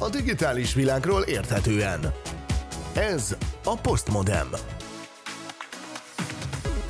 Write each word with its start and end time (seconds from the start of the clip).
a 0.00 0.08
digitális 0.08 0.74
világról 0.74 1.22
érthetően. 1.22 2.00
Ez 2.94 3.36
a 3.64 3.76
Postmodem. 3.76 4.48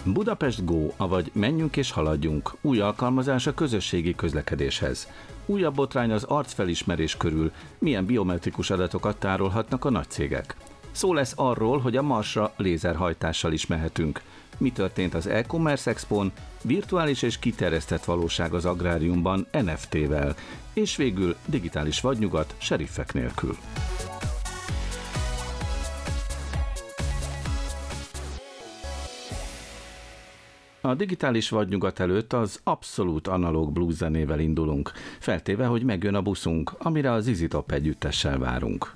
Budapest 0.04 0.64
Go, 0.64 0.90
avagy 0.96 1.30
Menjünk 1.34 1.76
és 1.76 1.90
haladjunk, 1.90 2.56
új 2.60 2.80
alkalmazás 2.80 3.46
a 3.46 3.54
közösségi 3.54 4.14
közlekedéshez. 4.14 5.08
Újabb 5.46 5.74
botrány 5.74 6.10
az 6.10 6.24
arcfelismerés 6.24 7.16
körül, 7.16 7.52
milyen 7.79 8.07
biometrikus 8.07 8.71
adatokat 8.71 9.18
tárolhatnak 9.18 9.84
a 9.84 9.90
nagy 9.90 10.11
cégek. 10.11 10.56
Szó 10.90 11.14
lesz 11.14 11.32
arról, 11.36 11.79
hogy 11.79 11.96
a 11.96 12.02
Marsra 12.02 12.52
lézerhajtással 12.56 13.52
is 13.52 13.66
mehetünk. 13.66 14.20
Mi 14.59 14.72
történt 14.72 15.14
az 15.14 15.27
e-commerce 15.27 15.91
expon, 15.91 16.32
virtuális 16.62 17.22
és 17.22 17.38
kiterjesztett 17.38 18.04
valóság 18.04 18.54
az 18.54 18.64
agráriumban 18.64 19.46
NFT-vel, 19.52 20.34
és 20.73 20.96
végül 20.96 21.36
digitális 21.46 22.00
vadnyugat 22.00 22.54
seriffek 22.59 23.12
nélkül. 23.12 23.56
A 30.80 30.95
digitális 30.95 31.48
vadnyugat 31.48 32.00
előtt 32.00 32.33
az 32.33 32.61
abszolút 32.64 33.27
analóg 33.27 33.72
blues 33.72 33.95
zenével 33.95 34.41
indulunk, 34.41 34.92
feltéve, 35.19 35.66
hogy 35.66 35.83
megjön 35.83 36.14
a 36.14 36.22
buszunk, 36.22 36.72
amire 36.78 37.12
az 37.12 37.27
Izitop 37.27 37.72
együttessel 37.72 38.38
várunk. 38.38 38.92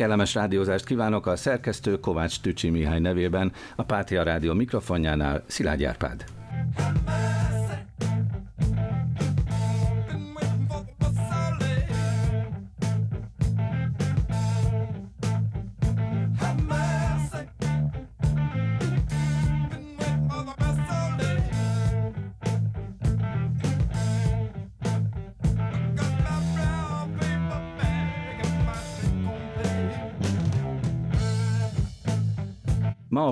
Kellemes 0.00 0.34
rádiózást 0.34 0.84
kívánok 0.84 1.26
a 1.26 1.36
szerkesztő 1.36 2.00
Kovács 2.00 2.40
Tücsi 2.40 2.70
Mihály 2.70 3.00
nevében, 3.00 3.52
a 3.76 3.82
Pátia 3.82 4.22
Rádió 4.22 4.54
mikrofonjánál 4.54 5.42
Szilágy 5.46 5.84
Árpád. 5.84 6.24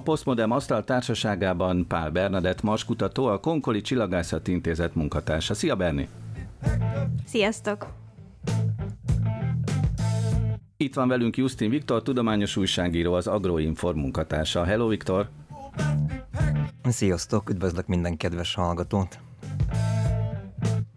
Postmodern 0.08 0.50
Asztal 0.50 0.84
társaságában 0.84 1.86
Pál 1.88 2.10
Bernadett 2.10 2.62
maskutató, 2.62 3.26
a 3.26 3.40
Konkoli 3.40 3.80
Csillagászati 3.80 4.52
Intézet 4.52 4.94
munkatársa. 4.94 5.54
Szia 5.54 5.76
Berni! 5.76 6.08
Sziasztok! 7.26 7.86
Itt 10.76 10.94
van 10.94 11.08
velünk 11.08 11.36
Justin 11.36 11.70
Viktor, 11.70 12.02
tudományos 12.02 12.56
újságíró, 12.56 13.12
az 13.12 13.26
Agroinform 13.26 13.98
munkatársa. 13.98 14.64
Hello 14.64 14.86
Viktor! 14.86 15.28
Sziasztok, 16.84 17.50
üdvözlök 17.50 17.86
minden 17.86 18.16
kedves 18.16 18.54
hallgatót! 18.54 19.18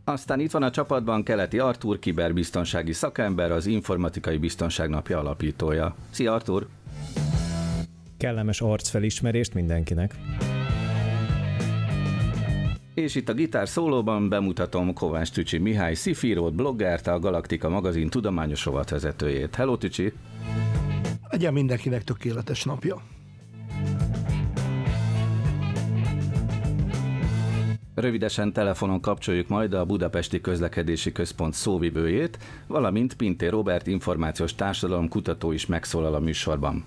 Aztán 0.03 0.39
itt 0.39 0.51
van 0.51 0.63
a 0.63 0.71
csapatban 0.71 1.23
Keleti 1.23 1.59
Artur, 1.59 1.99
kiberbiztonsági 1.99 2.93
szakember, 2.93 3.51
az 3.51 3.65
Informatikai 3.65 4.37
Biztonság 4.37 4.89
Napja 4.89 5.19
alapítója. 5.19 5.95
Szia 6.09 6.33
Artur! 6.33 6.67
Kellemes 8.21 8.61
arcfelismerést 8.61 9.53
mindenkinek. 9.53 10.15
És 12.93 13.15
itt 13.15 13.29
a 13.29 13.33
gitár 13.33 13.67
szólóban 13.67 14.29
bemutatom 14.29 14.93
Kovács 14.93 15.31
Tücsi 15.31 15.57
Mihály 15.57 15.93
Szifírót, 15.93 16.55
bloggert, 16.55 17.07
a 17.07 17.19
Galaktika 17.19 17.69
magazin 17.69 18.09
tudományos 18.09 18.65
rovatvezetőjét. 18.65 19.55
Hello 19.55 19.77
Tücsi! 19.77 20.13
Legyen 21.29 21.53
mindenkinek 21.53 22.03
tökéletes 22.03 22.63
napja. 22.63 23.01
Rövidesen 27.95 28.53
telefonon 28.53 29.01
kapcsoljuk 29.01 29.47
majd 29.47 29.73
a 29.73 29.85
Budapesti 29.85 30.41
Közlekedési 30.41 31.11
Központ 31.11 31.53
szóvivőjét, 31.53 32.37
valamint 32.67 33.13
Pinté 33.13 33.47
Robert 33.47 33.87
információs 33.87 34.55
társadalom 34.55 35.09
kutató 35.09 35.51
is 35.51 35.65
megszólal 35.65 36.13
a 36.13 36.19
műsorban. 36.19 36.83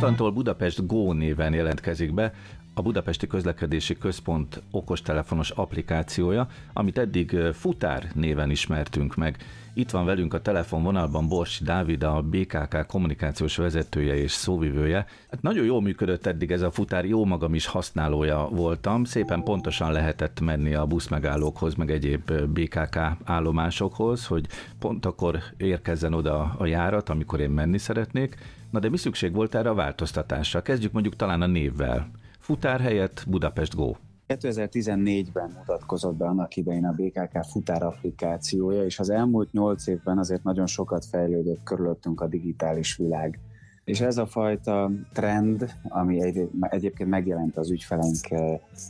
Mostantól 0.00 0.32
Budapest 0.32 0.86
Go 0.86 1.12
néven 1.12 1.52
jelentkezik 1.52 2.14
be 2.14 2.32
a 2.74 2.82
Budapesti 2.82 3.26
Közlekedési 3.26 3.98
Központ 3.98 4.62
okostelefonos 4.70 5.50
applikációja, 5.50 6.48
amit 6.72 6.98
eddig 6.98 7.36
Futár 7.52 8.10
néven 8.14 8.50
ismertünk 8.50 9.14
meg. 9.14 9.36
Itt 9.74 9.90
van 9.90 10.04
velünk 10.04 10.34
a 10.34 10.42
telefonvonalban 10.42 11.28
Borsi 11.28 11.64
Dávid, 11.64 12.02
a 12.02 12.22
BKK 12.22 12.86
kommunikációs 12.86 13.56
vezetője 13.56 14.14
és 14.16 14.32
szóvivője. 14.32 15.06
Hát 15.30 15.42
nagyon 15.42 15.64
jól 15.64 15.82
működött 15.82 16.26
eddig 16.26 16.50
ez 16.50 16.62
a 16.62 16.70
futár, 16.70 17.04
jó 17.04 17.24
magam 17.24 17.54
is 17.54 17.66
használója 17.66 18.48
voltam, 18.50 19.04
szépen 19.04 19.42
pontosan 19.42 19.92
lehetett 19.92 20.40
menni 20.40 20.74
a 20.74 20.86
buszmegállókhoz, 20.86 21.74
meg 21.74 21.90
egyéb 21.90 22.32
BKK 22.32 22.98
állomásokhoz, 23.24 24.26
hogy 24.26 24.46
pont 24.78 25.06
akkor 25.06 25.38
érkezzen 25.56 26.14
oda 26.14 26.54
a 26.58 26.66
járat, 26.66 27.08
amikor 27.08 27.40
én 27.40 27.50
menni 27.50 27.78
szeretnék. 27.78 28.36
Na 28.70 28.78
de 28.78 28.88
mi 28.88 28.96
szükség 28.96 29.34
volt 29.34 29.54
erre 29.54 29.68
a 29.68 29.74
változtatásra? 29.74 30.62
Kezdjük 30.62 30.92
mondjuk 30.92 31.16
talán 31.16 31.42
a 31.42 31.46
névvel. 31.46 32.10
Futár 32.38 32.80
helyett 32.80 33.24
Budapest 33.28 33.74
Go. 33.74 33.92
2014-ben 34.28 35.52
mutatkozott 35.58 36.16
be 36.16 36.24
annak 36.26 36.56
idején 36.56 36.84
a 36.84 36.92
BKK 36.92 37.44
futár 37.50 37.82
applikációja, 37.82 38.84
és 38.84 38.98
az 38.98 39.10
elmúlt 39.10 39.52
nyolc 39.52 39.86
évben 39.86 40.18
azért 40.18 40.42
nagyon 40.42 40.66
sokat 40.66 41.04
fejlődött 41.04 41.62
körülöttünk 41.62 42.20
a 42.20 42.26
digitális 42.26 42.96
világ. 42.96 43.38
És 43.84 44.00
ez 44.00 44.18
a 44.18 44.26
fajta 44.26 44.90
trend, 45.12 45.74
ami 45.88 46.22
egy, 46.22 46.48
egyébként 46.60 47.08
megjelent 47.08 47.56
az 47.56 47.70
ügyfeleink 47.70 48.28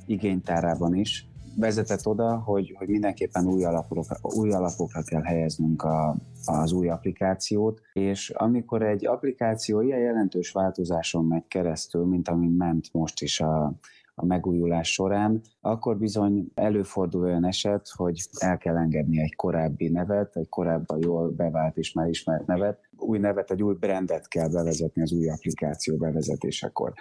igénytárában 0.07 0.95
is, 0.95 1.30
vezetett 1.57 2.07
oda, 2.07 2.39
hogy, 2.39 2.75
hogy 2.79 2.89
mindenképpen 2.89 3.47
új 3.47 3.65
alapokra, 3.65 4.17
új 4.23 4.51
alapokra 4.51 5.03
kell 5.03 5.23
helyeznünk 5.23 5.83
a, 5.83 6.17
az 6.45 6.73
új 6.73 6.89
applikációt, 6.89 7.81
és 7.93 8.31
amikor 8.31 8.83
egy 8.83 9.07
applikáció 9.07 9.81
ilyen 9.81 10.01
jelentős 10.01 10.51
változáson 10.51 11.25
megy 11.25 11.47
keresztül, 11.49 12.05
mint 12.05 12.29
amin 12.29 12.51
ment 12.51 12.89
most 12.93 13.23
is 13.23 13.41
a, 13.41 13.75
a 14.15 14.25
megújulás 14.25 14.93
során, 14.93 15.41
akkor 15.61 15.99
bizony 15.99 16.51
előfordul 16.55 17.23
olyan 17.23 17.47
eset, 17.47 17.89
hogy 17.97 18.21
el 18.39 18.59
kell 18.59 18.77
engedni 18.77 19.21
egy 19.21 19.35
korábbi 19.35 19.89
nevet, 19.89 20.37
egy 20.37 20.49
korábban 20.49 20.99
jól 21.03 21.31
bevált 21.31 21.77
és 21.77 21.93
már 21.93 22.09
ismert 22.09 22.47
nevet, 22.47 22.79
új 22.97 23.19
nevet, 23.19 23.51
egy 23.51 23.63
új 23.63 23.75
brandet 23.75 24.29
kell 24.29 24.49
bevezetni 24.49 25.03
az 25.03 25.13
új 25.13 25.29
applikáció 25.29 25.97
bevezetésekor. 25.97 26.93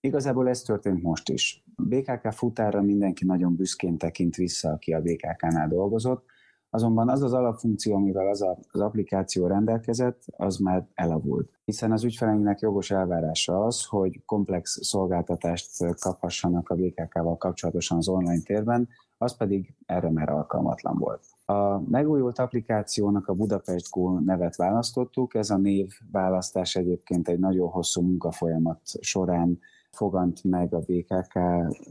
Igazából 0.00 0.48
ez 0.48 0.62
történt 0.62 1.02
most 1.02 1.28
is. 1.28 1.64
BKK 1.76 2.32
futára 2.32 2.82
mindenki 2.82 3.24
nagyon 3.24 3.56
büszkén 3.56 3.98
tekint 3.98 4.34
vissza, 4.34 4.70
aki 4.70 4.92
a 4.92 5.00
BKK-nál 5.00 5.68
dolgozott, 5.68 6.24
Azonban 6.72 7.08
az 7.08 7.22
az 7.22 7.32
alapfunkció, 7.32 7.94
amivel 7.94 8.28
az, 8.28 8.42
a, 8.42 8.58
az 8.70 8.80
applikáció 8.80 9.46
rendelkezett, 9.46 10.22
az 10.36 10.56
már 10.56 10.86
elavult. 10.94 11.50
Hiszen 11.64 11.92
az 11.92 12.04
ügyfeleinknek 12.04 12.60
jogos 12.60 12.90
elvárása 12.90 13.64
az, 13.64 13.84
hogy 13.84 14.22
komplex 14.24 14.78
szolgáltatást 14.82 15.84
kaphassanak 16.00 16.68
a 16.68 16.74
BKK-val 16.74 17.36
kapcsolatosan 17.36 17.98
az 17.98 18.08
online 18.08 18.42
térben, 18.42 18.88
az 19.18 19.36
pedig 19.36 19.74
erre 19.86 20.10
már 20.10 20.28
alkalmatlan 20.28 20.98
volt. 20.98 21.24
A 21.44 21.90
megújult 21.90 22.38
applikációnak 22.38 23.28
a 23.28 23.34
Budapest 23.34 23.90
Go 23.90 24.18
nevet 24.18 24.56
választottuk, 24.56 25.34
ez 25.34 25.50
a 25.50 25.56
név 25.56 25.88
választás 26.12 26.76
egyébként 26.76 27.28
egy 27.28 27.38
nagyon 27.38 27.68
hosszú 27.68 28.02
munkafolyamat 28.02 28.80
során 29.00 29.58
fogant 29.92 30.44
meg 30.44 30.74
a 30.74 30.78
BKK 30.78 31.38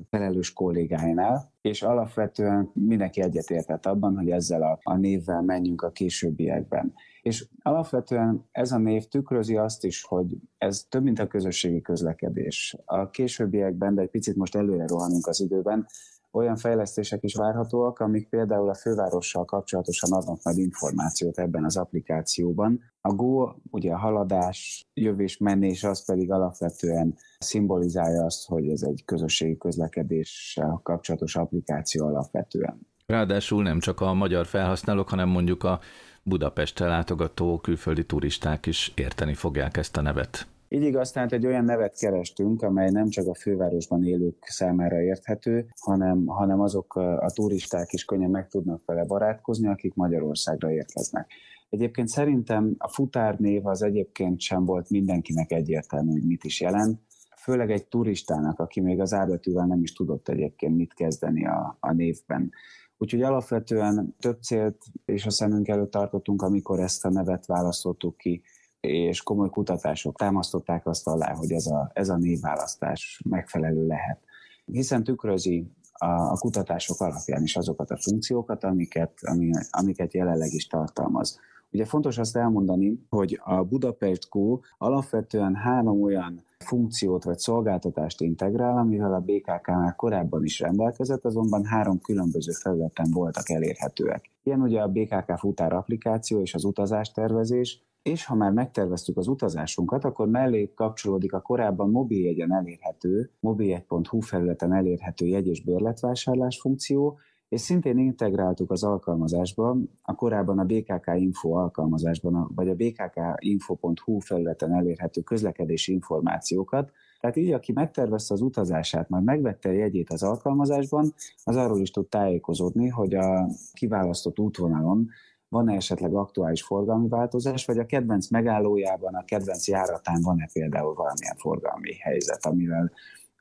felelős 0.09 0.53
kollégáinál, 0.53 1.51
és 1.61 1.81
alapvetően 1.81 2.71
mindenki 2.73 3.21
egyetértett 3.21 3.85
abban, 3.85 4.17
hogy 4.17 4.29
ezzel 4.29 4.61
a, 4.61 4.79
a 4.83 4.95
névvel 4.95 5.41
menjünk 5.41 5.81
a 5.81 5.91
későbbiekben. 5.91 6.93
És 7.21 7.47
alapvetően 7.61 8.47
ez 8.51 8.71
a 8.71 8.77
név 8.77 9.07
tükrözi 9.07 9.57
azt 9.57 9.83
is, 9.83 10.03
hogy 10.03 10.37
ez 10.57 10.85
több, 10.89 11.03
mint 11.03 11.19
a 11.19 11.27
közösségi 11.27 11.81
közlekedés. 11.81 12.75
A 12.85 13.09
későbbiekben, 13.09 13.95
de 13.95 14.01
egy 14.01 14.09
picit 14.09 14.35
most 14.35 14.55
előre 14.55 14.87
rohanunk 14.87 15.27
az 15.27 15.41
időben, 15.41 15.87
olyan 16.31 16.55
fejlesztések 16.55 17.23
is 17.23 17.35
várhatóak, 17.35 17.99
amik 17.99 18.29
például 18.29 18.69
a 18.69 18.73
fővárossal 18.73 19.45
kapcsolatosan 19.45 20.11
adnak 20.11 20.43
majd 20.43 20.57
információt 20.57 21.39
ebben 21.39 21.63
az 21.65 21.77
applikációban. 21.77 22.79
A 23.01 23.13
Go, 23.13 23.51
ugye 23.71 23.91
a 23.91 23.97
haladás, 23.97 24.87
jövés, 24.93 25.37
menés, 25.37 25.83
az 25.83 26.05
pedig 26.05 26.31
alapvetően 26.31 27.15
szimbolizálja 27.39 28.23
azt, 28.23 28.47
hogy 28.47 28.69
ez 28.69 28.81
egy 28.81 29.03
közösségi 29.05 29.57
közlekedéssel 29.57 30.79
kapcsolatos 30.83 31.35
applikáció 31.35 32.05
alapvetően. 32.05 32.87
Ráadásul 33.05 33.63
nem 33.63 33.79
csak 33.79 34.01
a 34.01 34.13
magyar 34.13 34.45
felhasználók, 34.45 35.09
hanem 35.09 35.29
mondjuk 35.29 35.63
a 35.63 35.79
Budapestre 36.23 36.87
látogató 36.87 37.59
külföldi 37.59 38.05
turisták 38.05 38.65
is 38.65 38.91
érteni 38.95 39.33
fogják 39.33 39.77
ezt 39.77 39.97
a 39.97 40.01
nevet. 40.01 40.47
Így 40.71 40.83
igaz, 40.83 41.11
tehát 41.11 41.31
egy 41.31 41.45
olyan 41.45 41.63
nevet 41.63 41.97
kerestünk, 41.97 42.61
amely 42.61 42.89
nem 42.89 43.09
csak 43.09 43.27
a 43.27 43.35
fővárosban 43.35 44.03
élők 44.03 44.45
számára 44.45 45.01
érthető, 45.01 45.65
hanem, 45.79 46.25
hanem 46.25 46.59
azok 46.59 46.95
a 46.95 47.31
turisták 47.33 47.93
is 47.93 48.05
könnyen 48.05 48.29
meg 48.29 48.47
tudnak 48.47 48.81
vele 48.85 49.05
barátkozni, 49.05 49.67
akik 49.67 49.93
Magyarországra 49.93 50.71
érkeznek. 50.71 51.31
Egyébként 51.69 52.07
szerintem 52.07 52.75
a 52.77 52.87
futárnév 52.87 53.65
az 53.65 53.81
egyébként 53.81 54.39
sem 54.39 54.65
volt 54.65 54.89
mindenkinek 54.89 55.51
egyértelmű, 55.51 56.11
hogy 56.11 56.25
mit 56.25 56.43
is 56.43 56.61
jelent, 56.61 56.99
főleg 57.37 57.71
egy 57.71 57.87
turistának, 57.87 58.59
aki 58.59 58.81
még 58.81 58.99
az 58.99 59.13
árbetűvel 59.13 59.65
nem 59.65 59.81
is 59.81 59.93
tudott 59.93 60.27
egyébként 60.27 60.75
mit 60.75 60.93
kezdeni 60.93 61.45
a, 61.45 61.77
a 61.79 61.91
névben. 61.91 62.51
Úgyhogy 62.97 63.21
alapvetően 63.21 64.15
több 64.19 64.41
célt 64.41 64.77
és 65.05 65.25
a 65.25 65.29
szemünk 65.29 65.67
előtt 65.67 65.91
tartottunk, 65.91 66.41
amikor 66.41 66.79
ezt 66.79 67.05
a 67.05 67.09
nevet 67.09 67.45
választottuk 67.45 68.17
ki, 68.17 68.41
és 68.79 69.21
komoly 69.23 69.49
kutatások 69.49 70.17
támasztották 70.17 70.87
azt 70.87 71.07
alá, 71.07 71.33
hogy 71.33 71.51
ez 71.51 71.67
a, 71.67 71.91
ez 71.93 72.09
a 72.09 72.17
névválasztás 72.17 73.21
megfelelő 73.29 73.87
lehet. 73.87 74.19
Hiszen 74.65 75.03
tükrözi 75.03 75.71
a, 75.93 76.05
a 76.05 76.37
kutatások 76.39 77.01
alapján 77.01 77.43
is 77.43 77.55
azokat 77.55 77.91
a 77.91 77.97
funkciókat, 77.97 78.63
amiket, 78.63 79.13
ami, 79.21 79.51
amiket 79.69 80.13
jelenleg 80.13 80.53
is 80.53 80.67
tartalmaz. 80.67 81.39
Ugye 81.71 81.85
fontos 81.85 82.17
azt 82.17 82.35
elmondani, 82.35 83.05
hogy 83.09 83.39
a 83.43 83.63
Budapest 83.63 84.29
Go 84.29 84.59
alapvetően 84.77 85.55
három 85.55 86.01
olyan 86.01 86.43
funkciót 86.57 87.23
vagy 87.23 87.37
szolgáltatást 87.37 88.21
integrál, 88.21 88.77
amivel 88.77 89.13
a 89.13 89.19
BKK 89.19 89.67
már 89.67 89.95
korábban 89.95 90.43
is 90.43 90.59
rendelkezett, 90.59 91.25
azonban 91.25 91.65
három 91.65 91.99
különböző 91.99 92.51
felületen 92.51 93.11
voltak 93.11 93.49
elérhetőek. 93.49 94.31
Ilyen 94.43 94.61
ugye 94.61 94.81
a 94.81 94.87
BKK 94.87 95.37
futár 95.37 95.73
applikáció 95.73 96.41
és 96.41 96.53
az 96.53 96.63
utazástervezés, 96.63 97.83
és 98.01 98.25
ha 98.25 98.35
már 98.35 98.51
megterveztük 98.51 99.17
az 99.17 99.27
utazásunkat, 99.27 100.03
akkor 100.03 100.27
mellé 100.27 100.73
kapcsolódik 100.73 101.33
a 101.33 101.41
korábban 101.41 101.89
mobiljegyen 101.89 102.53
elérhető, 102.53 103.31
mobiljegy.hu 103.39 104.19
felületen 104.19 104.73
elérhető 104.73 105.25
jegy- 105.25 105.47
és 105.47 105.63
bérletvásárlás 105.63 106.59
funkció, 106.59 107.19
és 107.49 107.61
szintén 107.61 107.97
integráltuk 107.97 108.71
az 108.71 108.83
alkalmazásba, 108.83 109.77
a 110.01 110.15
korábban 110.15 110.59
a 110.59 110.63
BKK 110.63 111.11
Info 111.15 111.51
alkalmazásban, 111.51 112.51
vagy 112.55 112.69
a 112.69 112.75
bkkinfo.hu 112.75 114.19
felületen 114.19 114.73
elérhető 114.73 115.21
közlekedési 115.21 115.91
információkat, 115.91 116.91
tehát 117.19 117.35
így, 117.35 117.51
aki 117.51 117.71
megtervezte 117.71 118.33
az 118.33 118.41
utazását, 118.41 119.09
majd 119.09 119.23
megvette 119.23 119.69
a 119.69 119.71
jegyét 119.71 120.09
az 120.09 120.23
alkalmazásban, 120.23 121.13
az 121.43 121.55
arról 121.55 121.79
is 121.79 121.91
tud 121.91 122.07
tájékozódni, 122.07 122.87
hogy 122.87 123.13
a 123.13 123.47
kiválasztott 123.73 124.39
útvonalon 124.39 125.09
van-e 125.49 125.75
esetleg 125.75 126.13
aktuális 126.13 126.63
forgalmi 126.63 127.07
változás, 127.07 127.65
vagy 127.65 127.77
a 127.77 127.85
kedvenc 127.85 128.27
megállójában, 128.27 129.15
a 129.15 129.25
kedvenc 129.25 129.67
járatán 129.67 130.21
van-e 130.21 130.49
például 130.53 130.93
valamilyen 130.93 131.35
forgalmi 131.37 131.93
helyzet, 131.99 132.45
amivel, 132.45 132.91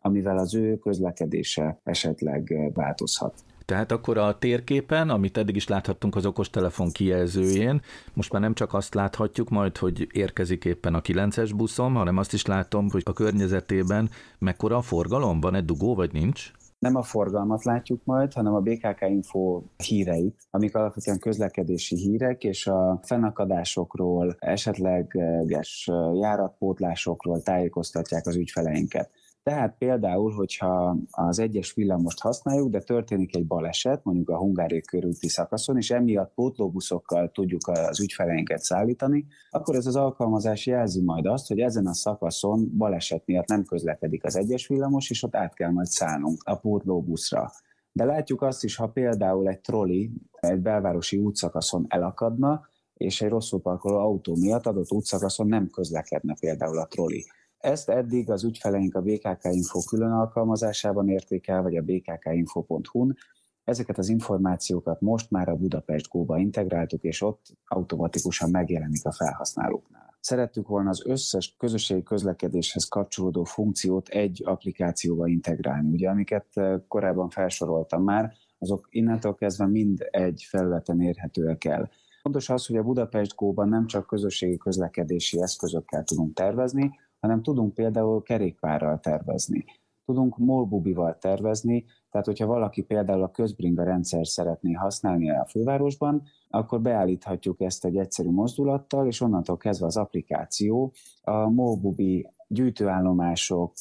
amivel 0.01 0.39
az 0.39 0.55
ő 0.55 0.77
közlekedése 0.77 1.81
esetleg 1.85 2.71
változhat. 2.75 3.35
Tehát 3.65 3.93
akkor 3.93 4.19
a 4.19 4.39
térképen, 4.39 5.11
amit 5.11 5.37
eddig 5.37 5.57
is 5.57 5.69
láthattunk 5.69 6.17
az 6.17 6.27
okostelefon 6.27 6.91
kijelzőjén, 6.91 7.81
most 8.15 8.33
már 8.33 8.41
nem 8.41 8.55
csak 8.55 8.75
azt 8.75 8.95
láthatjuk 8.95 9.49
majd, 9.49 9.77
hogy 9.77 10.07
érkezik 10.13 10.65
éppen 10.65 10.95
a 10.95 11.01
9-es 11.01 11.53
buszom, 11.57 11.95
hanem 11.95 12.17
azt 12.17 12.33
is 12.33 12.47
látom, 12.47 12.91
hogy 12.91 13.03
a 13.05 13.13
környezetében 13.13 14.11
mekkora 14.39 14.77
a 14.77 14.83
forgalom, 14.83 15.41
van-e 15.41 15.61
dugó, 15.61 15.95
vagy 15.95 16.13
nincs? 16.13 16.51
Nem 16.79 16.97
a 16.97 17.03
forgalmat 17.03 17.65
látjuk 17.65 18.05
majd, 18.05 18.33
hanem 18.33 18.55
a 18.55 18.61
BKK 18.61 19.01
Info 19.01 19.63
híreit, 19.77 20.47
amik 20.51 20.75
alapvetően 20.75 21.19
közlekedési 21.19 21.97
hírek, 21.97 22.45
és 22.45 22.67
a 22.67 23.01
fennakadásokról, 23.03 24.37
esetleges 24.39 25.91
járatpótlásokról 26.21 27.43
tájékoztatják 27.43 28.27
az 28.27 28.37
ügyfeleinket. 28.37 29.11
Tehát 29.49 29.75
például, 29.79 30.33
hogyha 30.33 30.97
az 31.11 31.39
egyes 31.39 31.75
villamost 31.75 32.21
használjuk, 32.21 32.71
de 32.71 32.81
történik 32.81 33.37
egy 33.37 33.47
baleset, 33.47 34.05
mondjuk 34.05 34.29
a 34.29 34.39
Hungária 34.39 34.81
körúti 34.81 35.29
szakaszon, 35.29 35.77
és 35.77 35.91
emiatt 35.91 36.35
pótlóbuszokkal 36.35 37.31
tudjuk 37.31 37.69
az 37.69 38.01
ügyfeleinket 38.01 38.61
szállítani, 38.61 39.27
akkor 39.51 39.75
ez 39.75 39.87
az 39.87 39.97
alkalmazás 39.97 40.67
jelzi 40.67 41.03
majd 41.03 41.27
azt, 41.27 41.49
hogy 41.49 41.61
ezen 41.61 41.87
a 41.87 41.95
szakaszon 41.95 42.77
baleset 42.77 43.23
miatt 43.27 43.47
nem 43.47 43.65
közlekedik 43.65 44.25
az 44.25 44.37
egyes 44.37 44.67
villamos, 44.67 45.11
és 45.11 45.23
ott 45.23 45.37
át 45.37 45.55
kell 45.55 45.71
majd 45.71 45.87
szállnunk 45.87 46.43
a 46.45 46.57
pótlóbuszra. 46.57 47.51
De 47.93 48.05
látjuk 48.05 48.43
azt 48.43 48.65
is, 48.65 48.77
ha 48.77 48.87
például 48.87 49.49
egy 49.49 49.61
troli 49.61 50.11
egy 50.33 50.61
belvárosi 50.61 51.17
útszakaszon 51.17 51.85
elakadna, 51.89 52.61
és 52.95 53.23
egy 53.23 53.31
rosszul 53.31 53.61
parkoló 53.61 53.97
autó 53.99 54.37
miatt 54.37 54.67
adott 54.67 54.93
útszakaszon 54.93 55.47
nem 55.47 55.69
közlekedne 55.71 56.37
például 56.41 56.79
a 56.79 56.87
troli 56.87 57.27
ezt 57.59 57.89
eddig 57.89 58.31
az 58.31 58.45
ügyfeleink 58.45 58.95
a 58.95 59.01
BKK 59.01 59.45
Info 59.45 59.81
külön 59.81 60.11
alkalmazásában 60.11 61.09
érték 61.09 61.49
el, 61.49 61.63
vagy 61.63 61.77
a 61.77 61.83
bkkinfo.hu-n. 61.83 63.17
Ezeket 63.65 63.99
az 63.99 64.09
információkat 64.09 65.01
most 65.01 65.31
már 65.31 65.49
a 65.49 65.57
Budapest 65.57 66.09
Go-ba 66.09 66.39
integráltuk, 66.39 67.03
és 67.03 67.23
ott 67.23 67.47
automatikusan 67.67 68.51
megjelenik 68.51 69.05
a 69.05 69.13
felhasználóknál. 69.13 70.17
Szerettük 70.21 70.69
volna 70.69 70.89
az 70.89 71.03
összes 71.07 71.55
közösségi 71.59 72.03
közlekedéshez 72.03 72.85
kapcsolódó 72.85 73.45
funkciót 73.45 74.09
egy 74.09 74.43
applikációba 74.45 75.27
integrálni. 75.27 75.91
Ugye, 75.91 76.09
amiket 76.09 76.47
eh, 76.53 76.81
korábban 76.89 77.29
felsoroltam 77.29 78.03
már, 78.03 78.33
azok 78.59 78.89
innentől 78.91 79.35
kezdve 79.35 79.67
mind 79.67 80.07
egy 80.11 80.47
felületen 80.49 81.01
érhetőek 81.01 81.65
el. 81.65 81.91
Fontos 82.23 82.49
az, 82.49 82.67
hogy 82.67 82.77
a 82.77 82.83
Budapest 82.83 83.35
Go-ban 83.35 83.69
nem 83.69 83.87
csak 83.87 84.07
közösségi 84.07 84.57
közlekedési 84.57 85.43
eszközökkel 85.43 86.05
tudunk 86.05 86.35
tervezni, 86.35 86.91
hanem 87.21 87.43
tudunk 87.43 87.75
például 87.75 88.23
kerékpárral 88.23 89.01
tervezni, 89.01 89.65
tudunk 90.05 90.39
molbubival 90.39 91.19
tervezni, 91.19 91.85
tehát 92.11 92.27
hogyha 92.27 92.47
valaki 92.47 92.83
például 92.83 93.23
a 93.23 93.31
közbringa 93.31 93.85
rendszer 93.85 94.27
szeretné 94.27 94.73
használni 94.73 95.31
a 95.31 95.47
fővárosban, 95.49 96.23
akkor 96.49 96.81
beállíthatjuk 96.81 97.61
ezt 97.61 97.85
egy 97.85 97.97
egyszerű 97.97 98.31
mozdulattal, 98.31 99.07
és 99.07 99.21
onnantól 99.21 99.57
kezdve 99.57 99.87
az 99.87 99.97
applikáció 99.97 100.93
a 101.23 101.49
molbubi 101.49 102.29
gyűjtőállomások 102.49 103.73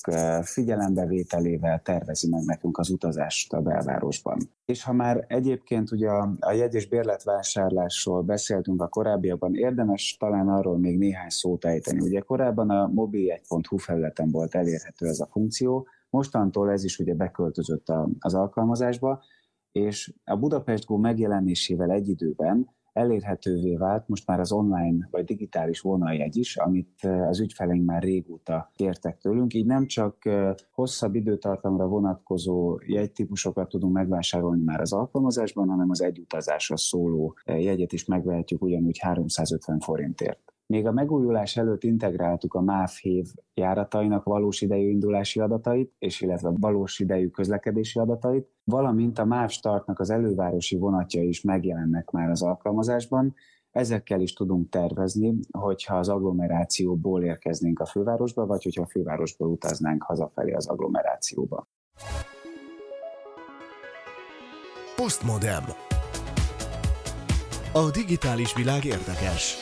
figyelembevételével 0.42 1.82
tervezi 1.82 2.30
meg 2.30 2.44
nekünk 2.46 2.78
az 2.78 2.90
utazást 2.90 3.54
a 3.54 3.62
belvárosban. 3.62 4.38
És 4.66 4.84
ha 4.84 4.94
már 4.94 5.26
egyébként 5.28 5.92
ugye 5.92 6.10
a, 6.10 6.30
a 6.40 6.52
jegy- 6.52 6.74
és 6.74 6.88
bérletvásárlásról 6.88 8.22
beszéltünk 8.22 8.82
a 8.82 8.88
korábbiakban, 8.88 9.56
érdemes 9.56 10.18
talán 10.20 10.48
arról 10.48 10.78
még 10.78 10.98
néhány 10.98 11.30
szót 11.30 11.66
ejteni. 11.66 12.00
Ugye 12.00 12.20
korábban 12.20 12.70
a 12.70 12.90
mobil1.hu 12.96 13.78
felületen 13.78 14.32
volt 14.32 14.56
elérhető 14.56 15.08
ez 15.08 15.20
a 15.20 15.28
funkció, 15.32 15.88
mostantól 16.10 16.72
ez 16.72 16.84
is 16.84 17.00
ugye 17.00 17.14
beköltözött 17.14 17.90
a, 17.90 18.10
az 18.20 18.34
alkalmazásba, 18.34 19.24
és 19.72 20.14
a 20.24 20.36
Budapest 20.36 20.86
Go 20.86 20.98
megjelenésével 20.98 21.92
egy 21.92 22.10
időben 22.10 22.76
elérhetővé 22.98 23.76
vált 23.76 24.08
most 24.08 24.28
már 24.28 24.40
az 24.40 24.52
online 24.52 25.08
vagy 25.12 25.26
digitális 25.26 25.80
vonaljegy 25.80 26.38
is, 26.38 26.58
amit 26.58 27.04
az 27.30 27.40
ügyfeleink 27.40 27.86
már 27.86 28.04
régóta 28.04 28.72
kértek 28.76 29.18
tőlünk, 29.18 29.54
így 29.54 29.66
nem 29.66 29.86
csak 29.86 30.30
hosszabb 30.72 31.16
időtartamra 31.16 31.88
vonatkozó 31.88 32.80
jegytípusokat 32.86 33.70
tudunk 33.70 33.94
megvásárolni 33.94 34.64
már 34.64 34.82
az 34.82 34.94
alkalmazásban, 34.94 35.70
hanem 35.70 35.90
az 35.90 36.02
egyutazásra 36.02 36.78
szóló 36.78 37.36
jegyet 37.46 37.94
is 37.94 38.06
megvehetjük 38.06 38.62
ugyanúgy 38.62 38.98
350 39.00 39.80
forintért. 39.80 40.47
Még 40.68 40.88
a 40.88 40.92
megújulás 40.92 41.58
előtt 41.58 41.84
integráltuk 41.84 42.54
a 42.54 42.62
MÁV 42.62 42.90
hév 43.02 43.26
járatainak 43.54 44.24
valós 44.24 44.62
idejű 44.62 44.90
indulási 44.90 45.40
adatait, 45.40 45.94
és 46.00 46.22
illetve 46.22 46.52
valós 46.60 47.00
idejű 47.00 47.28
közlekedési 47.28 48.00
adatait, 48.00 48.48
valamint 48.64 49.20
a 49.20 49.26
MÁV 49.26 49.50
startnak 49.50 50.00
az 50.00 50.10
elővárosi 50.10 50.78
vonatja 50.78 51.24
is 51.24 51.42
megjelennek 51.42 52.10
már 52.10 52.30
az 52.30 52.42
alkalmazásban, 52.42 53.36
Ezekkel 53.72 54.22
is 54.22 54.34
tudunk 54.34 54.70
tervezni, 54.70 55.40
hogyha 55.58 55.98
az 55.98 56.10
agglomerációból 56.10 57.24
érkeznénk 57.24 57.80
a 57.80 57.86
fővárosba, 57.86 58.46
vagy 58.46 58.64
hogyha 58.64 58.82
a 58.82 58.88
fővárosból 58.88 59.48
utaznánk 59.48 60.04
hazafelé 60.04 60.52
az 60.52 60.68
agglomerációba. 60.68 61.68
Postmodem. 64.96 65.64
A 67.74 67.92
digitális 67.92 68.56
világ 68.56 68.86
érdekes. 68.86 69.58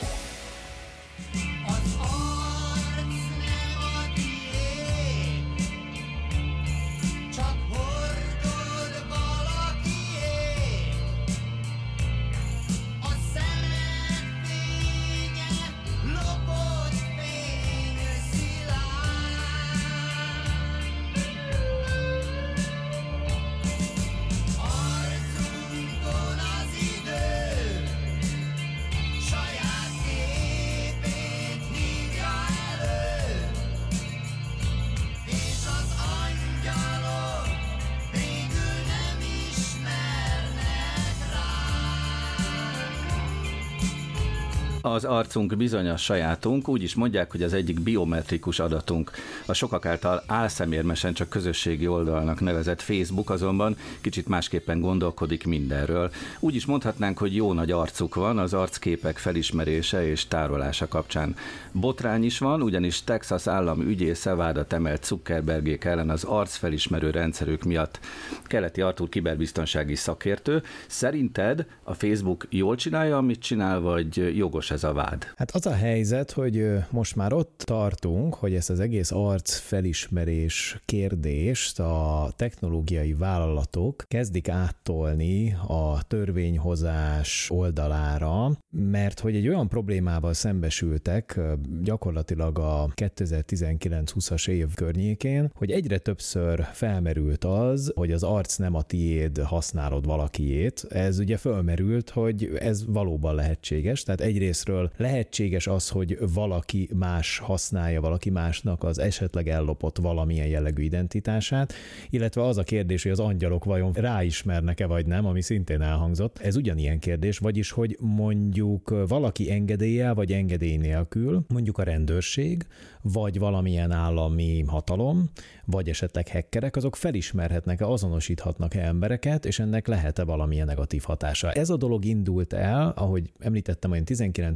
Az 44.96 45.04
arcunk 45.04 45.56
bizony 45.56 45.88
a 45.88 45.96
sajátunk, 45.96 46.68
úgy 46.68 46.82
is 46.82 46.94
mondják, 46.94 47.30
hogy 47.30 47.42
az 47.42 47.52
egyik 47.52 47.80
biometrikus 47.80 48.58
adatunk. 48.58 49.10
A 49.46 49.52
sokak 49.52 49.86
által 49.86 50.22
álszemérmesen 50.26 51.12
csak 51.12 51.28
közösségi 51.28 51.88
oldalnak 51.88 52.40
nevezett 52.40 52.80
Facebook 52.80 53.30
azonban 53.30 53.76
kicsit 54.00 54.28
másképpen 54.28 54.80
gondolkodik 54.80 55.46
mindenről. 55.46 56.10
Úgy 56.40 56.54
is 56.54 56.66
mondhatnánk, 56.66 57.18
hogy 57.18 57.34
jó 57.34 57.52
nagy 57.52 57.70
arcuk 57.70 58.14
van 58.14 58.38
az 58.38 58.54
arcképek 58.54 59.18
felismerése 59.18 60.08
és 60.08 60.26
tárolása 60.28 60.88
kapcsán. 60.88 61.36
Botrány 61.72 62.24
is 62.24 62.38
van, 62.38 62.62
ugyanis 62.62 63.04
Texas 63.04 63.46
állam 63.46 63.80
ügyésze 63.80 64.34
vádat 64.34 64.72
emelt 64.72 65.04
Zuckerbergék 65.04 65.84
ellen 65.84 66.10
az 66.10 66.24
arcfelismerő 66.24 67.10
rendszerük 67.10 67.62
miatt. 67.62 68.00
Keleti 68.44 68.80
Artur 68.80 69.08
kiberbiztonsági 69.08 69.94
szakértő. 69.94 70.62
Szerinted 70.86 71.66
a 71.82 71.94
Facebook 71.94 72.46
jól 72.50 72.76
csinálja, 72.76 73.16
amit 73.16 73.40
csinál, 73.40 73.80
vagy 73.80 74.36
jogos 74.36 74.70
ez 74.70 74.84
a 74.86 74.92
vád? 74.92 75.26
Hát 75.36 75.50
az 75.50 75.66
a 75.66 75.74
helyzet, 75.74 76.30
hogy 76.30 76.68
most 76.90 77.16
már 77.16 77.32
ott 77.32 77.62
tartunk, 77.64 78.34
hogy 78.34 78.54
ezt 78.54 78.70
az 78.70 78.80
egész 78.80 79.10
arc 79.10 79.56
felismerés 79.56 80.80
kérdést 80.84 81.80
a 81.80 82.28
technológiai 82.36 83.14
vállalatok 83.14 84.04
kezdik 84.08 84.48
áttolni 84.48 85.56
a 85.66 86.02
törvényhozás 86.02 87.50
oldalára, 87.50 88.50
mert 88.70 89.20
hogy 89.20 89.36
egy 89.36 89.48
olyan 89.48 89.68
problémával 89.68 90.32
szembesültek 90.32 91.40
gyakorlatilag 91.82 92.58
a 92.58 92.88
2019-20-as 92.94 94.48
év 94.48 94.74
környékén, 94.74 95.50
hogy 95.54 95.70
egyre 95.70 95.98
többször 95.98 96.62
felmerült 96.72 97.44
az, 97.44 97.92
hogy 97.94 98.12
az 98.12 98.22
arc 98.22 98.56
nem 98.56 98.74
a 98.74 98.82
tiéd, 98.82 99.38
használod 99.38 100.06
valakiét. 100.06 100.86
Ez 100.88 101.18
ugye 101.18 101.36
fölmerült, 101.36 102.10
hogy 102.10 102.50
ez 102.58 102.86
valóban 102.86 103.34
lehetséges, 103.34 104.02
tehát 104.02 104.20
egyrésztről 104.20 104.75
lehetséges 104.96 105.66
az, 105.66 105.88
hogy 105.88 106.18
valaki 106.34 106.88
más 106.94 107.38
használja 107.38 108.00
valaki 108.00 108.30
másnak 108.30 108.84
az 108.84 108.98
esetleg 108.98 109.48
ellopott 109.48 109.98
valamilyen 109.98 110.46
jellegű 110.46 110.82
identitását, 110.82 111.72
illetve 112.10 112.42
az 112.42 112.58
a 112.58 112.62
kérdés, 112.62 113.02
hogy 113.02 113.12
az 113.12 113.20
angyalok 113.20 113.64
vajon 113.64 113.92
ráismernek-e 113.92 114.86
vagy 114.86 115.06
nem, 115.06 115.26
ami 115.26 115.42
szintén 115.42 115.80
elhangzott. 115.80 116.38
Ez 116.38 116.56
ugyanilyen 116.56 116.98
kérdés, 116.98 117.38
vagyis, 117.38 117.70
hogy 117.70 117.96
mondjuk 118.00 118.94
valaki 119.08 119.50
engedéllyel 119.50 120.14
vagy 120.14 120.32
engedély 120.32 120.76
nélkül, 120.76 121.44
mondjuk 121.48 121.78
a 121.78 121.82
rendőrség, 121.82 122.66
vagy 123.02 123.38
valamilyen 123.38 123.90
állami 123.90 124.64
hatalom, 124.66 125.30
vagy 125.64 125.88
esetleg 125.88 126.28
hekkerek, 126.28 126.76
azok 126.76 126.96
felismerhetnek-e, 126.96 127.86
azonosíthatnak-e 127.86 128.80
embereket, 128.80 129.46
és 129.46 129.58
ennek 129.58 129.86
lehet-e 129.86 130.24
valamilyen 130.24 130.66
negatív 130.66 131.02
hatása. 131.02 131.52
Ez 131.52 131.70
a 131.70 131.76
dolog 131.76 132.04
indult 132.04 132.52
el, 132.52 132.92
ahogy 132.96 133.32
említettem, 133.38 133.90
olyan 133.90 134.04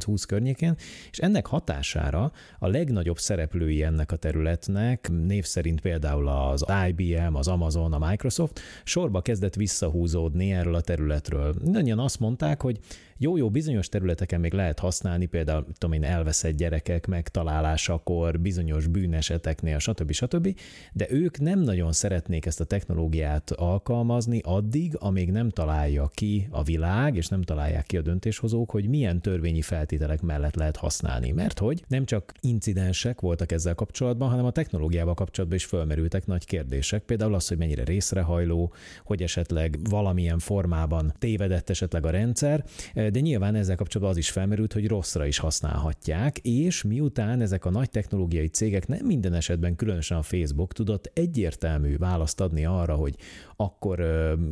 19-20 0.05 0.23
környékén, 0.27 0.75
és 1.11 1.17
ennek 1.17 1.45
hatására 1.45 2.31
a 2.59 2.67
legnagyobb 2.67 3.17
szereplői 3.17 3.83
ennek 3.83 4.11
a 4.11 4.15
területnek, 4.15 5.09
név 5.25 5.45
szerint 5.45 5.81
például 5.81 6.27
az 6.27 6.65
IBM, 6.87 7.35
az 7.35 7.47
Amazon, 7.47 7.93
a 7.93 8.07
Microsoft, 8.09 8.59
sorba 8.83 9.21
kezdett 9.21 9.55
visszahúzódni 9.55 10.51
erről 10.51 10.75
a 10.75 10.81
területről. 10.81 11.55
Mindannyian 11.63 11.99
azt 11.99 12.19
mondták, 12.19 12.61
hogy 12.61 12.79
jó-jó 13.23 13.49
bizonyos 13.49 13.89
területeken 13.89 14.39
még 14.39 14.53
lehet 14.53 14.79
használni, 14.79 15.25
például 15.25 15.65
tudom 15.77 15.95
én, 15.95 16.03
elveszett 16.03 16.55
gyerekek 16.55 17.07
megtalálásakor, 17.07 18.39
bizonyos 18.39 18.87
bűneseteknél, 18.87 19.79
stb. 19.79 20.11
stb. 20.11 20.59
De 20.93 21.07
ők 21.09 21.39
nem 21.39 21.59
nagyon 21.59 21.91
szeretnék 21.91 22.45
ezt 22.45 22.59
a 22.59 22.65
technológiát 22.65 23.51
alkalmazni 23.51 24.39
addig, 24.43 24.95
amíg 24.99 25.31
nem 25.31 25.49
találja 25.49 26.09
ki 26.13 26.47
a 26.49 26.63
világ, 26.63 27.15
és 27.15 27.27
nem 27.27 27.41
találják 27.41 27.85
ki 27.85 27.97
a 27.97 28.01
döntéshozók, 28.01 28.71
hogy 28.71 28.89
milyen 28.89 29.21
törvényi 29.21 29.61
feltételek 29.61 29.90
mellett 30.21 30.55
lehet 30.55 30.77
használni. 30.77 31.31
Mert 31.31 31.59
hogy 31.59 31.83
nem 31.87 32.05
csak 32.05 32.33
incidensek 32.39 33.21
voltak 33.21 33.51
ezzel 33.51 33.75
kapcsolatban, 33.75 34.29
hanem 34.29 34.45
a 34.45 34.51
technológiával 34.51 35.13
kapcsolatban 35.13 35.57
is 35.57 35.65
fölmerültek 35.65 36.25
nagy 36.25 36.45
kérdések. 36.45 37.03
Például 37.03 37.33
az, 37.33 37.47
hogy 37.47 37.57
mennyire 37.57 37.83
részrehajló, 37.83 38.73
hogy 39.03 39.21
esetleg 39.21 39.77
valamilyen 39.89 40.39
formában 40.39 41.13
tévedett 41.19 41.69
esetleg 41.69 42.05
a 42.05 42.09
rendszer, 42.09 42.63
de 42.93 43.19
nyilván 43.19 43.55
ezzel 43.55 43.75
kapcsolatban 43.75 44.15
az 44.15 44.21
is 44.21 44.29
felmerült, 44.29 44.73
hogy 44.73 44.87
rosszra 44.87 45.25
is 45.25 45.37
használhatják, 45.37 46.37
és 46.37 46.83
miután 46.83 47.41
ezek 47.41 47.65
a 47.65 47.69
nagy 47.69 47.89
technológiai 47.89 48.47
cégek 48.47 48.87
nem 48.87 49.05
minden 49.05 49.33
esetben, 49.33 49.75
különösen 49.75 50.17
a 50.17 50.21
Facebook 50.21 50.73
tudott 50.73 51.11
egyértelmű 51.13 51.97
választ 51.97 52.41
adni 52.41 52.65
arra, 52.65 52.95
hogy 52.95 53.15
akkor 53.61 54.03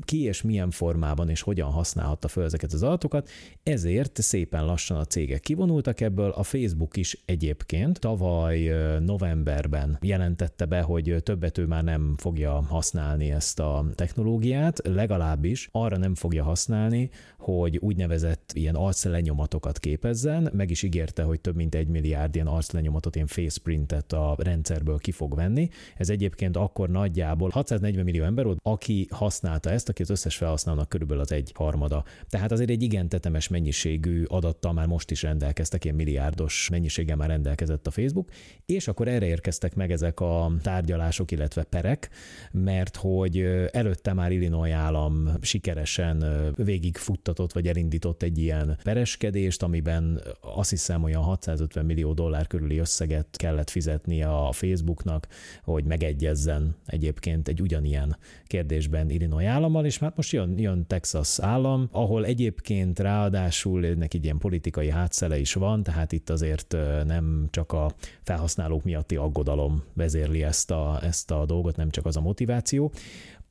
ki 0.06 0.24
és 0.24 0.42
milyen 0.42 0.72
formában 0.72 1.30
és 1.30 1.42
hogyan 1.42 1.72
használhatta 1.72 2.28
fel 2.28 2.44
ezeket 2.44 2.74
az 2.74 2.84
adatokat, 2.84 3.30
ezért 3.64 4.22
szépen 4.22 4.66
lassan 4.66 4.98
a 4.98 5.06
cégek 5.06 5.40
kivonultak 5.40 6.02
ebből, 6.02 6.30
a 6.30 6.44
Facebook 6.44 6.98
is 6.98 7.22
egyébként 7.26 8.00
tavaly 8.00 8.72
novemberben 9.00 9.98
jelentette 10.02 10.66
be, 10.66 10.82
hogy 10.82 11.16
többet 11.24 11.58
ő 11.58 11.66
már 11.66 11.84
nem 11.84 12.16
fogja 12.18 12.52
használni 12.52 13.32
ezt 13.32 13.60
a 13.60 13.86
technológiát, 13.96 14.82
legalábbis 14.88 15.70
arra 15.72 15.98
nem 15.98 16.16
fogja 16.16 16.44
használni, 16.44 17.10
hogy 17.38 17.78
úgynevezett 17.78 18.52
ilyen 18.54 18.76
arclenyomatokat 18.76 19.80
képezzen, 19.80 20.50
meg 20.54 20.70
is 20.70 20.84
ígérte, 20.84 21.24
hogy 21.24 21.40
több 21.40 21.56
mint 21.56 21.76
egy 21.76 21.88
milliárd 21.88 22.36
ilyen 22.36 22.48
arclenyomatot, 22.48 23.16
ilyen 23.16 23.28
faceprintet 23.28 24.14
a 24.14 24.36
rendszerből 24.38 24.98
ki 24.98 25.12
fog 25.12 25.36
venni. 25.36 25.70
Ez 25.98 26.10
egyébként 26.10 26.58
akkor 26.58 26.90
nagyjából 26.90 27.50
640 27.50 28.04
millió 28.04 28.24
ember 28.24 28.46
aki 28.62 28.99
használta 29.10 29.70
ezt, 29.70 29.90
aki 29.90 30.02
az 30.02 30.10
összes 30.10 30.36
felhasználónak 30.36 30.90
körülbelül 30.90 31.22
az 31.24 31.32
egy 31.32 31.52
harmada. 31.56 32.04
Tehát 32.30 32.52
azért 32.52 32.70
egy 32.70 32.82
igen 32.82 33.10
tetemes 33.10 33.48
mennyiségű 33.48 34.24
adattal 34.24 34.74
már 34.74 34.88
most 34.88 35.12
is 35.12 35.22
rendelkeztek, 35.22 35.84
ilyen 35.84 35.96
milliárdos 35.96 36.70
mennyiséggel 36.70 37.16
már 37.16 37.30
rendelkezett 37.30 37.88
a 37.88 37.92
Facebook, 37.92 38.30
és 38.66 38.88
akkor 38.88 39.08
erre 39.08 39.26
érkeztek 39.26 39.76
meg 39.76 39.92
ezek 39.92 40.20
a 40.20 40.52
tárgyalások, 40.62 41.32
illetve 41.32 41.64
perek, 41.64 42.10
mert 42.52 42.96
hogy 42.96 43.38
előtte 43.72 44.14
már 44.14 44.32
Illinois 44.32 44.74
állam 44.74 45.30
sikeresen 45.42 46.26
végigfuttatott, 46.56 47.54
vagy 47.54 47.68
elindított 47.68 48.24
egy 48.24 48.38
ilyen 48.38 48.78
pereskedést, 48.84 49.64
amiben 49.64 50.22
azt 50.42 50.70
hiszem 50.70 51.04
olyan 51.04 51.24
650 51.24 51.86
millió 51.86 52.14
dollár 52.14 52.48
körüli 52.48 52.78
összeget 52.78 53.28
kellett 53.32 53.70
fizetnie 53.70 54.30
a 54.30 54.52
Facebooknak, 54.52 55.28
hogy 55.64 55.84
megegyezzen 55.84 56.76
egyébként 56.86 57.48
egy 57.48 57.62
ugyanilyen 57.62 58.18
kérdésben 58.90 59.10
Illinois 59.10 59.46
állammal, 59.46 59.86
és 59.86 59.98
hát 59.98 60.16
most 60.16 60.32
jön, 60.32 60.58
jön 60.58 60.88
Texas 60.88 61.40
állam, 61.40 61.88
ahol 61.92 62.26
egyébként 62.26 63.00
ráadásul 63.00 63.86
egy 63.86 64.24
ilyen 64.24 64.38
politikai 64.38 64.90
hátszele 64.90 65.40
is 65.40 65.54
van, 65.54 65.84
tehát 65.84 66.12
itt 66.12 66.30
azért 66.30 66.76
nem 67.06 67.48
csak 67.50 67.72
a 67.72 67.92
felhasználók 68.24 68.84
miatti 68.84 69.16
aggodalom 69.16 69.84
vezérli 69.94 70.44
ezt 70.44 70.72
a, 70.72 71.00
ezt 71.04 71.32
a 71.32 71.46
dolgot, 71.46 71.76
nem 71.76 71.90
csak 71.90 72.06
az 72.06 72.18
a 72.18 72.22
motiváció. 72.22 72.92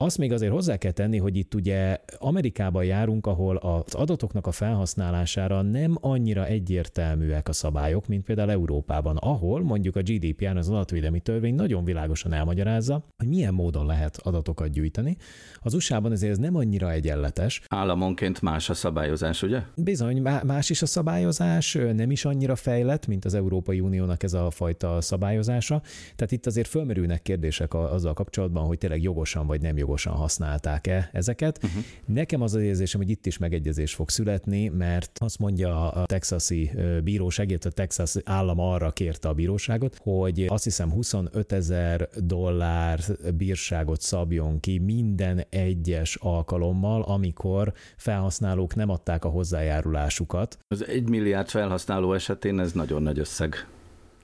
Azt 0.01 0.17
még 0.17 0.31
azért 0.31 0.51
hozzá 0.51 0.77
kell 0.77 0.91
tenni, 0.91 1.17
hogy 1.17 1.35
itt 1.35 1.53
ugye 1.55 1.97
Amerikában 2.17 2.83
járunk, 2.83 3.27
ahol 3.27 3.55
az 3.55 3.93
adatoknak 3.93 4.47
a 4.47 4.51
felhasználására 4.51 5.61
nem 5.61 5.97
annyira 6.01 6.45
egyértelműek 6.45 7.47
a 7.47 7.53
szabályok, 7.53 8.07
mint 8.07 8.25
például 8.25 8.51
Európában, 8.51 9.17
ahol 9.17 9.63
mondjuk 9.63 9.95
a 9.95 10.01
GDPR, 10.01 10.57
az 10.57 10.69
adatvédelmi 10.69 11.19
törvény 11.19 11.55
nagyon 11.55 11.83
világosan 11.83 12.33
elmagyarázza, 12.33 13.03
hogy 13.17 13.27
milyen 13.27 13.53
módon 13.53 13.85
lehet 13.85 14.17
adatokat 14.17 14.69
gyűjteni. 14.69 15.17
Az 15.61 15.73
USA-ban 15.73 16.11
ezért 16.11 16.31
ez 16.31 16.37
nem 16.37 16.55
annyira 16.55 16.91
egyenletes. 16.91 17.61
Államonként 17.67 18.41
más 18.41 18.69
a 18.69 18.73
szabályozás, 18.73 19.43
ugye? 19.43 19.61
Bizony, 19.75 20.21
más 20.21 20.69
is 20.69 20.81
a 20.81 20.85
szabályozás, 20.85 21.77
nem 21.93 22.11
is 22.11 22.25
annyira 22.25 22.55
fejlett, 22.55 23.07
mint 23.07 23.25
az 23.25 23.33
Európai 23.33 23.79
Uniónak 23.79 24.23
ez 24.23 24.33
a 24.33 24.49
fajta 24.49 25.01
szabályozása. 25.01 25.81
Tehát 26.15 26.31
itt 26.31 26.45
azért 26.45 26.67
fölmerülnek 26.67 27.21
kérdések 27.21 27.73
azzal 27.73 28.13
kapcsolatban, 28.13 28.65
hogy 28.65 28.77
tényleg 28.77 29.01
jogosan 29.01 29.47
vagy 29.47 29.61
nem 29.61 29.69
jogosan 29.71 29.87
jogosan 29.89 30.13
használták-e 30.13 31.09
ezeket. 31.13 31.59
Uh-huh. 31.63 31.83
Nekem 32.05 32.41
az 32.41 32.53
az 32.53 32.61
érzésem, 32.61 33.01
hogy 33.01 33.09
itt 33.09 33.25
is 33.25 33.37
megegyezés 33.37 33.93
fog 33.93 34.09
születni, 34.09 34.67
mert 34.67 35.11
azt 35.19 35.39
mondja 35.39 35.91
a 35.91 36.05
texasi 36.05 36.71
bíróság, 37.03 37.49
illetve 37.49 37.69
a 37.69 37.73
Texas 37.73 38.15
állam 38.23 38.59
arra 38.59 38.91
kérte 38.91 39.27
a 39.27 39.33
bíróságot, 39.33 39.97
hogy 40.01 40.45
azt 40.47 40.63
hiszem 40.63 40.91
25 40.91 41.51
ezer 41.51 42.09
dollár 42.17 42.99
bírságot 43.37 44.01
szabjon 44.01 44.59
ki 44.59 44.77
minden 44.77 45.45
egyes 45.49 46.15
alkalommal, 46.15 47.01
amikor 47.01 47.73
felhasználók 47.97 48.75
nem 48.75 48.89
adták 48.89 49.25
a 49.25 49.29
hozzájárulásukat. 49.29 50.57
Az 50.67 50.87
egy 50.87 51.09
milliárd 51.09 51.49
felhasználó 51.49 52.13
esetén 52.13 52.59
ez 52.59 52.71
nagyon 52.71 53.01
nagy 53.01 53.19
összeg. 53.19 53.67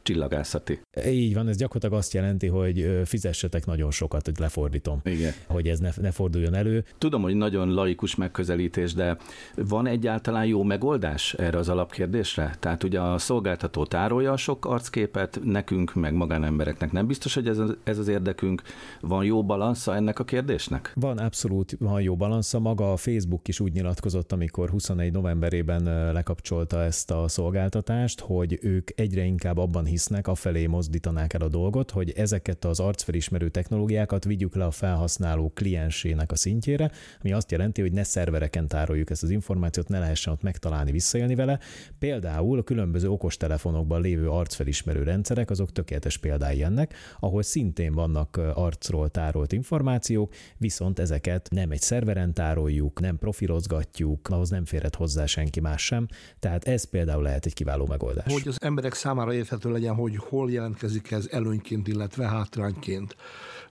Csillagászati. 0.06 0.80
Így 1.08 1.34
van, 1.34 1.48
ez 1.48 1.58
gyakorlatilag 1.58 1.98
azt 1.98 2.14
jelenti, 2.14 2.48
hogy 2.48 3.02
fizessetek 3.06 3.66
nagyon 3.66 3.92
sokat, 3.92 4.26
hogy 4.26 4.40
lefordítom. 4.40 5.00
Igen. 5.04 5.32
Hogy 5.48 5.68
ez 5.68 5.80
ne, 5.80 5.90
ne 6.02 6.12
forduljon 6.12 6.54
elő. 6.54 6.84
Tudom, 6.98 7.22
hogy 7.22 7.36
nagyon 7.36 7.74
laikus 7.74 8.16
megközelítés, 8.16 8.94
de 8.94 9.18
van 9.56 9.88
egyáltalán 9.88 10.46
jó 10.46 10.64
megoldás 10.64 11.34
erre 11.34 11.58
az 11.58 11.70
alapkérdésre? 11.70 12.56
Tehát 12.60 12.84
ugye 12.84 13.00
a 13.00 13.18
szolgáltató 13.18 13.86
tárolja 13.86 14.32
a 14.32 14.38
sok 14.38 14.66
arcképet, 14.66 15.40
nekünk, 15.44 15.94
meg 15.94 16.14
magánembereknek 16.14 16.92
nem 16.92 17.08
biztos, 17.08 17.34
hogy 17.34 17.48
ez 17.48 17.58
az, 17.58 17.76
ez 17.84 17.98
az 17.98 18.08
érdekünk. 18.08 18.62
Van 19.02 19.26
jó 19.26 19.46
balansza 19.46 19.96
ennek 19.96 20.20
a 20.20 20.24
kérdésnek? 20.24 20.92
Van, 20.96 21.18
abszolút 21.18 21.76
van 21.80 22.02
jó 22.02 22.16
balansza. 22.16 22.60
Maga 22.60 22.92
a 22.92 22.98
Facebook 22.98 23.48
is 23.48 23.60
úgy 23.60 23.74
nyilatkozott, 23.74 24.32
amikor 24.32 24.70
21 24.70 25.12
novemberében 25.12 26.14
lekapcsolta 26.14 26.84
ezt 26.84 27.12
a 27.12 27.28
szolgáltatást, 27.28 28.20
hogy 28.20 28.60
ők 28.62 28.90
egyre 28.96 29.24
inkább 29.24 29.58
abban 29.58 29.86
hisznek, 29.96 30.28
afelé 30.28 30.66
mozdítanák 30.66 31.34
el 31.34 31.42
a 31.42 31.48
dolgot, 31.48 31.92
hogy 31.92 32.12
ezeket 32.12 32.66
az 32.66 32.80
arcfelismerő 32.80 33.50
technológiákat 33.50 34.24
vigyük 34.24 34.56
le 34.56 34.66
a 34.66 34.72
felhasználó 34.72 35.52
kliensének 35.54 36.32
a 36.32 36.36
szintjére, 36.36 36.92
ami 37.22 37.32
azt 37.32 37.52
jelenti, 37.52 37.82
hogy 37.82 37.92
ne 37.92 38.04
szervereken 38.04 38.68
tároljuk 38.68 39.10
ezt 39.10 39.24
az 39.24 39.30
információt, 39.30 39.88
ne 39.88 40.00
lehessen 40.00 40.34
ott 40.34 40.42
megtalálni, 40.42 40.92
visszaélni 40.92 41.36
vele. 41.36 41.60
Például 42.00 42.60
a 42.60 42.64
különböző 42.64 43.10
okostelefonokban 43.10 44.02
lévő 44.02 44.30
arcfelismerő 44.30 45.04
rendszerek, 45.04 45.50
azok 45.50 45.72
tökéletes 45.72 46.18
példái 46.18 46.64
ennek, 46.64 46.94
ahol 47.20 47.44
szintén 47.44 47.94
vannak 47.94 48.38
arcról 48.54 49.10
tárolt 49.10 49.52
információk, 49.52 50.34
viszont 50.58 51.00
ezeket 51.00 51.50
nem 51.52 51.72
egy 51.72 51.82
szerveren 51.82 52.34
tároljuk, 52.34 53.00
nem 53.00 53.18
profilozgatjuk, 53.18 54.30
ahhoz 54.30 54.50
nem 54.50 54.66
férhet 54.66 54.96
hozzá 54.96 55.26
senki 55.26 55.60
más 55.60 55.86
sem. 55.86 56.08
Tehát 56.40 56.68
ez 56.68 56.84
például 56.84 57.24
lehet 57.24 57.46
egy 57.46 57.54
kiváló 57.54 57.86
megoldás. 57.86 58.34
Hogy 58.34 58.48
az 58.48 58.58
emberek 58.62 58.94
számára 58.94 59.34
érthető 59.34 59.72
legyen, 59.72 59.85
hogy 59.94 60.16
hol 60.16 60.52
jelentkezik 60.52 61.12
ez 61.12 61.28
előnyként, 61.32 61.88
illetve 61.88 62.28
hátrányként. 62.28 63.16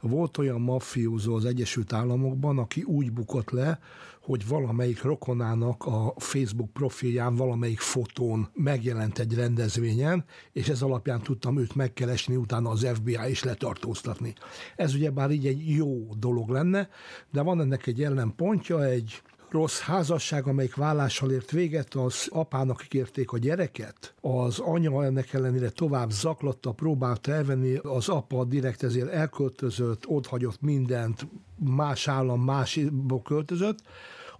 Volt 0.00 0.38
olyan 0.38 0.60
mafiózó 0.60 1.34
az 1.34 1.44
Egyesült 1.44 1.92
Államokban, 1.92 2.58
aki 2.58 2.82
úgy 2.82 3.12
bukott 3.12 3.50
le, 3.50 3.78
hogy 4.24 4.48
valamelyik 4.48 5.02
rokonának 5.02 5.84
a 5.84 6.14
Facebook 6.16 6.72
profilján 6.72 7.34
valamelyik 7.34 7.78
fotón 7.78 8.48
megjelent 8.54 9.18
egy 9.18 9.34
rendezvényen, 9.34 10.24
és 10.52 10.68
ez 10.68 10.82
alapján 10.82 11.22
tudtam 11.22 11.58
őt 11.58 11.74
megkeresni, 11.74 12.36
utána 12.36 12.70
az 12.70 12.88
FBI 12.94 13.30
is 13.30 13.42
letartóztatni. 13.42 14.34
Ez 14.76 14.94
ugye 14.94 15.10
bár 15.10 15.30
így 15.30 15.46
egy 15.46 15.68
jó 15.68 16.14
dolog 16.18 16.48
lenne, 16.48 16.88
de 17.32 17.42
van 17.42 17.60
ennek 17.60 17.86
egy 17.86 18.02
ellenpontja, 18.02 18.84
egy 18.84 19.22
rossz 19.54 19.80
házasság, 19.80 20.46
amelyik 20.46 20.74
vállással 20.74 21.30
ért 21.30 21.50
véget, 21.50 21.94
az 21.94 22.26
apának 22.30 22.84
ígérték 22.84 23.32
a 23.32 23.38
gyereket, 23.38 24.14
az 24.20 24.58
anya 24.58 25.04
ennek 25.04 25.32
ellenére 25.32 25.70
tovább 25.70 26.10
zaklatta, 26.10 26.72
próbálta 26.72 27.32
elvenni, 27.32 27.76
az 27.76 28.08
apa 28.08 28.44
direkt 28.44 28.82
ezért 28.82 29.08
elköltözött, 29.08 30.06
hagyott 30.26 30.60
mindent, 30.60 31.26
más 31.56 32.08
állam 32.08 32.40
másba 32.40 33.22
költözött, 33.22 33.78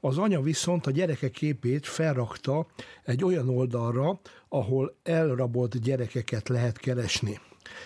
az 0.00 0.18
anya 0.18 0.40
viszont 0.40 0.86
a 0.86 0.90
gyerekek 0.90 1.30
képét 1.30 1.86
felrakta 1.86 2.66
egy 3.04 3.24
olyan 3.24 3.48
oldalra, 3.48 4.20
ahol 4.48 4.96
elrabolt 5.02 5.80
gyerekeket 5.80 6.48
lehet 6.48 6.78
keresni 6.78 7.40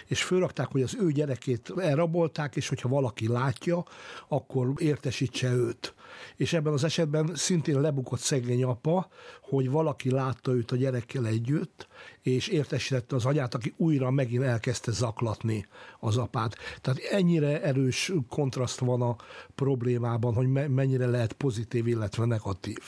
és 0.06 0.23
fölrakták, 0.23 0.68
hogy 0.68 0.82
az 0.82 0.97
ő 1.00 1.12
gyerekét 1.12 1.73
elrabolták, 1.76 2.56
és 2.56 2.68
hogyha 2.68 2.88
valaki 2.88 3.28
látja, 3.28 3.85
akkor 4.28 4.73
értesítse 4.76 5.52
őt 5.52 5.94
és 6.37 6.52
ebben 6.52 6.73
az 6.73 6.85
esetben 6.85 7.30
szintén 7.35 7.80
lebukott 7.80 8.18
szegény 8.18 8.64
apa, 8.64 9.08
hogy 9.42 9.70
valaki 9.70 10.11
látta 10.11 10.52
őt 10.52 10.70
a 10.70 10.76
gyerekkel 10.76 11.26
együtt, 11.26 11.87
és 12.23 12.49
értesítette 12.49 13.16
az 13.16 13.25
anyát, 13.25 13.54
aki 13.54 13.75
újra 13.76 14.11
megint 14.11 14.42
elkezdte 14.42 14.92
zaklatni 14.92 15.66
az 16.00 16.16
apát. 16.16 16.56
Tehát 16.80 17.00
ennyire 17.11 17.62
erős 17.62 18.12
kontraszt 18.28 18.78
van 18.78 19.02
a 19.02 19.16
problémában, 19.54 20.35
hogy 20.35 20.49
mennyire 20.49 21.06
lehet 21.06 21.32
pozitív, 21.32 21.87
illetve 21.87 22.25
negatív. 22.25 22.78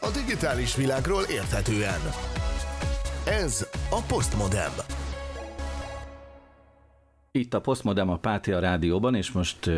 A 0.00 0.10
digitális 0.14 0.76
világról 0.76 1.22
érthetően. 1.22 2.00
Ez 3.26 3.66
a 3.90 4.02
Postmodem. 4.08 4.99
Itt 7.32 7.54
a 7.54 7.60
Postmodem 7.60 8.10
a 8.10 8.16
Pátia 8.16 8.58
Rádióban, 8.58 9.14
és 9.14 9.32
most 9.32 9.70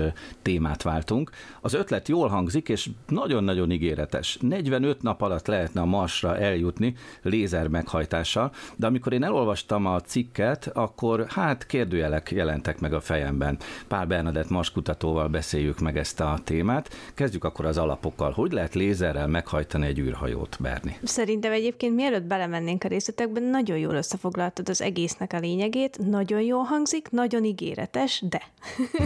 témát 0.43 0.83
váltunk. 0.83 1.31
Az 1.61 1.75
ötlet 1.75 2.09
jól 2.09 2.29
hangzik, 2.29 2.69
és 2.69 2.91
nagyon-nagyon 3.09 3.71
ígéretes. 3.71 4.39
45 4.41 5.03
nap 5.03 5.23
alatt 5.23 5.47
lehetne 5.47 5.81
a 5.81 5.85
Marsra 5.85 6.39
eljutni 6.39 6.95
lézer 7.23 7.69
meghajtással, 7.69 8.53
de 8.77 8.87
amikor 8.87 9.13
én 9.13 9.23
elolvastam 9.23 9.87
a 9.87 10.01
cikket, 10.01 10.71
akkor 10.75 11.27
hát 11.29 11.67
kérdőjelek 11.67 12.31
jelentek 12.31 12.81
meg 12.81 12.93
a 12.93 13.01
fejemben. 13.01 13.59
Pál 13.89 14.07
Bernadett 14.07 14.49
Mars 14.49 14.71
kutatóval 14.71 15.29
beszéljük 15.29 15.79
meg 15.79 15.99
ezt 15.99 16.21
a 16.21 16.39
témát. 16.45 16.91
Kezdjük 17.15 17.45
akkor 17.45 17.65
az 17.65 17.79
alapokkal. 17.79 18.31
Hogy 18.31 18.53
lehet 18.53 18.75
lézerrel 18.75 19.27
meghajtani 19.27 19.87
egy 19.87 19.99
űrhajót, 19.99 20.57
Berni? 20.61 20.99
Szerintem 21.03 21.53
egyébként 21.53 21.95
mielőtt 21.95 22.25
belemennénk 22.25 22.85
a 22.85 22.89
részletekben, 22.89 23.43
nagyon 23.43 23.79
jól 23.79 23.95
összefoglaltad 23.95 24.69
az 24.69 24.83
egésznek 24.83 25.33
a 25.33 25.39
lényegét, 25.39 25.99
nagyon 25.99 26.41
jól 26.41 26.63
hangzik, 26.63 27.11
nagyon 27.11 27.41
nagyon 27.43 27.45
ígéretes, 27.45 28.23
de 28.29 28.43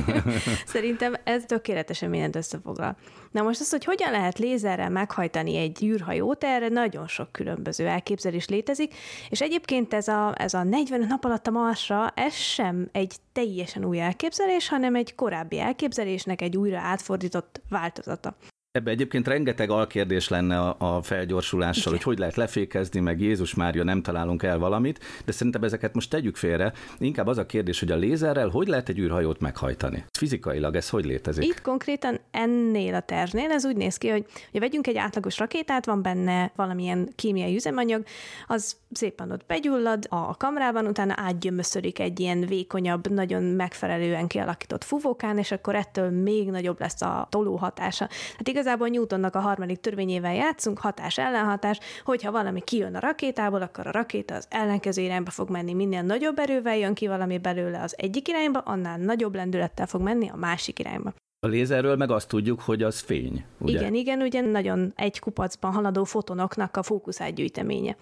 szerintem 0.75 1.15
ez 1.25 1.45
tökéletesen 1.47 2.11
mindent 2.11 2.37
összefoglal. 2.37 2.97
Na 3.31 3.43
most 3.43 3.61
az, 3.61 3.71
hogy 3.71 3.85
hogyan 3.85 4.11
lehet 4.11 4.39
lézerrel 4.39 4.91
meghajtani 4.91 5.57
egy 5.57 5.85
űrhajót, 5.85 6.45
erre 6.45 6.69
nagyon 6.69 7.09
sok 7.09 7.33
különböző 7.33 7.87
elképzelés 7.87 8.49
létezik, 8.49 8.95
és 9.29 9.41
egyébként 9.41 9.95
ez 9.95 10.09
a, 10.09 10.35
ez 10.39 10.55
a 10.55 10.63
40 10.63 11.07
nap 11.09 11.25
alatt 11.25 11.47
a 11.47 11.51
Marsra, 11.51 12.13
ez 12.15 12.35
sem 12.35 12.89
egy 12.93 13.15
teljesen 13.33 13.85
új 13.85 14.01
elképzelés, 14.01 14.69
hanem 14.69 14.95
egy 14.95 15.15
korábbi 15.15 15.59
elképzelésnek 15.59 16.43
egy 16.43 16.57
újra 16.57 16.79
átfordított 16.79 17.61
változata. 17.69 18.37
Ebbe 18.77 18.91
egyébként 18.91 19.29
rengeteg 19.29 19.71
alkérdés 19.71 20.29
lenne 20.29 20.59
a, 20.59 20.77
a 20.79 21.03
felgyorsulással, 21.03 21.83
Igen. 21.83 21.93
hogy 21.93 22.03
hogy 22.03 22.19
lehet 22.19 22.37
lefékezni, 22.37 23.01
meg 23.01 23.21
Jézus 23.21 23.55
Mária 23.55 23.85
nem 23.85 24.03
találunk 24.03 24.43
el 24.43 24.59
valamit, 24.59 25.05
de 25.25 25.33
szerintem 25.33 25.63
ezeket 25.63 25.95
most 25.95 26.11
tegyük 26.11 26.37
félre. 26.37 26.73
Inkább 26.99 27.27
az 27.27 27.39
a 27.39 27.47
kérdés, 27.47 27.81
hogy 27.81 27.91
a 27.91 27.97
lézerrel 27.97 28.49
hogy 28.49 28.69
lehet 28.69 28.89
egy 28.89 28.99
űrhajót 28.99 29.41
meghajtani? 29.41 30.05
Fizikailag 30.19 30.77
ez 30.77 30.89
hogy 30.89 31.05
létezik? 31.05 31.45
Itt 31.45 31.61
konkrétan 31.61 32.21
ennél 32.31 32.95
a 32.95 33.01
tervnél 33.01 33.51
ez 33.51 33.65
úgy 33.65 33.77
néz 33.77 33.97
ki, 33.97 34.09
hogy, 34.09 34.25
hogy 34.51 34.61
vegyünk 34.61 34.87
egy 34.87 34.97
átlagos 34.97 35.39
rakétát, 35.39 35.87
van 35.87 36.03
benne 36.03 36.53
valamilyen 36.57 37.09
kémiai 37.15 37.55
üzemanyag, 37.55 38.05
az 38.47 38.77
szépen 38.93 39.31
ott 39.31 39.47
begyullad 39.47 40.07
a 40.09 40.37
kamrában, 40.37 40.87
utána 40.87 41.15
átgyömöszödik 41.17 41.99
egy 41.99 42.21
ilyen 42.21 42.41
vékonyabb, 42.41 43.11
nagyon 43.11 43.43
megfelelően 43.43 44.27
kialakított 44.27 44.85
fuvókán, 44.85 45.39
és 45.39 45.51
akkor 45.51 45.75
ettől 45.75 46.11
még 46.11 46.51
nagyobb 46.51 46.81
lesz 46.81 47.03
a 47.03 47.27
toló 47.31 47.57
hatása. 47.57 48.09
Hát 48.37 48.49
igaz, 48.49 48.66
igazából 48.67 48.89
Newtonnak 48.89 49.35
a 49.35 49.41
harmadik 49.41 49.81
törvényével 49.81 50.35
játszunk, 50.35 50.79
hatás-ellenhatás, 50.79 51.79
hogyha 52.05 52.31
valami 52.31 52.61
kijön 52.61 52.95
a 52.95 53.01
rakétából, 53.01 53.63
akkor 53.63 53.87
a 53.87 53.91
rakéta 53.91 54.35
az 54.35 54.47
ellenkező 54.51 55.03
irányba 55.03 55.31
fog 55.31 55.51
menni, 55.51 55.73
minél 55.73 56.03
nagyobb 56.03 56.39
erővel 56.39 56.77
jön 56.77 56.95
ki 56.95 57.07
valami 57.07 57.39
belőle 57.39 57.83
az 57.83 57.95
egyik 57.99 58.29
irányba, 58.29 58.59
annál 58.59 58.99
nagyobb 58.99 59.35
lendülettel 59.35 59.87
fog 59.87 60.01
menni 60.01 60.29
a 60.29 60.37
másik 60.37 60.79
irányba. 60.79 61.13
A 61.47 61.49
lézerről 61.49 61.97
meg 61.97 62.11
azt 62.11 62.29
tudjuk, 62.29 62.61
hogy 62.61 62.83
az 62.83 63.01
fény. 63.01 63.45
Ugye? 63.59 63.79
Igen, 63.79 63.95
igen, 63.95 64.21
ugye 64.21 64.41
nagyon 64.41 64.93
egy 64.97 65.19
kupacban 65.19 65.73
haladó 65.73 66.05
fotonoknak 66.05 66.77
a 66.77 66.83
fókuszátgyűjteménye. 66.83 67.97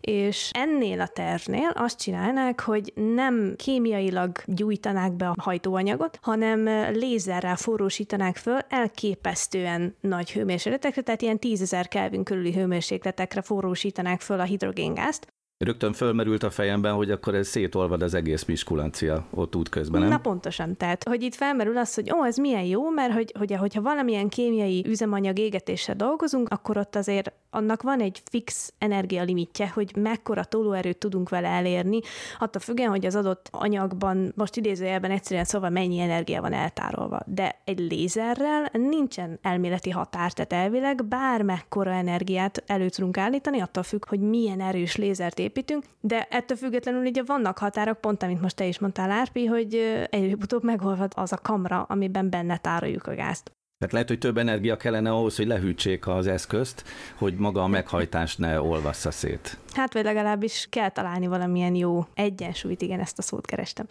És 0.00 0.50
ennél 0.52 1.00
a 1.00 1.06
tervnél 1.06 1.72
azt 1.74 1.98
csinálnák, 1.98 2.60
hogy 2.60 2.92
nem 2.94 3.54
kémiailag 3.56 4.38
gyújtanák 4.46 5.12
be 5.12 5.28
a 5.28 5.34
hajtóanyagot, 5.38 6.18
hanem 6.22 6.64
lézerrel 6.92 7.56
forrósítanák 7.56 8.36
föl 8.36 8.58
elképesztően 8.68 9.94
nagy 10.00 10.32
hőmérsékletekre, 10.32 11.02
tehát 11.02 11.22
ilyen 11.22 11.38
10.000 11.40 11.84
Kelvin 11.88 12.24
körüli 12.24 12.52
hőmérsékletekre 12.52 13.42
forrósítanák 13.42 14.20
föl 14.20 14.40
a 14.40 14.44
hidrogéngázt, 14.44 15.26
Rögtön 15.64 15.92
fölmerült 15.92 16.42
a 16.42 16.50
fejemben, 16.50 16.94
hogy 16.94 17.10
akkor 17.10 17.34
ez 17.34 17.48
szétolvad 17.48 18.02
az 18.02 18.14
egész 18.14 18.44
miskulancia 18.44 19.26
ott 19.30 19.56
út 19.56 19.68
közben, 19.68 20.00
nem? 20.00 20.10
Na 20.10 20.18
pontosan, 20.18 20.76
tehát, 20.76 21.04
hogy 21.04 21.22
itt 21.22 21.34
felmerül 21.34 21.76
az, 21.78 21.94
hogy 21.94 22.12
ó, 22.12 22.24
ez 22.24 22.36
milyen 22.36 22.62
jó, 22.62 22.90
mert 22.90 23.12
hogy, 23.12 23.32
hogy 23.38 23.54
hogyha 23.54 23.82
valamilyen 23.82 24.28
kémiai 24.28 24.84
üzemanyag 24.86 25.38
égetéssel 25.38 25.94
dolgozunk, 25.94 26.48
akkor 26.48 26.76
ott 26.76 26.96
azért 26.96 27.32
annak 27.50 27.82
van 27.82 28.00
egy 28.00 28.22
fix 28.30 28.72
energialimitje, 28.78 29.68
hogy 29.68 29.92
mekkora 29.96 30.44
tolóerőt 30.44 30.98
tudunk 30.98 31.28
vele 31.28 31.48
elérni, 31.48 32.00
attól 32.38 32.60
függően, 32.60 32.90
hogy 32.90 33.06
az 33.06 33.14
adott 33.14 33.48
anyagban, 33.50 34.32
most 34.36 34.56
idézőjelben 34.56 35.10
egyszerűen 35.10 35.44
szóval 35.44 35.70
mennyi 35.70 35.98
energia 35.98 36.40
van 36.40 36.52
eltárolva. 36.52 37.20
De 37.26 37.60
egy 37.64 37.78
lézerrel 37.78 38.70
nincsen 38.72 39.38
elméleti 39.42 39.90
határ, 39.90 40.32
tehát 40.32 40.64
elvileg 40.64 41.04
bármekkora 41.04 41.90
energiát 41.90 42.62
elő 42.66 42.88
tudunk 42.88 43.18
állítani, 43.18 43.60
attól 43.60 43.82
függ, 43.82 44.08
hogy 44.08 44.20
milyen 44.20 44.60
erős 44.60 44.96
lézert 44.96 45.38
építünk, 45.50 45.84
de 46.00 46.26
ettől 46.30 46.56
függetlenül 46.56 47.06
ugye 47.06 47.22
vannak 47.26 47.58
határok, 47.58 48.00
pont 48.00 48.22
amit 48.22 48.40
most 48.40 48.56
te 48.56 48.66
is 48.66 48.78
mondtál, 48.78 49.10
Árpi, 49.10 49.46
hogy 49.46 49.74
előbb-utóbb 50.10 50.64
megolvad 50.64 51.12
az 51.14 51.32
a 51.32 51.36
kamra, 51.36 51.82
amiben 51.82 52.30
benne 52.30 52.56
tároljuk 52.56 53.06
a 53.06 53.14
gázt. 53.14 53.50
Tehát 53.78 53.94
lehet, 53.94 54.08
hogy 54.08 54.18
több 54.18 54.38
energia 54.38 54.76
kellene 54.76 55.10
ahhoz, 55.10 55.36
hogy 55.36 55.46
lehűtsék 55.46 56.06
az 56.06 56.26
eszközt, 56.26 56.84
hogy 57.18 57.34
maga 57.34 57.62
a 57.62 57.66
meghajtás 57.66 58.36
ne 58.36 58.60
olvassza 58.60 59.10
szét. 59.10 59.58
Hát, 59.72 59.92
vagy 59.92 60.04
legalábbis 60.04 60.66
kell 60.70 60.88
találni 60.88 61.26
valamilyen 61.26 61.74
jó 61.74 62.06
egyensúlyt, 62.14 62.82
igen, 62.82 63.00
ezt 63.00 63.18
a 63.18 63.22
szót 63.22 63.46
kerestem. 63.46 63.86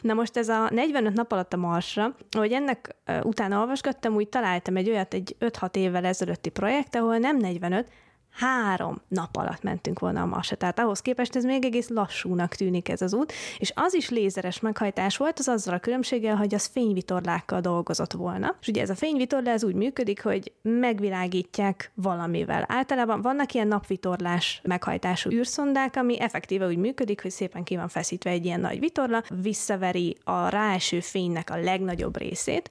Na 0.00 0.14
most 0.14 0.36
ez 0.36 0.48
a 0.48 0.68
45 0.70 1.12
nap 1.12 1.32
alatt 1.32 1.52
a 1.52 1.56
Marsra, 1.56 2.14
hogy 2.36 2.52
ennek 2.52 2.96
utána 3.22 3.60
olvasgattam, 3.60 4.14
úgy 4.14 4.28
találtam 4.28 4.76
egy 4.76 4.88
olyat, 4.88 5.14
egy 5.14 5.36
5-6 5.40 5.76
évvel 5.76 6.04
ezelőtti 6.04 6.50
projekt, 6.50 6.94
ahol 6.94 7.16
nem 7.16 7.36
45, 7.36 7.88
három 8.32 9.00
nap 9.08 9.36
alatt 9.36 9.62
mentünk 9.62 9.98
volna 9.98 10.22
a 10.22 10.26
Marsra. 10.26 10.56
Tehát 10.56 10.78
ahhoz 10.78 11.00
képest 11.00 11.36
ez 11.36 11.44
még 11.44 11.64
egész 11.64 11.88
lassúnak 11.88 12.54
tűnik 12.54 12.88
ez 12.88 13.02
az 13.02 13.14
út, 13.14 13.32
és 13.58 13.72
az 13.74 13.94
is 13.94 14.10
lézeres 14.10 14.60
meghajtás 14.60 15.16
volt, 15.16 15.38
az 15.38 15.48
azzal 15.48 15.74
a 15.74 15.78
különbséggel, 15.78 16.36
hogy 16.36 16.54
az 16.54 16.66
fényvitorlákkal 16.66 17.60
dolgozott 17.60 18.12
volna. 18.12 18.56
És 18.60 18.68
ugye 18.68 18.82
ez 18.82 18.90
a 18.90 18.94
fényvitorla 18.94 19.50
ez 19.50 19.64
úgy 19.64 19.74
működik, 19.74 20.22
hogy 20.22 20.52
megvilágítják 20.62 21.92
valamivel. 21.94 22.64
Általában 22.68 23.22
vannak 23.22 23.52
ilyen 23.52 23.68
napvitorlás 23.68 24.60
meghajtású 24.64 25.30
űrszondák, 25.30 25.96
ami 25.96 26.20
effektíve 26.20 26.66
úgy 26.66 26.76
működik, 26.76 27.22
hogy 27.22 27.30
szépen 27.30 27.62
ki 27.62 27.76
van 27.76 27.88
feszítve 27.88 28.30
egy 28.30 28.44
ilyen 28.44 28.60
nagy 28.60 28.78
vitorla, 28.78 29.22
visszaveri 29.42 30.16
a 30.24 30.48
ráeső 30.48 31.00
fénynek 31.00 31.50
a 31.50 31.60
legnagyobb 31.60 32.18
részét, 32.18 32.70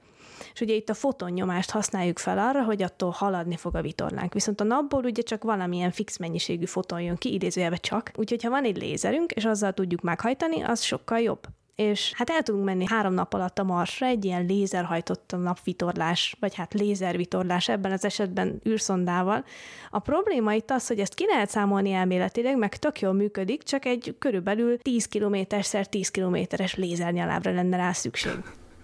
és 0.53 0.61
ugye 0.61 0.73
itt 0.73 0.89
a 0.89 0.93
fotonnyomást 0.93 1.71
használjuk 1.71 2.19
fel 2.19 2.37
arra, 2.37 2.63
hogy 2.63 2.83
attól 2.83 3.09
haladni 3.09 3.55
fog 3.55 3.75
a 3.75 3.81
vitorlánk. 3.81 4.33
Viszont 4.33 4.61
a 4.61 4.63
napból 4.63 5.03
ugye 5.03 5.21
csak 5.21 5.43
valamilyen 5.43 5.91
fix 5.91 6.17
mennyiségű 6.17 6.65
foton 6.65 7.01
jön 7.01 7.15
ki, 7.15 7.33
idézőjelben 7.33 7.79
csak. 7.81 8.11
Úgyhogy 8.15 8.43
ha 8.43 8.49
van 8.49 8.63
egy 8.63 8.77
lézerünk, 8.77 9.31
és 9.31 9.45
azzal 9.45 9.73
tudjuk 9.73 10.01
meghajtani, 10.01 10.61
az 10.61 10.81
sokkal 10.81 11.19
jobb 11.19 11.47
és 11.81 12.13
hát 12.15 12.29
el 12.29 12.43
tudunk 12.43 12.65
menni 12.65 12.85
három 12.87 13.13
nap 13.13 13.33
alatt 13.33 13.59
a 13.59 13.63
Marsra 13.63 14.05
egy 14.05 14.25
ilyen 14.25 14.45
lézerhajtott 14.45 15.35
napvitorlás, 15.37 16.35
vagy 16.39 16.55
hát 16.55 16.73
lézervitorlás 16.73 17.69
ebben 17.69 17.91
az 17.91 18.05
esetben 18.05 18.61
űrszondával. 18.67 19.45
A 19.89 19.99
probléma 19.99 20.53
itt 20.53 20.71
az, 20.71 20.87
hogy 20.87 20.99
ezt 20.99 21.13
ki 21.13 21.25
lehet 21.25 21.49
számolni 21.49 21.91
elméletileg, 21.91 22.57
meg 22.57 22.77
tök 22.77 22.99
jól 22.99 23.13
működik, 23.13 23.63
csak 23.63 23.85
egy 23.85 24.15
körülbelül 24.19 24.77
10 24.77 25.07
km-szer 25.07 25.87
10 25.87 26.09
kilométeres 26.09 26.75
lézernyalábra 26.75 27.53
lenne 27.53 27.77
rá 27.77 27.91
szükség. 27.91 28.43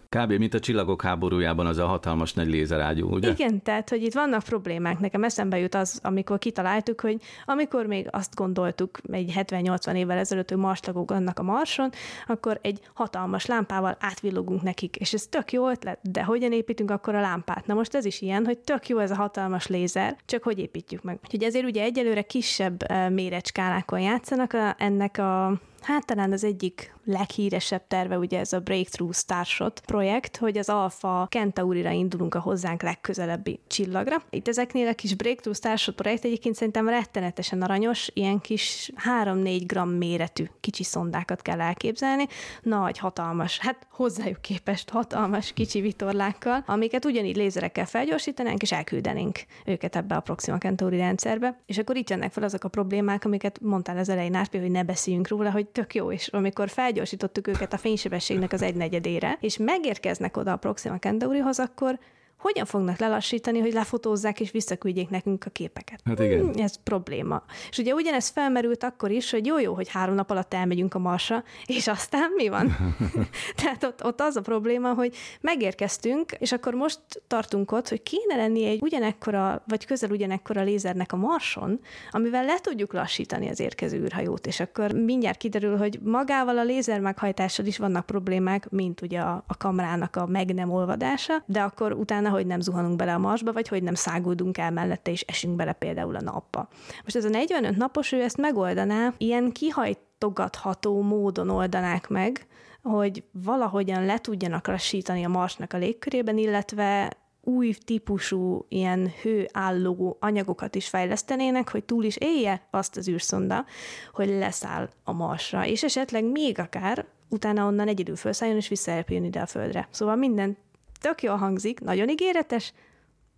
Kb. 0.09 0.31
mint 0.31 0.53
a 0.53 0.59
csillagok 0.59 1.01
háborújában 1.01 1.65
az 1.65 1.77
a 1.77 1.85
hatalmas 1.85 2.33
nagy 2.33 2.47
lézerágyú, 2.47 3.09
ugye? 3.09 3.29
Igen, 3.29 3.61
tehát, 3.61 3.89
hogy 3.89 4.03
itt 4.03 4.13
vannak 4.13 4.43
problémák. 4.43 4.99
Nekem 4.99 5.23
eszembe 5.23 5.57
jut 5.57 5.75
az, 5.75 5.99
amikor 6.03 6.37
kitaláltuk, 6.37 7.01
hogy 7.01 7.21
amikor 7.45 7.85
még 7.85 8.07
azt 8.11 8.35
gondoltuk 8.35 8.99
egy 9.11 9.31
70-80 9.35 9.95
évvel 9.95 10.17
ezelőtt, 10.17 10.49
hogy 10.49 10.57
marslagok 10.57 11.11
annak 11.11 11.39
a 11.39 11.43
marson, 11.43 11.89
akkor 12.27 12.59
egy 12.61 12.79
hatalmas 12.93 13.45
lámpával 13.45 13.97
átvillogunk 13.99 14.61
nekik, 14.61 14.95
és 14.95 15.13
ez 15.13 15.27
tök 15.27 15.51
jó 15.51 15.69
ötlet, 15.69 15.99
de 16.11 16.23
hogyan 16.23 16.51
építünk 16.51 16.91
akkor 16.91 17.15
a 17.15 17.21
lámpát? 17.21 17.65
Na 17.65 17.73
most 17.73 17.95
ez 17.95 18.05
is 18.05 18.21
ilyen, 18.21 18.45
hogy 18.45 18.57
tök 18.57 18.87
jó 18.87 18.97
ez 18.97 19.11
a 19.11 19.15
hatalmas 19.15 19.67
lézer, 19.67 20.15
csak 20.25 20.43
hogy 20.43 20.59
építjük 20.59 21.03
meg. 21.03 21.19
Úgyhogy 21.23 21.43
ezért 21.43 21.65
ugye 21.65 21.83
egyelőre 21.83 22.21
kisebb 22.21 22.81
eh, 22.81 23.09
méretskálákon 23.09 23.99
játszanak 23.99 24.53
a, 24.53 24.75
ennek 24.77 25.17
a 25.17 25.59
Hát 25.81 26.05
talán 26.05 26.31
az 26.31 26.43
egyik 26.43 26.95
leghíresebb 27.05 27.87
terve 27.87 28.17
ugye 28.17 28.39
ez 28.39 28.53
a 28.53 28.59
Breakthrough 28.59 29.13
Starshot 29.13 29.81
projekt, 29.85 30.37
hogy 30.37 30.57
az 30.57 30.69
Alpha 30.69 31.27
Centaurira 31.29 31.89
indulunk 31.89 32.35
a 32.35 32.39
hozzánk 32.39 32.81
legközelebbi 32.81 33.59
csillagra. 33.67 34.23
Itt 34.29 34.47
ezeknél 34.47 34.87
a 34.87 34.93
kis 34.93 35.15
Breakthrough 35.15 35.57
Starshot 35.57 35.95
projekt 35.95 36.25
egyébként 36.25 36.55
szerintem 36.55 36.89
rettenetesen 36.89 37.61
aranyos, 37.61 38.09
ilyen 38.13 38.39
kis 38.39 38.91
3-4 39.23 39.63
gram 39.65 39.89
méretű 39.89 40.45
kicsi 40.59 40.83
szondákat 40.83 41.41
kell 41.41 41.61
elképzelni, 41.61 42.27
nagy, 42.61 42.97
hatalmas, 42.97 43.59
hát 43.59 43.87
hozzájuk 43.91 44.41
képest 44.41 44.89
hatalmas 44.89 45.53
kicsi 45.53 45.81
vitorlákkal, 45.81 46.63
amiket 46.65 47.05
ugyanígy 47.05 47.35
lézerekkel 47.35 47.85
felgyorsítanánk, 47.85 48.61
és 48.61 48.71
elküldenénk 48.71 49.39
őket 49.65 49.95
ebbe 49.95 50.15
a 50.15 50.19
Proxima 50.19 50.57
Centauri 50.57 50.97
rendszerbe. 50.97 51.59
És 51.65 51.77
akkor 51.77 51.95
itt 51.95 52.09
jönnek 52.09 52.31
fel 52.31 52.43
azok 52.43 52.63
a 52.63 52.69
problémák, 52.69 53.25
amiket 53.25 53.59
mondtál 53.61 53.97
az 53.97 54.09
elején, 54.09 54.35
Árpi, 54.35 54.57
hogy 54.57 54.71
ne 54.71 54.83
beszéljünk 54.83 55.27
róla, 55.27 55.51
hogy 55.51 55.66
tök 55.71 55.95
jó, 55.95 56.11
és 56.11 56.27
amikor 56.27 56.69
felgyorsítottuk 56.69 57.47
őket 57.47 57.73
a 57.73 57.77
fénysebességnek 57.77 58.53
az 58.53 58.61
egynegyedére, 58.61 59.37
és 59.41 59.57
megérkeznek 59.57 60.37
oda 60.37 60.51
a 60.51 60.57
Proxima 60.57 60.99
Centaurihoz, 60.99 61.59
akkor 61.59 61.99
hogyan 62.37 62.65
fognak 62.65 62.97
lelassítani, 62.97 63.59
hogy 63.59 63.73
lefotózzák 63.73 64.39
és 64.39 64.51
visszaküldjék 64.51 65.09
nekünk 65.09 65.45
a 65.45 65.49
képeket? 65.49 65.99
Hát 66.05 66.19
igen. 66.19 66.39
Hmm, 66.39 66.51
ez 66.63 66.75
probléma. 66.83 67.43
És 67.69 67.77
ugye 67.77 67.93
ugyanez 67.93 68.27
felmerült 68.27 68.83
akkor 68.83 69.11
is, 69.11 69.31
hogy 69.31 69.45
jó-jó, 69.45 69.73
hogy 69.73 69.89
három 69.89 70.15
nap 70.15 70.31
alatt 70.31 70.53
elmegyünk 70.53 70.93
a 70.93 70.99
Marsra, 70.99 71.43
és 71.65 71.87
aztán 71.87 72.31
mi 72.35 72.47
van? 72.47 72.75
Tehát 73.63 73.83
ott, 73.83 74.03
ott 74.03 74.21
az 74.21 74.35
a 74.35 74.41
probléma, 74.41 74.93
hogy 74.93 75.15
megérkeztünk, 75.41 76.31
és 76.31 76.51
akkor 76.51 76.73
most 76.73 76.99
tartunk 77.27 77.71
ott, 77.71 77.89
hogy 77.89 78.03
kéne 78.03 78.35
lenni 78.35 78.65
egy 78.65 78.81
ugyanekkora, 78.81 79.63
vagy 79.67 79.85
közel 79.85 80.09
ugyanekkora 80.09 80.61
lézernek 80.61 81.13
a 81.13 81.15
Marson, 81.15 81.79
amivel 82.11 82.45
le 82.45 82.59
tudjuk 82.61 82.93
lassítani 82.93 83.49
az 83.49 83.59
érkező 83.59 83.97
űrhajót, 83.97 84.47
és 84.47 84.59
akkor 84.59 84.91
mindjárt 84.91 85.37
kiderül, 85.37 85.77
hogy 85.77 85.99
magával 86.03 86.57
a 86.57 86.63
lézer 86.63 86.99
meghajtással 86.99 87.65
is 87.65 87.77
vannak 87.77 88.05
problémák, 88.05 88.69
mint 88.69 89.01
ugye 89.01 89.19
a, 89.19 89.43
a 89.47 89.57
kamrának 89.57 90.15
a 90.15 90.25
meg 90.25 90.53
nem 90.53 90.71
olvadása, 90.71 91.43
de 91.45 91.61
akkor 91.61 91.91
utána 91.91 92.26
utána, 92.27 92.35
hogy 92.35 92.47
nem 92.47 92.59
zuhanunk 92.59 92.95
bele 92.95 93.13
a 93.13 93.17
marsba, 93.17 93.53
vagy 93.53 93.67
hogy 93.67 93.83
nem 93.83 93.93
száguldunk 93.93 94.57
el 94.57 94.71
mellette, 94.71 95.11
és 95.11 95.21
esünk 95.21 95.55
bele 95.55 95.73
például 95.73 96.15
a 96.15 96.21
napba. 96.21 96.67
Most 97.03 97.15
ez 97.15 97.25
a 97.25 97.29
45 97.29 97.77
napos, 97.77 98.11
ő 98.11 98.21
ezt 98.21 98.37
megoldaná, 98.37 99.13
ilyen 99.17 99.51
kihajtogatható 99.51 101.01
módon 101.01 101.49
oldanák 101.49 102.07
meg, 102.07 102.47
hogy 102.81 103.23
valahogyan 103.31 104.05
le 104.05 104.17
tudjanak 104.17 104.67
lassítani 104.67 105.23
a 105.23 105.29
marsnak 105.29 105.73
a 105.73 105.77
légkörében, 105.77 106.37
illetve 106.37 107.11
új 107.41 107.73
típusú 107.85 108.65
ilyen 108.69 109.11
hőálló 109.21 110.17
anyagokat 110.19 110.75
is 110.75 110.89
fejlesztenének, 110.89 111.69
hogy 111.69 111.83
túl 111.83 112.03
is 112.03 112.17
élje 112.17 112.67
azt 112.71 112.97
az 112.97 113.07
űrszonda, 113.09 113.65
hogy 114.13 114.27
leszáll 114.27 114.89
a 115.03 115.11
Marsra, 115.11 115.65
és 115.65 115.83
esetleg 115.83 116.23
még 116.23 116.59
akár 116.59 117.05
utána 117.29 117.65
onnan 117.65 117.87
egyedül 117.87 118.15
felszálljon 118.15 118.57
és 118.57 118.67
visszaelpjön 118.67 119.23
ide 119.23 119.39
a 119.39 119.45
Földre. 119.45 119.87
Szóval 119.91 120.15
minden 120.15 120.57
tök 120.97 121.23
jól 121.23 121.35
hangzik, 121.35 121.79
nagyon 121.79 122.09
ígéretes, 122.09 122.73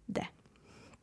de. 0.06 0.30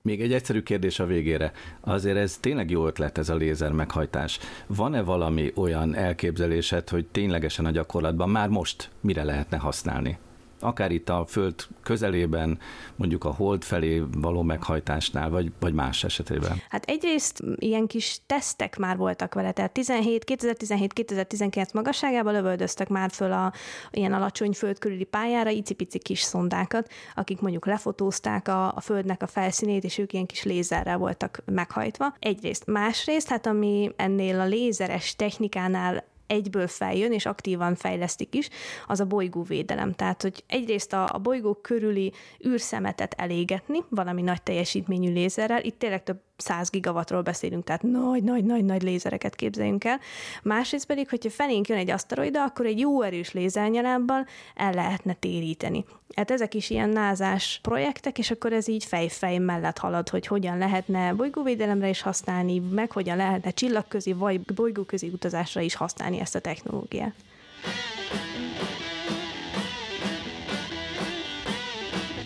Még 0.03 0.21
egy 0.21 0.33
egyszerű 0.33 0.63
kérdés 0.63 0.99
a 0.99 1.07
végére. 1.07 1.53
Azért 1.81 2.17
ez 2.17 2.39
tényleg 2.39 2.71
jó 2.71 2.87
ötlet 2.87 3.19
ez 3.19 3.29
a 3.29 3.35
lézer 3.35 3.73
meghajtás. 3.73 4.39
Van-e 4.67 5.03
valami 5.03 5.53
olyan 5.55 5.95
elképzelésed, 5.95 6.89
hogy 6.89 7.07
ténylegesen 7.07 7.65
a 7.65 7.71
gyakorlatban 7.71 8.31
már 8.31 8.49
most 8.49 8.91
mire 9.01 9.25
lehetne 9.25 9.57
használni? 9.57 10.19
Akár 10.67 10.91
itt 10.91 11.09
a 11.09 11.25
Föld 11.29 11.55
közelében, 11.83 12.59
mondjuk 12.97 13.25
a 13.25 13.33
hold 13.33 13.65
felé 13.65 14.03
való 14.13 14.43
meghajtásnál, 14.43 15.31
vagy, 15.31 15.53
vagy 15.61 15.73
más 15.73 16.05
esetében? 16.05 16.63
Hát 16.69 16.85
egyrészt 16.85 17.43
ilyen 17.57 17.87
kis 17.87 18.21
tesztek 18.27 18.77
már 18.77 18.97
voltak 18.97 19.35
vele, 19.35 19.53
tehát 19.53 19.73
17, 19.73 20.25
2017-2019 20.27 21.75
magasságában 21.75 22.33
lövöldöztek 22.33 22.89
már 22.89 23.11
föl 23.11 23.33
a 23.33 23.53
ilyen 23.91 24.13
alacsony 24.13 24.53
föld 24.53 24.79
körüli 24.79 25.05
pályára 25.05 25.51
icipici 25.51 25.99
kis 25.99 26.21
szondákat, 26.21 26.91
akik 27.15 27.41
mondjuk 27.41 27.67
lefotózták 27.67 28.49
a, 28.49 28.75
a 28.75 28.81
földnek 28.81 29.23
a 29.23 29.27
felszínét, 29.27 29.85
és 29.85 29.99
ők 29.99 30.13
ilyen 30.13 30.27
kis 30.27 30.43
lézerrel 30.43 30.99
voltak 30.99 31.43
meghajtva. 31.45 32.15
Egyrészt. 32.19 32.67
Másrészt, 32.67 33.29
hát 33.29 33.47
ami 33.47 33.91
ennél 33.97 34.41
a 34.41 34.45
lézeres 34.45 35.17
technikánál 35.17 36.05
egyből 36.27 36.69
feljön, 36.69 37.13
és 37.13 37.27
aktívan 37.27 37.75
fejlesztik 37.75 38.35
is, 38.35 38.49
az 38.87 39.01
a 39.01 39.05
bolygóvédelem. 39.05 39.93
Tehát, 39.93 40.23
hogy 40.23 40.45
egyrészt 40.47 40.93
a, 40.93 41.09
a 41.13 41.19
bolygó 41.19 41.55
körüli 41.55 42.13
űrszemetet 42.47 43.15
elégetni 43.15 43.85
valami 43.89 44.23
nagy 44.23 44.43
teljesítményű 44.43 45.13
lézerrel, 45.13 45.65
itt 45.65 45.79
tényleg 45.79 46.03
több 46.03 46.21
100 46.37 46.71
gigawattról 46.71 47.23
beszélünk, 47.23 47.65
tehát 47.65 47.83
nagy-nagy-nagy-nagy 47.83 48.83
lézereket 48.83 49.35
képzeljünk 49.35 49.85
el. 49.85 50.01
Másrészt 50.43 50.87
pedig, 50.87 51.09
hogyha 51.09 51.31
felénk 51.31 51.69
jön 51.69 51.79
egy 51.79 51.91
aszteroida, 51.91 52.43
akkor 52.43 52.67
egy 52.67 52.79
jó 52.79 53.03
erős 53.03 53.33
lézernyalábbal 53.33 54.27
el 54.55 54.73
lehetne 54.73 55.13
téríteni. 55.13 55.85
Hát 56.17 56.31
ezek 56.31 56.55
is 56.55 56.71
ilyen 56.71 56.89
názás 56.89 57.59
projektek, 57.63 58.19
és 58.19 58.31
akkor 58.31 58.53
ez 58.53 58.69
így 58.69 58.85
fej-fej 58.85 59.39
mellett 59.39 59.79
halad, 59.79 60.09
hogy 60.09 60.27
hogyan 60.27 60.59
lehetne 60.59 61.13
bolygóvédelemre 61.13 61.89
is 61.89 62.01
használni, 62.01 62.59
meg 62.59 62.93
hogyan 62.93 63.17
lehetne 63.17 63.51
csillagközi 63.51 64.13
vagy 64.13 64.41
bolygóközi 64.41 65.09
utazásra 65.09 65.61
is 65.61 65.75
használni 65.75 66.21
ezt 66.21 66.35
a 66.35 66.41
technológiát. 66.41 67.15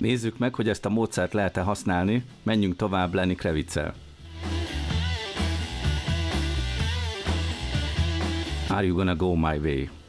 Nézzük 0.01 0.39
meg, 0.39 0.55
hogy 0.55 0.69
ezt 0.69 0.85
a 0.85 0.89
módszert 0.89 1.33
lehet-e 1.33 1.61
használni. 1.61 2.25
Menjünk 2.43 2.77
tovább 2.77 3.15
Lenny 3.15 3.35
Krevitsel. 3.35 3.95
Are 8.69 8.87
you 8.87 8.95
gonna 8.97 9.17
go 9.17 9.35
my 9.35 9.59
way? 9.59 10.00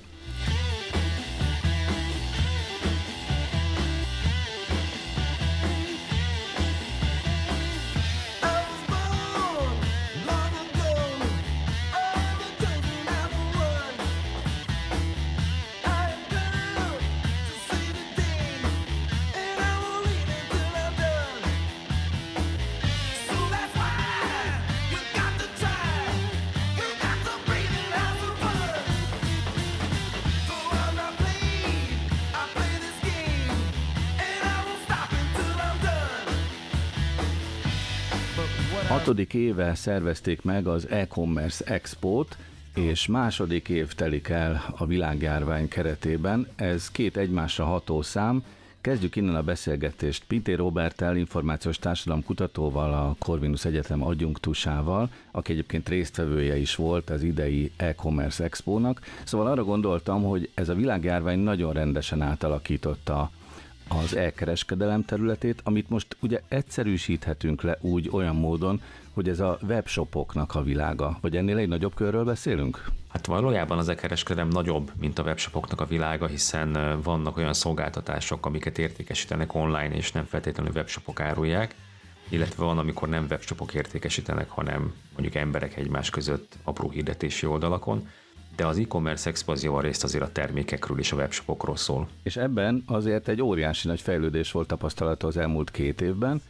Hatodik 38.92 39.34
éve 39.34 39.76
szervezték 39.76 40.42
meg 40.42 40.68
az 40.68 40.88
e-commerce 40.90 41.66
expót, 41.66 42.38
és 42.76 43.08
második 43.08 43.70
év 43.70 43.94
telik 43.94 44.30
el 44.30 44.74
a 44.78 44.86
világjárvány 44.86 45.68
keretében. 45.68 46.48
Ez 46.56 46.92
két 46.92 47.18
egymásra 47.18 47.66
ható 47.66 48.02
szám, 48.02 48.44
Kezdjük 48.82 49.16
innen 49.16 49.36
a 49.36 49.42
beszélgetést 49.42 50.24
Pinté 50.28 50.54
Robertel, 50.54 51.18
információs 51.18 51.80
társadalom 51.80 52.24
kutatóval, 52.24 52.94
a 52.94 53.16
Corvinus 53.20 53.66
Egyetem 53.66 54.04
adjunktusával, 54.04 55.10
aki 55.32 55.52
egyébként 55.52 55.90
résztvevője 55.90 56.58
is 56.58 56.76
volt 56.76 57.10
az 57.10 57.24
idei 57.24 57.72
e-commerce 57.78 58.44
expónak. 58.44 59.02
Szóval 59.24 59.48
arra 59.48 59.64
gondoltam, 59.64 60.24
hogy 60.24 60.50
ez 60.54 60.70
a 60.70 60.74
világjárvány 60.74 61.40
nagyon 61.40 61.74
rendesen 61.74 62.22
átalakította 62.22 63.32
az 63.98 64.16
elkereskedelem 64.16 65.06
területét, 65.06 65.62
amit 65.64 65.90
most 65.90 66.18
ugye 66.20 66.42
egyszerűsíthetünk 66.48 67.62
le 67.62 67.78
úgy 67.82 68.10
olyan 68.12 68.36
módon, 68.36 68.82
hogy 69.14 69.30
ez 69.30 69.40
a 69.40 69.58
webshopoknak 69.68 70.56
a 70.56 70.64
világa, 70.64 71.18
vagy 71.22 71.38
ennél 71.38 71.58
egy 71.58 71.68
nagyobb 71.68 71.94
körről 71.94 72.24
beszélünk? 72.24 72.86
Hát 73.10 73.26
valójában 73.26 73.78
az 73.78 73.90
e-kereskedelem 73.90 74.48
nagyobb, 74.48 74.92
mint 75.00 75.20
a 75.20 75.24
webshopoknak 75.24 75.82
a 75.82 75.86
világa, 75.86 76.28
hiszen 76.28 77.00
vannak 77.04 77.38
olyan 77.38 77.54
szolgáltatások, 77.54 78.46
amiket 78.46 78.78
értékesítenek 78.78 79.54
online, 79.54 79.96
és 79.96 80.12
nem 80.12 80.26
feltétlenül 80.26 80.74
webshopok 80.76 81.20
árulják, 81.20 81.76
illetve 82.30 82.64
van, 82.64 82.78
amikor 82.78 83.10
nem 83.10 83.26
webshopok 83.30 83.74
értékesítenek, 83.74 84.50
hanem 84.50 84.94
mondjuk 85.14 85.36
emberek 85.36 85.78
egymás 85.78 86.10
között 86.10 86.58
apró 86.64 86.90
hirdetési 86.90 87.46
oldalakon 87.46 88.08
de 88.56 88.66
az 88.66 88.78
e-commerce 88.78 89.30
expanzió 89.30 89.76
a 89.76 89.82
részt 89.82 90.04
azért 90.04 90.24
a 90.24 90.32
termékekről 90.32 91.00
és 91.00 91.12
a 91.12 91.16
webshopokról 91.16 91.76
szól. 91.76 92.08
És 92.24 92.38
ebben 92.38 92.84
azért 92.86 93.28
egy 93.28 93.42
óriási 93.42 93.88
nagy 93.88 94.02
fejlődés 94.02 94.52
volt 94.52 94.68
tapasztalata 94.68 95.28
az 95.28 95.38
elmúlt 95.38 95.72
két 95.72 96.02
évben, 96.02 96.42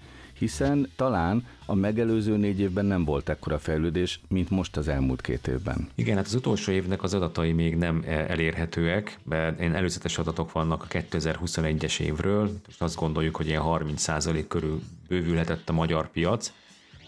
hiszen 0.42 0.92
talán 0.96 1.46
a 1.66 1.76
megelőző 1.76 2.38
négy 2.38 2.60
évben 2.60 2.86
nem 2.86 3.06
volt 3.06 3.30
ekkora 3.30 3.60
fejlődés, 3.60 4.20
mint 4.28 4.50
most 4.50 4.78
az 4.78 4.88
elmúlt 4.88 5.22
két 5.22 5.48
évben. 5.48 5.90
Igen, 5.96 6.16
hát 6.16 6.26
az 6.26 6.34
utolsó 6.34 6.72
évnek 6.72 7.04
az 7.04 7.14
adatai 7.14 7.52
még 7.52 7.76
nem 7.76 8.04
e, 8.06 8.12
elérhetőek, 8.12 9.20
mert 9.24 9.60
én 9.60 9.74
előzetes 9.74 10.18
adatok 10.18 10.52
vannak 10.52 10.84
a 10.84 10.88
2021-es 10.88 12.00
évről, 12.00 12.52
és 12.68 12.76
azt 12.78 12.96
gondoljuk, 12.96 13.36
hogy 13.36 13.48
ilyen 13.48 13.62
30% 13.66 14.46
körül 14.48 14.82
bővülhetett 15.08 15.70
a 15.70 15.74
magyar 15.74 16.12
piac, 16.12 16.54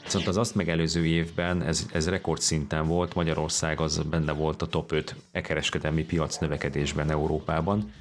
Viszont 0.03 0.27
az 0.27 0.37
azt 0.37 0.55
megelőző 0.55 1.05
évben 1.05 1.61
ez, 1.61 1.85
ez 1.91 2.09
rekordszinten 2.09 2.87
volt, 2.87 3.13
Magyarország 3.13 3.79
az 3.79 3.97
benne 3.97 4.31
volt 4.31 4.61
a 4.61 4.67
top 4.67 4.91
5 4.91 5.15
e-kereskedelmi 5.31 6.03
piac 6.03 6.37
növekedésben 6.37 7.09
Európában, 7.09 7.91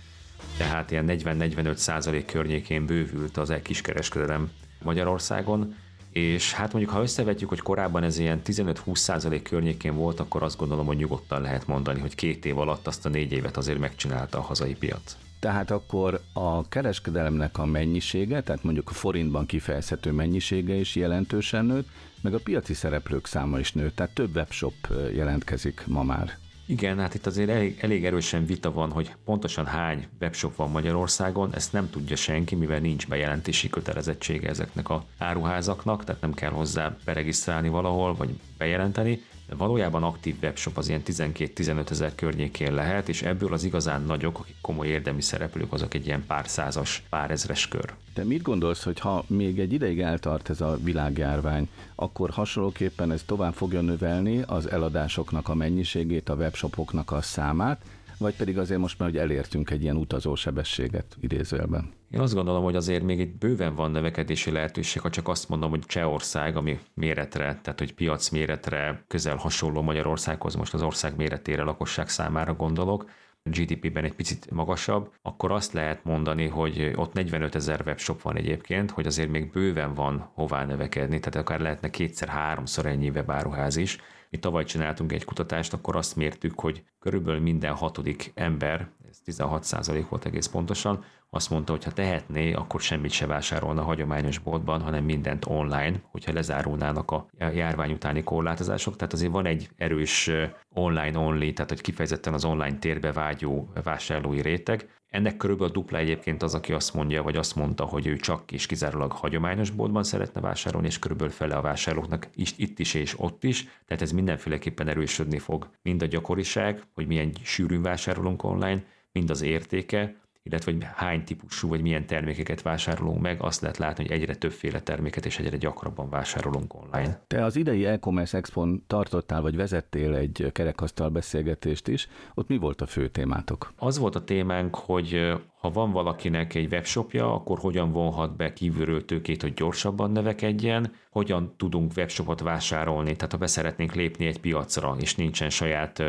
tehát 0.56 0.90
ilyen 0.90 1.06
40-45 1.08 1.74
százalék 1.74 2.26
környékén 2.26 2.86
bővült 2.86 3.36
az 3.36 3.50
e-kiskereskedelem 3.50 4.50
Magyarországon, 4.82 5.74
és 6.12 6.52
hát 6.52 6.72
mondjuk 6.72 6.94
ha 6.94 7.02
összevetjük, 7.02 7.48
hogy 7.48 7.60
korábban 7.60 8.02
ez 8.02 8.18
ilyen 8.18 8.40
15-20 8.44 8.96
százalék 8.96 9.42
környékén 9.42 9.94
volt, 9.94 10.20
akkor 10.20 10.42
azt 10.42 10.56
gondolom, 10.56 10.86
hogy 10.86 10.96
nyugodtan 10.96 11.42
lehet 11.42 11.66
mondani, 11.66 12.00
hogy 12.00 12.14
két 12.14 12.44
év 12.44 12.58
alatt 12.58 12.86
azt 12.86 13.06
a 13.06 13.08
négy 13.08 13.32
évet 13.32 13.56
azért 13.56 13.78
megcsinálta 13.78 14.38
a 14.38 14.42
hazai 14.42 14.74
piac. 14.74 15.16
Tehát 15.42 15.70
akkor 15.70 16.20
a 16.33 16.68
kereskedelemnek 16.68 17.59
a 17.59 17.66
mennyisége, 17.66 18.42
tehát 18.42 18.62
mondjuk 18.62 18.90
a 18.90 18.92
forintban 18.92 19.46
kifejezhető 19.46 20.12
mennyisége 20.12 20.74
is 20.74 20.96
jelentősen 20.96 21.64
nőtt, 21.64 21.88
meg 22.20 22.35
a 22.35 22.38
piaci 22.38 22.74
szereplők 22.74 23.26
száma 23.26 23.59
is 23.59 23.72
nőtt, 23.72 23.96
tehát 23.96 24.14
több 24.14 24.35
webshop 24.37 24.74
jelentkezik 25.14 25.85
ma 25.87 26.02
már. 26.02 26.38
Igen, 26.66 26.98
hát 26.98 27.14
itt 27.14 27.26
azért 27.26 27.48
elég, 27.48 27.78
elég 27.81 28.05
erősen 28.05 28.46
vita 28.46 28.72
van, 28.72 28.90
hogy 28.90 29.14
pontosan 29.24 29.66
hány 29.66 30.07
webshop 30.20 30.57
van 30.57 30.70
Magyarországon, 30.70 31.55
ezt 31.55 31.72
nem 31.72 31.90
tudja 31.90 32.16
senki, 32.16 32.55
mivel 32.55 32.81
nincs 32.81 33.09
bejelentési 33.09 33.68
kötelezettsége 33.68 34.48
ezeknek 34.48 34.88
a 34.88 35.05
áruházaknak, 35.18 36.05
tehát 36.05 36.20
nem 36.20 36.35
kell 36.35 36.50
hozzá 36.50 36.96
beregisztrálni 37.05 37.68
valahol, 37.68 38.14
vagy 38.14 38.31
bejelenteni, 38.59 39.22
valójában 39.56 40.02
aktív 40.02 40.36
webshop 40.42 40.76
az 40.76 40.88
ilyen 40.88 41.02
12-15 41.06 41.90
ezer 41.90 42.14
környékén 42.14 42.74
lehet, 42.74 43.08
és 43.08 43.22
ebből 43.22 43.52
az 43.52 43.64
igazán 43.64 44.02
nagyok, 44.02 44.38
akik 44.38 44.56
komoly 44.60 44.86
érdemi 44.86 45.22
szereplők, 45.22 45.72
azok 45.72 45.94
egy 45.94 46.06
ilyen 46.06 46.24
pár 46.26 46.48
százas, 46.48 47.02
pár 47.08 47.30
ezres 47.30 47.68
kör. 47.68 47.94
Te 48.14 48.24
mit 48.24 48.42
gondolsz, 48.42 48.84
hogy 48.84 48.98
ha 48.98 49.24
még 49.26 49.58
egy 49.58 49.72
ideig 49.72 50.00
eltart 50.00 50.50
ez 50.50 50.60
a 50.60 50.78
világjárvány, 50.82 51.68
akkor 51.94 52.30
hasonlóképpen 52.30 53.12
ez 53.12 53.22
tovább 53.26 53.54
fogja 53.54 53.80
növelni 53.80 54.42
az 54.46 54.70
eladásoknak 54.70 55.48
a 55.48 55.54
mennyiségét, 55.54 56.28
a 56.28 56.34
webshopoknak 56.34 57.10
a 57.10 57.22
számát, 57.22 57.84
vagy 58.18 58.34
pedig 58.34 58.58
azért 58.58 58.80
most 58.80 58.98
már, 58.98 59.08
hogy 59.08 59.18
elértünk 59.18 59.70
egy 59.70 59.82
ilyen 59.82 59.96
utazósebességet 59.96 61.16
idézőjelben? 61.20 61.92
Én 62.12 62.20
azt 62.20 62.35
gondolom, 62.35 62.62
hogy 62.62 62.77
azért 62.77 63.03
még 63.03 63.18
itt 63.18 63.38
bőven 63.38 63.75
van 63.75 63.90
növekedési 63.90 64.51
lehetőség, 64.51 65.03
ha 65.03 65.11
csak 65.11 65.29
azt 65.29 65.48
mondom, 65.48 65.70
hogy 65.70 65.81
Csehország, 65.81 66.57
ami 66.57 66.79
méretre, 66.94 67.59
tehát 67.62 67.79
hogy 67.79 67.94
piac 67.94 68.29
méretre 68.29 69.05
közel 69.09 69.37
hasonló 69.37 69.83
Magyarországhoz, 69.83 70.55
most 70.55 70.75
az 70.75 70.83
ország 70.83 71.16
méretére, 71.16 71.62
lakosság 71.62 72.09
számára 72.09 72.55
gondolok, 72.55 73.11
GDP-ben 73.42 74.05
egy 74.05 74.14
picit 74.14 74.51
magasabb, 74.51 75.12
akkor 75.22 75.53
azt 75.53 75.72
lehet 75.72 76.05
mondani, 76.05 76.46
hogy 76.46 76.92
ott 76.94 77.12
45 77.12 77.55
ezer 77.55 77.83
webshop 77.87 78.22
van 78.22 78.37
egyébként, 78.37 78.90
hogy 78.90 79.07
azért 79.07 79.31
még 79.31 79.51
bőven 79.51 79.94
van 79.94 80.31
hová 80.35 80.64
növekedni, 80.64 81.18
tehát 81.18 81.46
akár 81.48 81.61
lehetne 81.61 81.90
kétszer-háromszor 81.90 82.87
ennyi 82.87 83.09
webáruház 83.09 83.77
is, 83.77 83.98
mi 84.31 84.38
tavaly 84.38 84.64
csináltunk 84.64 85.12
egy 85.12 85.25
kutatást, 85.25 85.72
akkor 85.72 85.96
azt 85.96 86.16
mértük, 86.16 86.61
hogy 86.61 86.85
körülbelül 86.98 87.40
minden 87.40 87.75
hatodik 87.75 88.33
ember, 88.35 88.88
16% 89.26 90.04
volt 90.08 90.24
egész 90.24 90.46
pontosan, 90.46 91.04
azt 91.35 91.50
mondta, 91.50 91.72
hogy 91.72 91.85
ha 91.85 91.90
tehetné, 91.90 92.52
akkor 92.52 92.80
semmit 92.80 93.11
se 93.11 93.26
vásárolna 93.26 93.82
hagyományos 93.82 94.38
boltban, 94.38 94.80
hanem 94.80 95.04
mindent 95.04 95.46
online, 95.46 96.00
hogyha 96.11 96.32
lezárulnának 96.32 97.11
a 97.11 97.26
járvány 97.38 97.92
utáni 97.92 98.22
korlátozások. 98.22 98.96
Tehát 98.96 99.12
azért 99.12 99.32
van 99.32 99.46
egy 99.46 99.68
erős 99.76 100.30
online 100.68 101.18
only, 101.18 101.52
tehát 101.52 101.70
hogy 101.70 101.80
kifejezetten 101.80 102.35
az 102.35 102.44
online 102.44 102.78
térbe 102.78 103.12
vágyó 103.12 103.68
vásárlói 103.82 104.40
réteg. 104.40 104.88
Ennek 105.08 105.37
körülbelül 105.37 105.72
dupla 105.72 105.98
egyébként 105.98 106.42
az, 106.42 106.54
aki 106.54 106.72
azt 106.72 106.94
mondja, 106.94 107.22
vagy 107.22 107.37
azt 107.37 107.56
mondta, 107.56 107.85
hogy 107.85 108.06
ő 108.06 108.16
csak 108.16 108.52
és 108.52 108.66
kizárólag 108.66 109.12
hagyományos 109.12 109.70
boltban 109.70 110.02
szeretne 110.02 110.40
vásárolni, 110.40 110.87
és 110.87 110.98
körülbelül 110.98 111.32
fele 111.32 111.54
a 111.54 111.61
vásárlóknak 111.61 112.28
is, 112.35 112.54
itt 112.56 112.78
is 112.78 112.94
és 112.94 113.20
ott 113.20 113.44
is, 113.44 113.68
tehát 113.87 114.02
ez 114.02 114.12
mindenféleképpen 114.12 114.88
erősödni 114.88 115.38
fog. 115.38 115.68
Mind 115.82 116.02
a 116.02 116.06
gyakoriság, 116.06 116.82
hogy 116.94 117.06
milyen 117.06 117.32
sűrűn 117.42 117.82
vásárolunk 117.82 118.44
online, 118.44 118.85
mind 119.12 119.31
az 119.31 119.42
értéke, 119.42 120.22
illetve 120.42 120.72
hogy 120.72 120.87
hány 120.94 121.25
típusú 121.25 121.68
vagy 121.68 121.83
milyen 121.83 122.07
termékeket 122.07 122.62
vásárolunk 122.62 123.20
meg, 123.20 123.42
azt 123.42 123.61
lehet 123.61 123.77
látni, 123.77 124.07
hogy 124.07 124.12
egyre 124.12 124.35
többféle 124.35 124.81
terméket 124.81 125.27
és 125.27 125.38
egyre 125.38 125.57
gyakrabban 125.57 126.11
vásárolunk 126.11 126.75
online. 126.75 127.22
Te 127.27 127.44
az 127.44 127.57
idei 127.57 127.85
e-commerce 127.85 128.37
expon 128.37 128.85
tartottál 128.87 129.40
vagy 129.40 129.57
vezettél 129.57 130.14
egy 130.14 130.51
kerekasztal 130.53 131.09
beszélgetést 131.09 131.88
is, 131.88 132.09
ott 132.35 132.48
mi 132.48 132.57
volt 132.57 132.81
a 132.81 132.87
fő 132.87 133.09
témátok? 133.09 133.72
Az 133.77 133.98
volt 133.98 134.14
a 134.14 134.25
témánk, 134.25 134.75
hogy 134.75 135.33
ha 135.61 135.70
van 135.70 135.92
valakinek 135.92 136.55
egy 136.55 136.72
webshopja, 136.72 137.35
akkor 137.35 137.59
hogyan 137.59 137.92
vonhat 137.92 138.37
be 138.37 138.53
kívülről 138.53 139.05
tőkét, 139.05 139.42
hogy 139.42 139.55
gyorsabban 139.55 140.11
növekedjen, 140.11 140.92
hogyan 141.11 141.55
tudunk 141.57 141.92
webshopot 141.96 142.40
vásárolni, 142.40 143.16
tehát 143.16 143.33
ha 143.33 143.38
beszeretnénk 143.38 143.94
lépni 143.94 144.27
egy 144.27 144.40
piacra, 144.40 144.96
és 145.01 145.14
nincsen 145.14 145.51
saját 145.51 146.03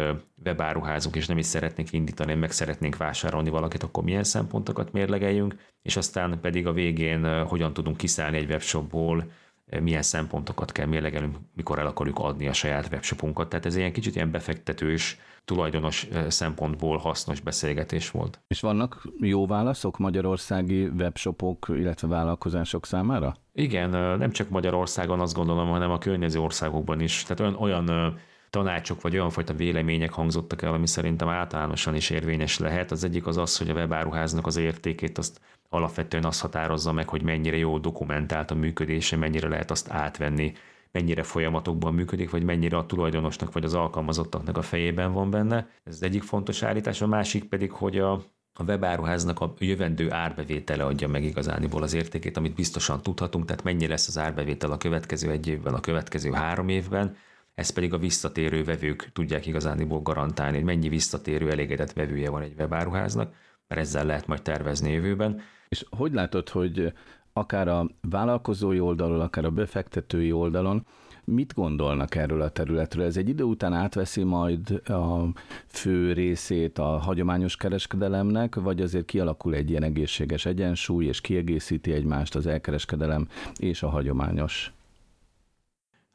webáruházunk, 0.46 1.16
és 1.16 1.28
nem 1.28 1.38
is 1.38 1.46
szeretnénk 1.46 1.92
indítani, 1.92 2.34
meg 2.34 2.52
szeretnénk 2.52 2.98
vásárolni 2.98 3.50
valakit, 3.50 3.84
akkor 3.84 4.04
milyen 4.04 4.24
szempontokat 4.24 4.92
mérlegeljünk, 4.92 5.56
és 5.82 5.98
aztán 5.98 6.40
pedig 6.42 6.68
a 6.68 6.74
végén 6.74 7.44
hogyan 7.44 7.74
tudunk 7.74 7.98
kiszállni 7.98 8.38
egy 8.38 8.50
webshopból, 8.50 9.32
milyen 9.82 10.02
szempontokat 10.02 10.72
kell 10.72 10.86
mérlegelnünk, 10.86 11.38
mikor 11.56 11.80
el 11.80 11.88
akarjuk 11.88 12.20
adni 12.20 12.48
a 12.48 12.54
saját 12.54 12.88
webshopunkat. 12.92 13.50
Tehát 13.50 13.66
ez 13.66 13.76
ilyen 13.76 13.92
kicsit 13.92 14.16
ilyen 14.16 14.32
befektetős, 14.32 15.20
tulajdonos 15.46 16.08
szempontból 16.28 16.98
hasznos 16.98 17.40
beszélgetés 17.40 18.12
volt. 18.12 18.42
És 18.48 18.60
vannak 18.60 19.08
jó 19.20 19.48
válaszok 19.48 19.98
magyarországi 19.98 20.86
webshopok, 20.86 21.66
illetve 21.70 22.08
vállalkozások 22.08 22.86
számára? 22.86 23.36
Igen, 23.54 23.90
nem 24.18 24.32
csak 24.32 24.50
Magyarországon 24.50 25.20
azt 25.20 25.36
gondolom, 25.36 25.70
hanem 25.70 25.92
a 25.92 25.98
környező 25.98 26.40
országokban 26.40 27.00
is. 27.00 27.24
Tehát 27.24 27.40
olyan, 27.40 27.56
olyan 27.56 28.16
tanácsok 28.54 29.02
vagy 29.02 29.14
olyan 29.14 29.30
fajta 29.30 29.54
vélemények 29.54 30.12
hangzottak 30.12 30.62
el, 30.62 30.74
ami 30.74 30.88
szerintem 30.88 31.28
általánosan 31.28 31.96
is 31.96 32.10
érvényes 32.10 32.60
lehet. 32.60 32.92
Az 32.92 33.04
egyik 33.04 33.28
az 33.28 33.38
az, 33.38 33.58
hogy 33.58 33.70
a 33.70 33.74
webáruháznak 33.74 34.48
az 34.48 34.58
értékét 34.58 35.18
azt 35.18 35.42
alapvetően 35.70 36.26
azt 36.26 36.42
határozza 36.42 36.92
meg, 36.92 37.10
hogy 37.10 37.24
mennyire 37.24 37.58
jó 37.58 37.78
dokumentált 37.78 38.52
a 38.52 38.56
működése, 38.56 39.16
mennyire 39.16 39.48
lehet 39.48 39.72
azt 39.72 39.90
átvenni, 39.90 40.54
mennyire 40.92 41.24
folyamatokban 41.24 41.94
működik, 41.94 42.30
vagy 42.30 42.44
mennyire 42.44 42.78
a 42.78 42.86
tulajdonosnak 42.86 43.54
vagy 43.54 43.64
az 43.64 43.74
alkalmazottaknak 43.74 44.58
a 44.58 44.62
fejében 44.62 45.14
van 45.14 45.30
benne. 45.30 45.68
Ez 45.84 45.94
az 45.94 46.04
egyik 46.04 46.24
fontos 46.24 46.64
állítás, 46.64 47.02
a 47.02 47.08
másik 47.08 47.44
pedig, 47.44 47.72
hogy 47.72 47.98
a, 47.98 48.12
a 48.54 48.64
webáruháznak 48.68 49.40
a 49.40 49.54
jövendő 49.60 50.12
árbevétele 50.12 50.86
adja 50.86 51.08
meg 51.08 51.24
igazániból 51.24 51.84
az 51.84 51.94
értékét, 51.94 52.38
amit 52.38 52.56
biztosan 52.56 53.02
tudhatunk, 53.02 53.46
tehát 53.46 53.64
mennyi 53.64 53.88
lesz 53.88 54.08
az 54.08 54.18
árbevétel 54.18 54.72
a 54.72 54.78
következő 54.78 55.32
egy 55.32 55.48
évben, 55.48 55.74
a 55.74 55.80
következő 55.80 56.32
három 56.32 56.70
évben, 56.70 57.16
ezt 57.56 57.74
pedig 57.74 57.94
a 57.94 57.98
visszatérő 57.98 58.64
vevők 58.64 59.10
tudják 59.14 59.46
igazániból 59.46 60.02
garantálni, 60.02 60.56
hogy 60.56 60.66
mennyi 60.66 60.90
visszatérő 60.90 61.52
elégedett 61.52 61.94
vevője 61.94 62.30
van 62.30 62.42
egy 62.42 62.56
webáruháznak, 62.58 63.34
mert 63.68 63.82
ezzel 63.82 64.06
lehet 64.06 64.28
majd 64.28 64.42
tervezni 64.42 64.92
jövőben. 64.92 65.42
És 65.70 65.86
hogy 65.90 66.14
látod, 66.14 66.50
hogy 66.50 66.94
akár 67.34 67.68
a 67.68 67.90
vállalkozói 68.02 68.80
oldalon, 68.80 69.20
akár 69.20 69.46
a 69.46 69.52
befektetői 69.52 70.32
oldalon 70.32 70.86
Mit 71.26 71.54
gondolnak 71.54 72.16
erről 72.16 72.42
a 72.42 72.50
területről? 72.50 73.06
Ez 73.06 73.18
egy 73.18 73.30
idő 73.30 73.44
után 73.44 73.74
átveszi 73.74 74.24
majd 74.24 74.90
a 74.90 75.28
fő 75.68 76.14
részét 76.14 76.78
a 76.78 76.84
hagyományos 76.84 77.56
kereskedelemnek, 77.56 78.56
vagy 78.56 78.82
azért 78.82 79.06
kialakul 79.06 79.56
egy 79.56 79.70
ilyen 79.70 79.84
egészséges 79.84 80.46
egyensúly, 80.46 81.06
és 81.06 81.22
kiegészíti 81.22 81.92
egymást 81.94 82.36
az 82.36 82.48
elkereskedelem 82.48 83.28
és 83.60 83.84
a 83.84 83.90
hagyományos? 83.90 84.74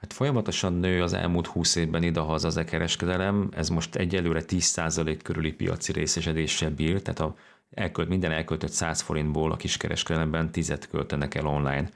Hát 0.01 0.13
folyamatosan 0.13 0.73
nő 0.73 1.03
az 1.03 1.13
elmúlt 1.13 1.47
20 1.47 1.77
évben 1.77 2.03
idehaza 2.03 2.47
az 2.47 2.57
e-kereskedelem, 2.57 3.49
ez 3.53 3.69
most 3.69 3.95
egyelőre 3.95 4.43
10% 4.47 5.19
körüli 5.23 5.53
piaci 5.53 5.93
részesedéssel 5.93 6.71
bír, 6.71 7.03
tehát 7.03 7.21
a 7.21 7.35
elkölt, 7.71 8.09
minden 8.09 8.31
elköltött 8.33 8.71
100 8.71 9.01
forintból 9.01 9.53
a 9.53 9.57
kiskereskedelemben 9.57 10.51
10 10.51 10.79
költenek 10.91 11.35
el 11.35 11.47
online 11.47 11.89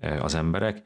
e, 0.00 0.22
az 0.22 0.34
emberek. 0.34 0.82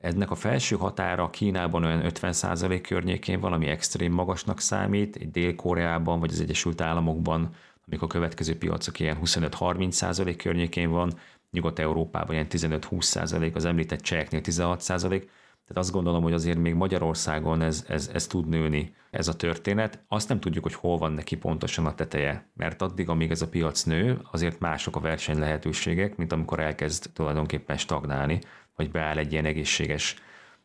Ennek 0.00 0.30
a 0.30 0.34
felső 0.34 0.76
határa 0.76 1.30
Kínában 1.30 1.84
olyan 1.84 2.02
50% 2.04 2.78
környékén 2.82 3.40
van, 3.40 3.52
ami 3.52 3.66
extrém 3.66 4.12
magasnak 4.12 4.60
számít, 4.60 5.30
Dél-Koreában 5.30 6.20
vagy 6.20 6.30
az 6.30 6.40
Egyesült 6.40 6.80
Államokban, 6.80 7.54
amikor 7.86 8.08
a 8.08 8.12
következő 8.12 8.58
piacok 8.58 9.00
ilyen 9.00 9.18
25-30% 9.24 10.34
környékén 10.36 10.90
van, 10.90 11.12
Nyugat-Európában 11.50 12.34
ilyen 12.34 12.46
15-20%, 12.50 13.54
az 13.54 13.64
említett 13.64 14.00
cseheknél 14.00 14.40
16%, 14.44 15.22
tehát 15.66 15.82
azt 15.82 15.92
gondolom, 15.92 16.22
hogy 16.22 16.32
azért 16.32 16.58
még 16.58 16.74
Magyarországon 16.74 17.62
ez, 17.62 17.84
ez, 17.88 18.10
ez 18.12 18.26
tud 18.26 18.48
nőni, 18.48 18.94
ez 19.10 19.28
a 19.28 19.36
történet. 19.36 20.04
Azt 20.08 20.28
nem 20.28 20.40
tudjuk, 20.40 20.64
hogy 20.64 20.74
hol 20.74 20.98
van 20.98 21.12
neki 21.12 21.36
pontosan 21.36 21.86
a 21.86 21.94
teteje, 21.94 22.50
mert 22.54 22.82
addig, 22.82 23.08
amíg 23.08 23.30
ez 23.30 23.42
a 23.42 23.48
piac 23.48 23.82
nő, 23.82 24.20
azért 24.30 24.58
mások 24.58 24.96
a 24.96 25.00
verseny 25.00 25.38
lehetőségek, 25.38 26.16
mint 26.16 26.32
amikor 26.32 26.60
elkezd 26.60 27.10
tulajdonképpen 27.12 27.76
stagnálni, 27.76 28.38
vagy 28.76 28.90
beáll 28.90 29.16
egy 29.16 29.32
ilyen 29.32 29.44
egészséges 29.44 30.16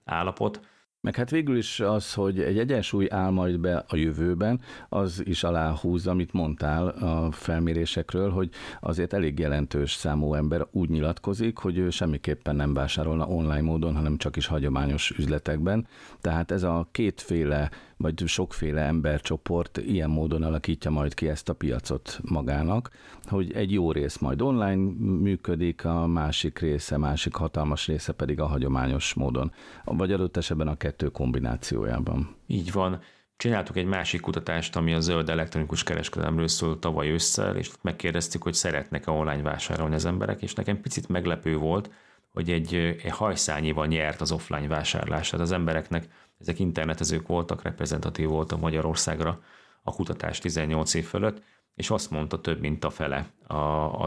állapot. 0.05 0.61
Meg 1.03 1.15
hát 1.15 1.29
végül 1.29 1.57
is 1.57 1.79
az, 1.79 2.13
hogy 2.13 2.39
egy 2.39 2.59
egyensúly 2.59 3.07
áll 3.09 3.29
majd 3.29 3.59
be 3.59 3.85
a 3.87 3.95
jövőben, 3.95 4.61
az 4.89 5.21
is 5.25 5.43
aláhúzza, 5.43 6.11
amit 6.11 6.33
mondtál 6.33 6.87
a 6.87 7.31
felmérésekről, 7.31 8.29
hogy 8.29 8.49
azért 8.81 9.13
elég 9.13 9.39
jelentős 9.39 9.93
számú 9.93 10.33
ember 10.33 10.67
úgy 10.71 10.89
nyilatkozik, 10.89 11.57
hogy 11.57 11.77
ő 11.77 11.89
semmiképpen 11.89 12.55
nem 12.55 12.73
vásárolna 12.73 13.27
online 13.27 13.61
módon, 13.61 13.95
hanem 13.95 14.17
csak 14.17 14.35
is 14.35 14.45
hagyományos 14.45 15.09
üzletekben. 15.09 15.87
Tehát 16.19 16.51
ez 16.51 16.63
a 16.63 16.87
kétféle 16.91 17.69
vagy 18.01 18.23
sokféle 18.25 18.81
embercsoport 18.81 19.77
ilyen 19.77 20.09
módon 20.09 20.43
alakítja 20.43 20.91
majd 20.91 21.13
ki 21.13 21.29
ezt 21.29 21.49
a 21.49 21.53
piacot 21.53 22.19
magának, 22.23 22.89
hogy 23.23 23.51
egy 23.51 23.71
jó 23.71 23.91
rész 23.91 24.17
majd 24.17 24.41
online 24.41 24.91
működik, 24.99 25.85
a 25.85 26.07
másik 26.07 26.59
része, 26.59 26.97
másik 26.97 27.35
hatalmas 27.35 27.87
része 27.87 28.13
pedig 28.13 28.39
a 28.39 28.45
hagyományos 28.45 29.13
módon, 29.13 29.51
vagy 29.83 30.11
adott 30.11 30.37
esetben 30.37 30.67
a 30.67 30.77
kettő 30.77 31.07
kombinációjában. 31.07 32.35
Így 32.47 32.71
van. 32.71 32.99
Csináltuk 33.37 33.77
egy 33.77 33.85
másik 33.85 34.21
kutatást, 34.21 34.75
ami 34.75 34.93
a 34.93 34.99
zöld 34.99 35.29
elektronikus 35.29 35.83
kereskedelemről 35.83 36.47
szól 36.47 36.79
tavaly 36.79 37.09
ősszel, 37.09 37.55
és 37.55 37.71
megkérdeztük, 37.81 38.43
hogy 38.43 38.53
szeretnek-e 38.53 39.11
online 39.11 39.41
vásárolni 39.41 39.95
az 39.95 40.05
emberek, 40.05 40.41
és 40.41 40.53
nekem 40.53 40.81
picit 40.81 41.09
meglepő 41.09 41.57
volt, 41.57 41.89
hogy 42.31 42.51
egy, 42.51 42.75
egy 42.75 43.11
hajszányival 43.11 43.87
nyert 43.87 44.21
az 44.21 44.31
offline 44.31 44.67
vásárlás. 44.67 45.29
Tehát 45.29 45.45
az 45.45 45.51
embereknek 45.51 46.07
ezek 46.39 46.59
internetezők 46.59 47.27
voltak, 47.27 47.61
reprezentatív 47.61 48.27
volt 48.27 48.51
a 48.51 48.57
Magyarországra 48.57 49.41
a 49.83 49.91
kutatás 49.91 50.39
18 50.39 50.93
év 50.93 51.05
fölött, 51.05 51.41
és 51.75 51.89
azt 51.89 52.11
mondta 52.11 52.41
több 52.41 52.59
mint 52.59 52.83
a 52.83 52.89
fele 52.89 53.27
a, 53.47 53.55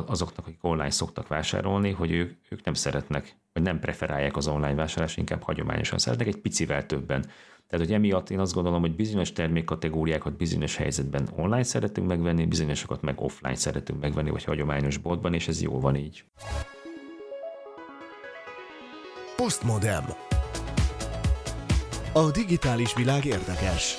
azoknak, 0.06 0.46
akik 0.46 0.64
online 0.64 0.90
szoktak 0.90 1.28
vásárolni, 1.28 1.90
hogy 1.90 2.10
ők, 2.10 2.32
ők 2.48 2.64
nem 2.64 2.74
szeretnek, 2.74 3.36
vagy 3.52 3.62
nem 3.62 3.80
preferálják 3.80 4.36
az 4.36 4.46
online 4.46 4.74
vásárlást, 4.74 5.18
inkább 5.18 5.42
hagyományosan 5.42 5.98
szeretnek, 5.98 6.26
egy 6.26 6.40
picivel 6.40 6.86
többen. 6.86 7.22
Tehát, 7.68 7.86
hogy 7.86 7.94
emiatt 7.94 8.30
én 8.30 8.38
azt 8.38 8.54
gondolom, 8.54 8.80
hogy 8.80 8.96
bizonyos 8.96 9.32
termékkategóriákat 9.32 10.36
bizonyos 10.36 10.76
helyzetben 10.76 11.28
online 11.36 11.62
szeretünk 11.62 12.08
megvenni, 12.08 12.46
bizonyosokat 12.46 13.02
meg 13.02 13.20
offline 13.20 13.54
szeretünk 13.54 14.00
megvenni, 14.00 14.30
vagy 14.30 14.44
hagyományos 14.44 14.96
boltban, 14.96 15.34
és 15.34 15.48
ez 15.48 15.62
jól 15.62 15.80
van 15.80 15.96
így. 15.96 16.24
Postmodem. 19.36 20.04
A 22.12 22.30
digitális 22.30 22.94
világ 22.94 23.24
érdekes. 23.24 23.96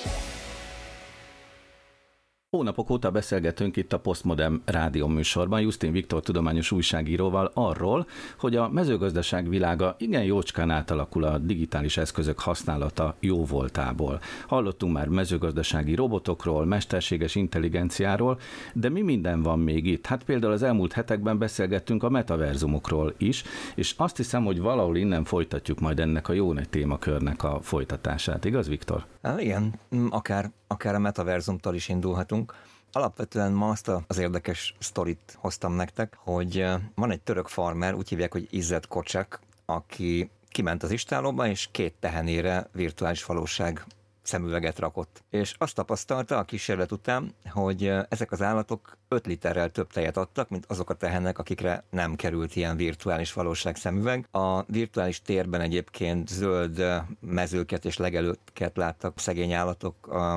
Hónapok 2.50 2.90
óta 2.90 3.10
beszélgetünk 3.10 3.76
itt 3.76 3.92
a 3.92 3.98
Postmodern 3.98 4.60
rádió 4.64 5.06
műsorban 5.06 5.60
Justin 5.60 5.92
Viktor 5.92 6.22
tudományos 6.22 6.72
újságíróval 6.72 7.50
arról, 7.54 8.06
hogy 8.38 8.56
a 8.56 8.68
mezőgazdaság 8.68 9.48
világa 9.48 9.94
igen 9.98 10.22
jócskán 10.22 10.70
átalakul 10.70 11.24
a 11.24 11.38
digitális 11.38 11.96
eszközök 11.96 12.38
használata 12.38 13.14
jó 13.20 13.44
voltából. 13.44 14.20
Hallottunk 14.46 14.92
már 14.92 15.08
mezőgazdasági 15.08 15.94
robotokról, 15.94 16.64
mesterséges 16.64 17.34
intelligenciáról, 17.34 18.38
de 18.72 18.88
mi 18.88 19.02
minden 19.02 19.42
van 19.42 19.58
még 19.58 19.86
itt? 19.86 20.06
Hát 20.06 20.24
például 20.24 20.52
az 20.52 20.62
elmúlt 20.62 20.92
hetekben 20.92 21.38
beszélgettünk 21.38 22.02
a 22.02 22.08
metaverzumokról 22.08 23.14
is, 23.18 23.44
és 23.74 23.94
azt 23.96 24.16
hiszem, 24.16 24.44
hogy 24.44 24.60
valahol 24.60 24.96
innen 24.96 25.24
folytatjuk 25.24 25.80
majd 25.80 26.00
ennek 26.00 26.28
a 26.28 26.32
jó 26.32 26.52
nagy 26.52 26.68
témakörnek 26.68 27.42
a 27.42 27.58
folytatását. 27.62 28.44
Igaz, 28.44 28.68
Viktor? 28.68 29.04
Igen, 29.38 29.80
akár, 30.10 30.50
akár 30.66 30.94
a 30.94 30.98
metaverzumtól 30.98 31.74
is 31.74 31.88
indulhatunk. 31.88 32.54
Alapvetően 32.92 33.52
ma 33.52 33.68
azt 33.68 33.90
az 34.06 34.18
érdekes 34.18 34.74
sztorit 34.78 35.36
hoztam 35.38 35.72
nektek, 35.72 36.16
hogy 36.18 36.66
van 36.94 37.10
egy 37.10 37.20
török 37.20 37.48
farmer, 37.48 37.94
úgy 37.94 38.08
hívják, 38.08 38.32
hogy 38.32 38.48
Izzet 38.50 38.86
Kocsak, 38.86 39.40
aki 39.64 40.30
kiment 40.48 40.82
az 40.82 40.90
istálóba, 40.90 41.46
és 41.46 41.68
két 41.70 41.94
tehenére 42.00 42.68
virtuális 42.72 43.24
valóság 43.24 43.86
szemüveget 44.26 44.78
rakott. 44.78 45.24
És 45.30 45.54
azt 45.58 45.74
tapasztalta 45.74 46.38
a 46.38 46.44
kísérlet 46.44 46.92
után, 46.92 47.34
hogy 47.50 47.92
ezek 48.08 48.32
az 48.32 48.42
állatok 48.42 48.98
5 49.08 49.26
literrel 49.26 49.70
több 49.70 49.92
tejet 49.92 50.16
adtak, 50.16 50.48
mint 50.48 50.64
azok 50.68 50.90
a 50.90 50.94
tehenek, 50.94 51.38
akikre 51.38 51.84
nem 51.90 52.14
került 52.14 52.56
ilyen 52.56 52.76
virtuális 52.76 53.32
valóság 53.32 53.76
szemüveg. 53.76 54.28
A 54.30 54.62
virtuális 54.62 55.22
térben 55.22 55.60
egyébként 55.60 56.28
zöld 56.28 56.84
mezőket 57.20 57.84
és 57.84 57.96
legelőket 57.96 58.76
láttak 58.76 59.18
szegény 59.18 59.52
állatok, 59.52 59.94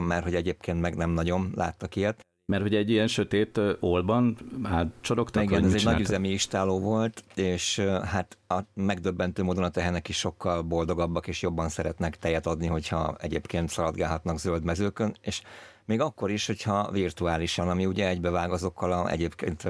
mert 0.07 0.23
hogy 0.23 0.35
egyébként 0.35 0.81
meg 0.81 0.95
nem 0.95 1.09
nagyon 1.09 1.51
láttak 1.55 1.95
ilyet. 1.95 2.27
Mert 2.49 2.61
hogy 2.61 2.75
egy 2.75 2.89
ilyen 2.89 3.07
sötét 3.07 3.59
olban 3.79 4.37
átcsorogtak? 4.63 5.43
Igen, 5.43 5.63
ez 5.63 5.73
egy 5.73 5.83
nagy 5.83 5.99
üzemi 5.99 6.29
istáló 6.29 6.79
volt, 6.79 7.23
és 7.35 7.79
hát 8.03 8.37
a 8.47 8.59
megdöbbentő 8.73 9.43
módon 9.43 9.63
a 9.63 9.69
tehenek 9.69 10.09
is 10.09 10.17
sokkal 10.17 10.61
boldogabbak, 10.61 11.27
és 11.27 11.41
jobban 11.41 11.69
szeretnek 11.69 12.17
tejet 12.17 12.45
adni, 12.47 12.67
hogyha 12.67 13.15
egyébként 13.19 13.69
szaladgálhatnak 13.69 14.39
zöld 14.39 14.63
mezőkön, 14.63 15.15
és 15.21 15.41
még 15.85 15.99
akkor 15.99 16.31
is, 16.31 16.47
hogyha 16.47 16.91
virtuálisan, 16.91 17.69
ami 17.69 17.85
ugye 17.85 18.07
egybevág 18.07 18.51
azokkal 18.51 18.91
a 18.91 19.09
egyébként 19.09 19.63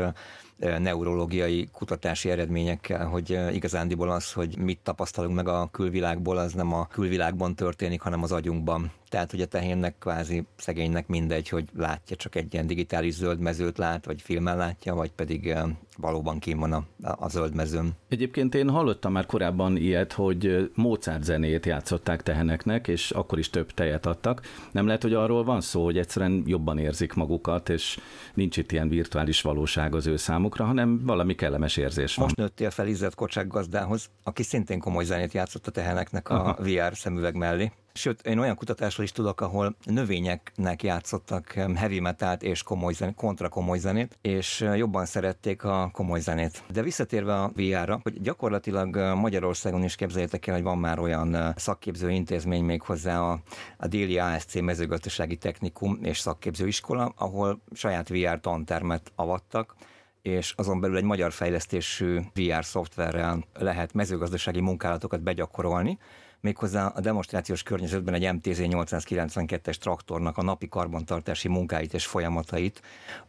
neurológiai 0.59 1.69
kutatási 1.71 2.29
eredményekkel, 2.29 3.07
hogy 3.07 3.39
igazándiból 3.51 4.09
az, 4.09 4.33
hogy 4.33 4.57
mit 4.57 4.79
tapasztalunk 4.83 5.35
meg 5.35 5.47
a 5.47 5.69
külvilágból, 5.71 6.37
az 6.37 6.53
nem 6.53 6.73
a 6.73 6.87
külvilágban 6.87 7.55
történik, 7.55 8.01
hanem 8.01 8.23
az 8.23 8.31
agyunkban. 8.31 8.91
Tehát, 9.09 9.31
hogy 9.31 9.41
a 9.41 9.45
tehénnek 9.45 9.95
kvázi 9.99 10.45
szegénynek 10.57 11.07
mindegy, 11.07 11.49
hogy 11.49 11.65
látja 11.77 12.15
csak 12.15 12.35
egy 12.35 12.53
ilyen 12.53 12.67
digitális 12.67 13.13
zöld 13.13 13.39
mezőt 13.39 13.77
lát, 13.77 14.05
vagy 14.05 14.21
filmen 14.21 14.57
látja, 14.57 14.95
vagy 14.95 15.11
pedig 15.11 15.55
valóban 15.97 16.39
kim 16.39 16.59
van 16.59 16.71
a, 16.71 16.85
a 17.01 17.29
zöld 17.29 17.55
mezőn. 17.55 17.91
Egyébként 18.09 18.55
én 18.55 18.69
hallottam 18.69 19.11
már 19.11 19.25
korábban 19.25 19.77
ilyet, 19.77 20.13
hogy 20.13 20.71
Mozart 20.75 21.23
zenét 21.23 21.65
játszották 21.65 22.23
teheneknek, 22.23 22.87
és 22.87 23.11
akkor 23.11 23.39
is 23.39 23.49
több 23.49 23.71
tejet 23.71 24.05
adtak. 24.05 24.41
Nem 24.71 24.85
lehet, 24.85 25.01
hogy 25.01 25.13
arról 25.13 25.43
van 25.43 25.61
szó, 25.61 25.83
hogy 25.83 25.97
egyszerűen 25.97 26.43
jobban 26.45 26.77
érzik 26.77 27.13
magukat, 27.13 27.69
és 27.69 27.99
nincs 28.33 28.57
itt 28.57 28.71
ilyen 28.71 28.89
virtuális 28.89 29.41
valóság 29.41 29.95
az 29.95 30.07
ő 30.07 30.15
számukra, 30.49 30.65
hanem 30.65 31.05
valami 31.05 31.35
kellemes 31.35 31.77
érzés 31.77 32.15
van. 32.15 32.25
Most 32.25 32.35
nőttél 32.35 32.69
fel 32.69 32.87
Izzet 32.87 33.15
Kocsák 33.15 33.47
gazdához, 33.47 34.09
aki 34.23 34.43
szintén 34.43 34.79
komoly 34.79 35.03
zenét 35.03 35.33
játszott 35.33 35.67
a 35.67 35.71
teheneknek 35.71 36.29
a 36.29 36.35
Aha. 36.35 36.55
VR 36.63 36.97
szemüveg 36.97 37.35
mellé. 37.35 37.71
Sőt, 37.93 38.21
én 38.21 38.37
olyan 38.37 38.55
kutatásról 38.55 39.05
is 39.05 39.11
tudok, 39.11 39.41
ahol 39.41 39.75
növényeknek 39.83 40.83
játszottak 40.83 41.51
heavy 41.51 41.99
metalt 41.99 42.43
és 42.43 42.63
komoly 42.63 42.93
zenét, 42.93 43.15
kontra 43.15 43.49
komoly 43.49 43.77
zenét, 43.77 44.17
és 44.21 44.65
jobban 44.75 45.05
szerették 45.05 45.63
a 45.63 45.89
komoly 45.93 46.19
zenét. 46.19 46.63
De 46.71 46.81
visszatérve 46.81 47.41
a 47.41 47.51
VR-ra, 47.55 47.99
hogy 48.03 48.21
gyakorlatilag 48.21 48.95
Magyarországon 49.15 49.83
is 49.83 49.95
képzeljétek 49.95 50.47
el, 50.47 50.53
hogy 50.53 50.63
van 50.63 50.77
már 50.77 50.99
olyan 50.99 51.53
szakképző 51.55 52.11
intézmény 52.11 52.63
még 52.63 52.81
hozzá 52.81 53.21
a, 53.21 53.39
a 53.77 53.87
déli 53.87 54.17
ASC 54.17 54.59
mezőgazdasági 54.59 55.35
technikum 55.35 55.99
és 56.01 56.19
szakképzőiskola, 56.19 57.13
ahol 57.15 57.61
saját 57.73 58.09
VR 58.09 58.39
tantermet 58.39 59.11
avattak, 59.15 59.75
és 60.21 60.53
azon 60.57 60.79
belül 60.79 60.97
egy 60.97 61.03
magyar 61.03 61.31
fejlesztésű 61.31 62.19
VR 62.33 62.65
szoftverrel 62.65 63.45
lehet 63.53 63.93
mezőgazdasági 63.93 64.59
munkálatokat 64.61 65.21
begyakorolni, 65.21 65.97
méghozzá 66.41 66.85
a 66.85 66.99
demonstrációs 66.99 67.63
környezetben 67.63 68.13
egy 68.13 68.33
MTZ 68.33 68.59
892-es 68.61 69.75
traktornak 69.75 70.37
a 70.37 70.43
napi 70.43 70.67
karbantartási 70.67 71.47
munkáit 71.47 71.93
és 71.93 72.05
folyamatait, 72.05 72.81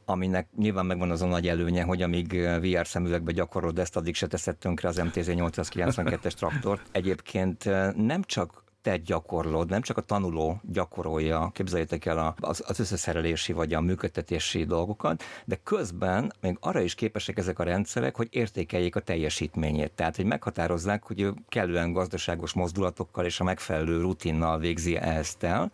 aminek 0.04 0.48
nyilván 0.56 0.86
megvan 0.86 1.10
az 1.10 1.22
a 1.22 1.26
nagy 1.26 1.48
előnye, 1.48 1.82
hogy 1.82 2.02
amíg 2.02 2.48
VR 2.60 2.86
szemüvegbe 2.86 3.32
gyakorolod 3.32 3.78
ezt, 3.78 3.96
addig 3.96 4.14
se 4.14 4.26
teszed 4.26 4.56
tönkre 4.56 4.88
az 4.88 4.96
MTZ 4.96 5.26
892-es 5.30 6.32
traktort. 6.32 6.82
Egyébként 6.92 7.64
nem 7.96 8.22
csak 8.22 8.64
te 8.82 8.96
gyakorlod, 8.96 9.68
nem 9.68 9.80
csak 9.80 9.96
a 9.96 10.00
tanuló 10.00 10.60
gyakorolja, 10.62 11.50
képzeljétek 11.54 12.04
el 12.04 12.34
az, 12.40 12.62
az 12.66 12.80
összeszerelési 12.80 13.52
vagy 13.52 13.74
a 13.74 13.80
működtetési 13.80 14.64
dolgokat, 14.64 15.22
de 15.44 15.60
közben 15.64 16.32
még 16.40 16.56
arra 16.60 16.80
is 16.80 16.94
képesek 16.94 17.38
ezek 17.38 17.58
a 17.58 17.64
rendszerek, 17.64 18.16
hogy 18.16 18.28
értékeljék 18.30 18.96
a 18.96 19.00
teljesítményét. 19.00 19.92
Tehát, 19.92 20.16
hogy 20.16 20.24
meghatározzák, 20.24 21.04
hogy 21.04 21.20
ő 21.20 21.34
kellően 21.48 21.92
gazdaságos 21.92 22.52
mozdulatokkal 22.52 23.24
és 23.24 23.40
a 23.40 23.44
megfelelő 23.44 24.00
rutinnal 24.00 24.58
végzi 24.58 24.96
ezt 24.96 25.42
el, 25.42 25.72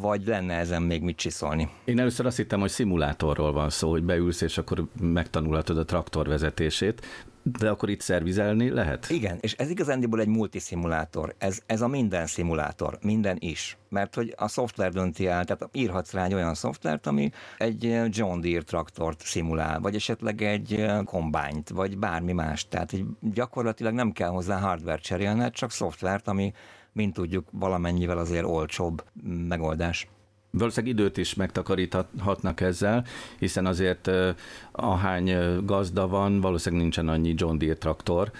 vagy 0.00 0.26
lenne 0.26 0.54
ezen 0.54 0.82
még 0.82 1.02
mit 1.02 1.16
csiszolni? 1.16 1.68
Én 1.84 1.98
először 1.98 2.26
azt 2.26 2.36
hittem, 2.36 2.60
hogy 2.60 2.70
szimulátorról 2.70 3.52
van 3.52 3.70
szó, 3.70 3.90
hogy 3.90 4.02
beülsz, 4.02 4.40
és 4.40 4.58
akkor 4.58 4.84
megtanulhatod 5.00 5.78
a 5.78 5.84
traktor 5.84 6.26
vezetését, 6.28 7.06
de 7.58 7.70
akkor 7.70 7.88
itt 7.88 8.00
szervizelni 8.00 8.70
lehet? 8.70 9.10
Igen, 9.10 9.38
és 9.40 9.52
ez 9.52 9.70
igazándiból 9.70 10.20
egy 10.20 10.26
multiszimulátor. 10.28 11.34
Ez, 11.38 11.60
ez 11.66 11.80
a 11.80 11.86
minden 11.86 12.26
szimulátor, 12.26 12.98
minden 13.02 13.36
is. 13.40 13.78
Mert 13.88 14.14
hogy 14.14 14.34
a 14.36 14.48
szoftver 14.48 14.92
dönti 14.92 15.26
el, 15.26 15.44
tehát 15.44 15.68
írhatsz 15.72 16.12
rá 16.12 16.24
egy 16.24 16.34
olyan 16.34 16.54
szoftvert, 16.54 17.06
ami 17.06 17.30
egy 17.58 17.82
John 18.08 18.40
Deere 18.40 18.62
traktort 18.62 19.20
szimulál, 19.20 19.80
vagy 19.80 19.94
esetleg 19.94 20.42
egy 20.42 20.86
kombányt, 21.04 21.68
vagy 21.68 21.98
bármi 21.98 22.32
más. 22.32 22.68
Tehát 22.68 22.90
hogy 22.90 23.04
gyakorlatilag 23.20 23.92
nem 23.92 24.12
kell 24.12 24.28
hozzá 24.28 24.58
hardware 24.58 24.98
cserélned, 24.98 25.52
csak 25.52 25.70
szoftvert, 25.70 26.28
ami 26.28 26.52
mint 26.96 27.14
tudjuk, 27.14 27.48
valamennyivel 27.52 28.18
azért 28.18 28.44
olcsóbb 28.44 29.04
megoldás. 29.48 30.08
Valószínűleg 30.50 30.96
időt 30.98 31.16
is 31.16 31.34
megtakaríthatnak 31.34 32.60
ezzel, 32.60 33.04
hiszen 33.38 33.66
azért 33.66 34.10
ahány 34.72 35.36
gazda 35.64 36.08
van, 36.08 36.40
valószínűleg 36.40 36.82
nincsen 36.82 37.08
annyi 37.08 37.34
John 37.36 37.58
Deere 37.58 37.74
traktor, 37.74 38.30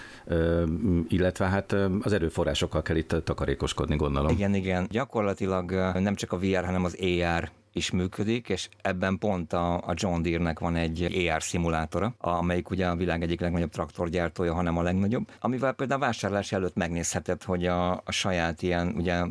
illetve 1.07 1.45
hát 1.45 1.71
az 2.01 2.13
erőforrásokkal 2.13 2.81
kell 2.81 2.95
itt 2.95 3.15
takarékoskodni, 3.23 3.95
gondolom. 3.95 4.31
Igen, 4.31 4.55
igen. 4.55 4.87
Gyakorlatilag 4.89 5.71
nem 5.99 6.15
csak 6.15 6.31
a 6.31 6.37
VR, 6.37 6.65
hanem 6.65 6.83
az 6.83 6.97
AR 7.01 7.51
is 7.77 7.91
működik, 7.91 8.49
és 8.49 8.69
ebben 8.81 9.17
pont 9.17 9.53
a, 9.53 9.73
a 9.75 9.93
John 9.93 10.21
Deere-nek 10.21 10.59
van 10.59 10.75
egy 10.75 11.27
AR 11.29 11.43
szimulátora, 11.43 12.13
amelyik 12.17 12.69
ugye 12.69 12.87
a 12.87 12.95
világ 12.95 13.21
egyik 13.21 13.39
legnagyobb 13.39 13.71
traktorgyártója, 13.71 14.53
hanem 14.53 14.77
a 14.77 14.81
legnagyobb, 14.81 15.27
amivel 15.39 15.73
például 15.73 15.99
vásárlás 15.99 16.51
előtt 16.51 16.75
megnézheted, 16.75 17.43
hogy 17.43 17.65
a, 17.65 17.91
a 17.91 18.11
saját 18.11 18.61
ilyen, 18.61 18.93
ugye 18.97 19.23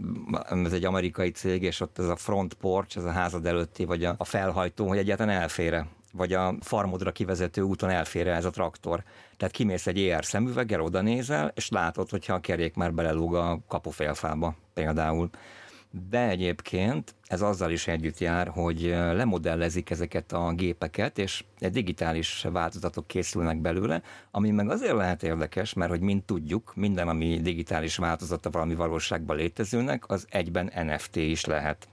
ez 0.64 0.72
egy 0.72 0.84
amerikai 0.84 1.30
cég, 1.30 1.62
és 1.62 1.80
ott 1.80 1.98
ez 1.98 2.08
a 2.08 2.16
front 2.16 2.54
porch, 2.54 2.96
ez 2.96 3.04
a 3.04 3.10
házad 3.10 3.46
előtti, 3.46 3.84
vagy 3.84 4.04
a, 4.04 4.14
a 4.18 4.24
felhajtó, 4.24 4.88
hogy 4.88 4.98
egyáltalán 4.98 5.40
elfére 5.40 5.86
vagy 6.12 6.32
a 6.32 6.54
farmodra 6.60 7.12
kivezető 7.12 7.62
úton 7.62 7.90
elfér 7.90 8.26
ez 8.26 8.44
a 8.44 8.50
traktor. 8.50 9.02
Tehát 9.36 9.54
kimész 9.54 9.86
egy 9.86 10.08
ER 10.08 10.24
szemüveggel, 10.24 10.80
oda 10.80 11.00
nézel, 11.00 11.52
és 11.54 11.68
látod, 11.68 12.10
hogyha 12.10 12.34
a 12.34 12.40
kerék 12.40 12.74
már 12.74 12.94
belelúg 12.94 13.34
a 13.34 13.58
kapufélfába 13.68 14.54
például 14.74 15.30
de 16.08 16.28
egyébként 16.28 17.14
ez 17.26 17.42
azzal 17.42 17.70
is 17.70 17.86
együtt 17.86 18.18
jár, 18.18 18.48
hogy 18.48 18.80
lemodellezik 19.12 19.90
ezeket 19.90 20.32
a 20.32 20.52
gépeket, 20.52 21.18
és 21.18 21.44
egy 21.58 21.72
digitális 21.72 22.46
változatok 22.52 23.06
készülnek 23.06 23.60
belőle, 23.60 24.02
ami 24.30 24.50
meg 24.50 24.70
azért 24.70 24.96
lehet 24.96 25.22
érdekes, 25.22 25.72
mert 25.72 25.90
hogy 25.90 26.00
mind 26.00 26.22
tudjuk, 26.24 26.72
minden, 26.74 27.08
ami 27.08 27.40
digitális 27.40 27.96
változata 27.96 28.50
valami 28.50 28.74
valóságban 28.74 29.36
létezőnek, 29.36 30.10
az 30.10 30.26
egyben 30.30 30.72
NFT 30.86 31.16
is 31.16 31.44
lehet. 31.44 31.88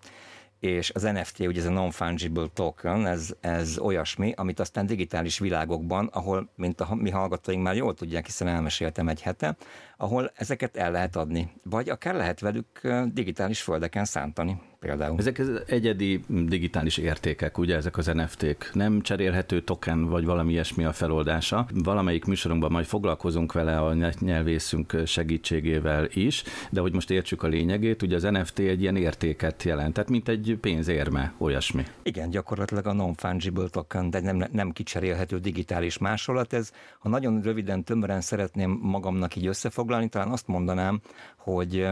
És 0.60 0.92
az 0.94 1.02
NFT, 1.02 1.40
ugye 1.40 1.60
ez 1.60 1.68
a 1.68 1.72
non-fungible 1.72 2.48
token, 2.54 3.06
ez, 3.08 3.36
ez 3.40 3.78
olyasmi, 3.78 4.34
amit 4.36 4.60
aztán 4.60 4.86
digitális 4.86 5.40
világokban, 5.40 6.10
ahol, 6.14 6.50
mint 6.56 6.82
a 6.82 6.96
mi 6.96 7.10
hallgatóink 7.10 7.64
már 7.64 7.76
jól 7.76 7.94
tudják, 7.94 8.26
hiszen 8.26 8.48
elmeséltem 8.48 9.08
egy 9.08 9.22
hete, 9.22 9.56
ahol 9.98 10.32
ezeket 10.36 10.78
el 10.78 10.92
lehet 10.92 11.16
adni, 11.16 11.52
vagy 11.64 11.90
akár 11.90 12.16
lehet 12.16 12.40
velük 12.40 12.88
digitális 13.14 13.62
földeken 13.62 14.06
szántani 14.06 14.62
például. 14.84 15.18
Ezek 15.18 15.40
az 15.40 15.62
egyedi 15.66 16.24
digitális 16.28 16.98
értékek, 16.98 17.58
ugye 17.58 17.76
ezek 17.76 17.98
az 17.98 18.06
NFT-k. 18.06 18.70
Nem 18.74 19.02
cserélhető 19.02 19.62
token 19.62 20.06
vagy 20.06 20.26
valami 20.26 20.52
ilyesmi 20.52 20.84
a 20.84 20.92
feloldása. 20.94 21.68
Valamelyik 21.74 22.26
műsorunkban 22.26 22.72
majd 22.72 22.86
foglalkozunk 22.86 23.54
vele 23.54 23.80
a 23.80 23.94
nyelvészünk 24.20 25.02
segítségével 25.06 26.08
is, 26.14 26.44
de 26.70 26.82
hogy 26.82 26.94
most 26.94 27.12
értsük 27.12 27.44
a 27.44 27.48
lényegét, 27.48 28.02
ugye 28.02 28.16
az 28.16 28.24
NFT 28.24 28.60
egy 28.60 28.82
ilyen 28.82 28.96
értéket 28.96 29.64
jelent, 29.64 29.94
tehát 29.94 30.10
mint 30.10 30.30
egy 30.30 30.58
pénzérme, 30.62 31.34
olyasmi. 31.38 31.84
Igen, 32.04 32.30
gyakorlatilag 32.30 32.88
a 32.88 32.94
non-fungible 32.94 33.68
token, 33.70 34.10
de 34.10 34.22
nem, 34.22 34.44
nem 34.52 34.72
kicserélhető 34.72 35.38
digitális 35.38 35.98
másolat. 35.98 36.54
Ez, 36.54 36.72
ha 37.00 37.10
nagyon 37.10 37.42
röviden, 37.42 37.84
tömören 37.84 38.22
szeretném 38.22 38.80
magamnak 38.82 39.36
így 39.36 39.48
összefoglalni, 39.48 39.92
talán 40.10 40.32
azt 40.32 40.48
mondanám, 40.48 41.02
hogy 41.38 41.88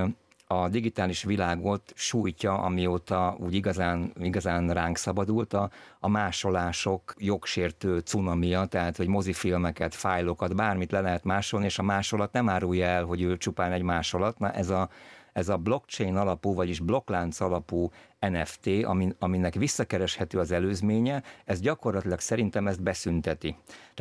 a 0.51 0.69
digitális 0.69 1.23
világot 1.23 1.93
sújtja, 1.95 2.53
amióta 2.53 3.35
úgy 3.39 3.53
igazán, 3.53 4.13
igazán 4.19 4.69
ránk 4.69 4.97
szabadult 4.97 5.53
a, 5.53 5.69
a 5.99 6.07
másolások 6.07 7.13
jogsértő 7.17 7.99
cunamia, 7.99 8.65
tehát 8.65 8.97
hogy 8.97 9.07
mozifilmeket, 9.07 9.95
fájlokat, 9.95 10.55
bármit 10.55 10.91
le 10.91 11.01
lehet 11.01 11.23
másolni, 11.23 11.65
és 11.65 11.79
a 11.79 11.83
másolat 11.83 12.31
nem 12.31 12.49
árulja 12.49 12.85
el, 12.85 13.03
hogy 13.03 13.21
ő 13.21 13.37
csupán 13.37 13.71
egy 13.71 13.81
másolat. 13.81 14.39
Na 14.39 14.51
ez 14.51 14.69
a, 14.69 14.89
ez 15.33 15.49
a 15.49 15.57
blockchain 15.57 16.15
alapú, 16.15 16.53
vagyis 16.53 16.79
blokklánc 16.79 17.39
alapú 17.39 17.91
NFT, 18.19 18.69
amin, 18.83 19.15
aminek 19.19 19.53
visszakereshető 19.53 20.39
az 20.39 20.51
előzménye, 20.51 21.23
ez 21.45 21.59
gyakorlatilag 21.59 22.19
szerintem 22.19 22.67
ezt 22.67 22.81
beszünteti. 22.81 23.55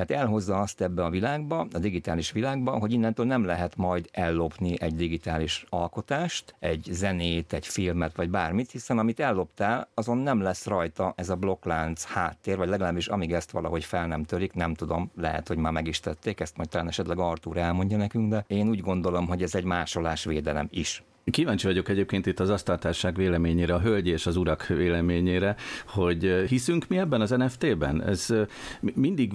Tehát 0.06 0.22
elhozza 0.22 0.60
azt 0.60 0.80
ebbe 0.80 1.04
a 1.04 1.10
világba, 1.10 1.66
a 1.72 1.78
digitális 1.78 2.32
világba, 2.32 2.78
hogy 2.78 2.92
innentől 2.92 3.26
nem 3.26 3.44
lehet 3.44 3.76
majd 3.76 4.08
ellopni 4.12 4.80
egy 4.80 4.94
digitális 4.94 5.64
alkotást, 5.68 6.54
egy 6.58 6.88
zenét, 6.90 7.52
egy 7.52 7.66
filmet, 7.66 8.16
vagy 8.16 8.30
bármit, 8.30 8.70
hiszen 8.70 8.98
amit 8.98 9.20
elloptál, 9.20 9.88
azon 9.94 10.18
nem 10.18 10.40
lesz 10.40 10.66
rajta 10.66 11.12
ez 11.16 11.28
a 11.28 11.36
blokklánc 11.36 12.04
háttér, 12.04 12.56
vagy 12.56 12.68
legalábbis 12.68 13.06
amíg 13.06 13.32
ezt 13.32 13.50
valahogy 13.50 13.84
fel 13.84 14.06
nem 14.06 14.24
törik, 14.24 14.52
nem 14.52 14.74
tudom, 14.74 15.10
lehet, 15.16 15.48
hogy 15.48 15.56
már 15.56 15.72
meg 15.72 15.86
is 15.86 16.00
tették, 16.00 16.40
ezt 16.40 16.56
majd 16.56 16.68
talán 16.68 16.88
esetleg 16.88 17.18
Artur 17.18 17.56
elmondja 17.56 17.96
nekünk, 17.96 18.30
de 18.30 18.44
én 18.46 18.68
úgy 18.68 18.80
gondolom, 18.80 19.26
hogy 19.26 19.42
ez 19.42 19.54
egy 19.54 19.64
másolásvédelem 19.64 20.68
is. 20.70 21.02
Kíváncsi 21.24 21.66
vagyok 21.66 21.88
egyébként 21.88 22.26
itt 22.26 22.40
az 22.40 22.50
asztaltárság 22.50 23.16
véleményére, 23.16 23.74
a 23.74 23.80
hölgy 23.80 24.06
és 24.06 24.26
az 24.26 24.36
urak 24.36 24.66
véleményére, 24.66 25.56
hogy 25.86 26.44
hiszünk 26.48 26.88
mi 26.88 26.98
ebben 26.98 27.20
az 27.20 27.30
NFT-ben? 27.30 28.02
Ez 28.02 28.34
mindig 28.80 29.32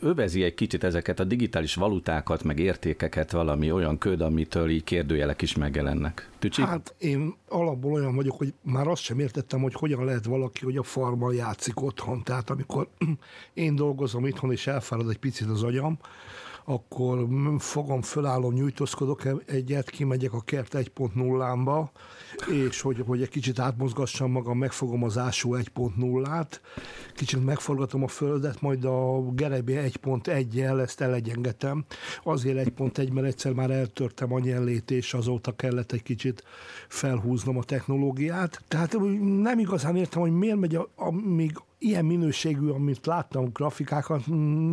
övezi 0.00 0.42
egy 0.42 0.54
kicsit 0.54 0.84
ezeket 0.84 1.20
a 1.20 1.24
digitális 1.24 1.74
valutákat, 1.74 2.42
meg 2.42 2.58
értékeket 2.58 3.30
valami 3.30 3.72
olyan 3.72 3.98
köd, 3.98 4.20
amitől 4.20 4.70
így 4.70 4.84
kérdőjelek 4.84 5.42
is 5.42 5.56
megjelennek. 5.56 6.30
Tücsi? 6.38 6.62
Hát 6.62 6.94
én 6.98 7.34
alapból 7.48 7.92
olyan 7.92 8.14
vagyok, 8.14 8.36
hogy 8.38 8.54
már 8.62 8.86
azt 8.86 9.02
sem 9.02 9.18
értettem, 9.18 9.60
hogy 9.60 9.74
hogyan 9.74 10.04
lehet 10.04 10.24
valaki, 10.24 10.64
hogy 10.64 10.76
a 10.76 10.82
farmmal 10.82 11.34
játszik 11.34 11.82
otthon. 11.82 12.22
Tehát 12.22 12.50
amikor 12.50 12.88
én 13.54 13.74
dolgozom 13.74 14.26
itthon, 14.26 14.52
és 14.52 14.66
elfárad 14.66 15.10
egy 15.10 15.18
picit 15.18 15.48
az 15.48 15.62
agyam, 15.62 15.98
akkor 16.64 17.28
fogom, 17.58 18.02
fölállom, 18.02 18.52
nyújtózkodok 18.52 19.22
egyet, 19.46 19.90
kimegyek 19.90 20.32
a 20.32 20.40
kert 20.40 20.74
1.0-ámba, 20.74 21.90
és 22.50 22.80
hogy, 22.80 23.02
hogy 23.06 23.22
egy 23.22 23.28
kicsit 23.28 23.58
átmozgassam 23.58 24.30
magam, 24.30 24.58
megfogom 24.58 25.02
az 25.04 25.18
ásó 25.18 25.56
1.0-át, 25.56 26.60
kicsit 27.14 27.44
megforgatom 27.44 28.02
a 28.02 28.08
földet, 28.08 28.60
majd 28.60 28.84
a 28.84 29.20
gerebé 29.20 29.90
1.1-jel 30.02 30.80
ezt 30.80 31.00
elegyengetem. 31.00 31.84
Azért 32.22 32.68
1.1, 32.76 33.12
mert 33.12 33.26
egyszer 33.26 33.52
már 33.52 33.70
eltörtem 33.70 34.32
a 34.32 34.38
nyellét, 34.38 34.90
és 34.90 35.14
azóta 35.14 35.56
kellett 35.56 35.92
egy 35.92 36.02
kicsit 36.02 36.44
felhúznom 36.88 37.56
a 37.56 37.62
technológiát. 37.62 38.62
Tehát 38.68 38.96
nem 39.20 39.58
igazán 39.58 39.96
értem, 39.96 40.20
hogy 40.20 40.32
miért 40.32 40.58
megy, 40.58 40.78
amíg 40.96 41.58
ilyen 41.82 42.04
minőségű, 42.04 42.68
amit 42.68 43.06
láttam 43.06 43.50
grafikákat, 43.52 44.26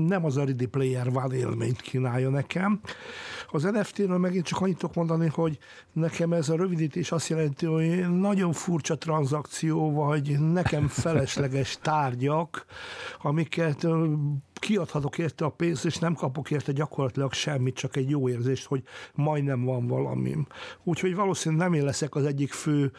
nem 0.08 0.26
az 0.26 0.38
a 0.38 0.44
Ready 0.44 0.66
Player 0.66 1.12
van 1.12 1.32
élményt 1.32 1.82
kínálja 1.82 2.30
nekem. 2.30 2.80
Az 3.52 3.64
NFT-ről 3.64 4.18
megint 4.18 4.46
csak 4.46 4.62
annyit 4.62 4.78
tudok 4.78 4.96
mondani, 4.96 5.28
hogy 5.28 5.58
nekem 5.94 6.34
ez 6.34 6.50
a 6.50 6.56
rövidítés 6.56 7.12
azt 7.12 7.28
jelenti, 7.28 7.66
hogy 7.66 8.20
nagyon 8.20 8.54
furcsa 8.54 8.98
tranzakció, 8.98 9.92
vagy 9.92 10.40
nekem 10.40 10.88
felesleges 11.04 11.78
tárgyak, 11.82 12.66
amiket 13.22 13.88
kiadhatok 14.54 15.18
érte 15.18 15.46
a 15.46 15.50
pénzt, 15.50 15.86
és 15.86 15.98
nem 15.98 16.14
kapok 16.14 16.52
érte 16.52 16.72
gyakorlatilag 16.72 17.34
semmit, 17.34 17.76
csak 17.76 17.96
egy 17.96 18.10
jó 18.10 18.30
érzést, 18.30 18.66
hogy 18.66 18.84
majdnem 19.14 19.64
van 19.64 19.88
valamim. 19.88 20.48
Úgyhogy 20.84 21.16
valószínűleg 21.16 21.70
nem 21.70 21.80
én 21.80 21.86
leszek 21.86 22.16
az 22.16 22.26
egyik 22.26 22.52
fő 22.52 22.92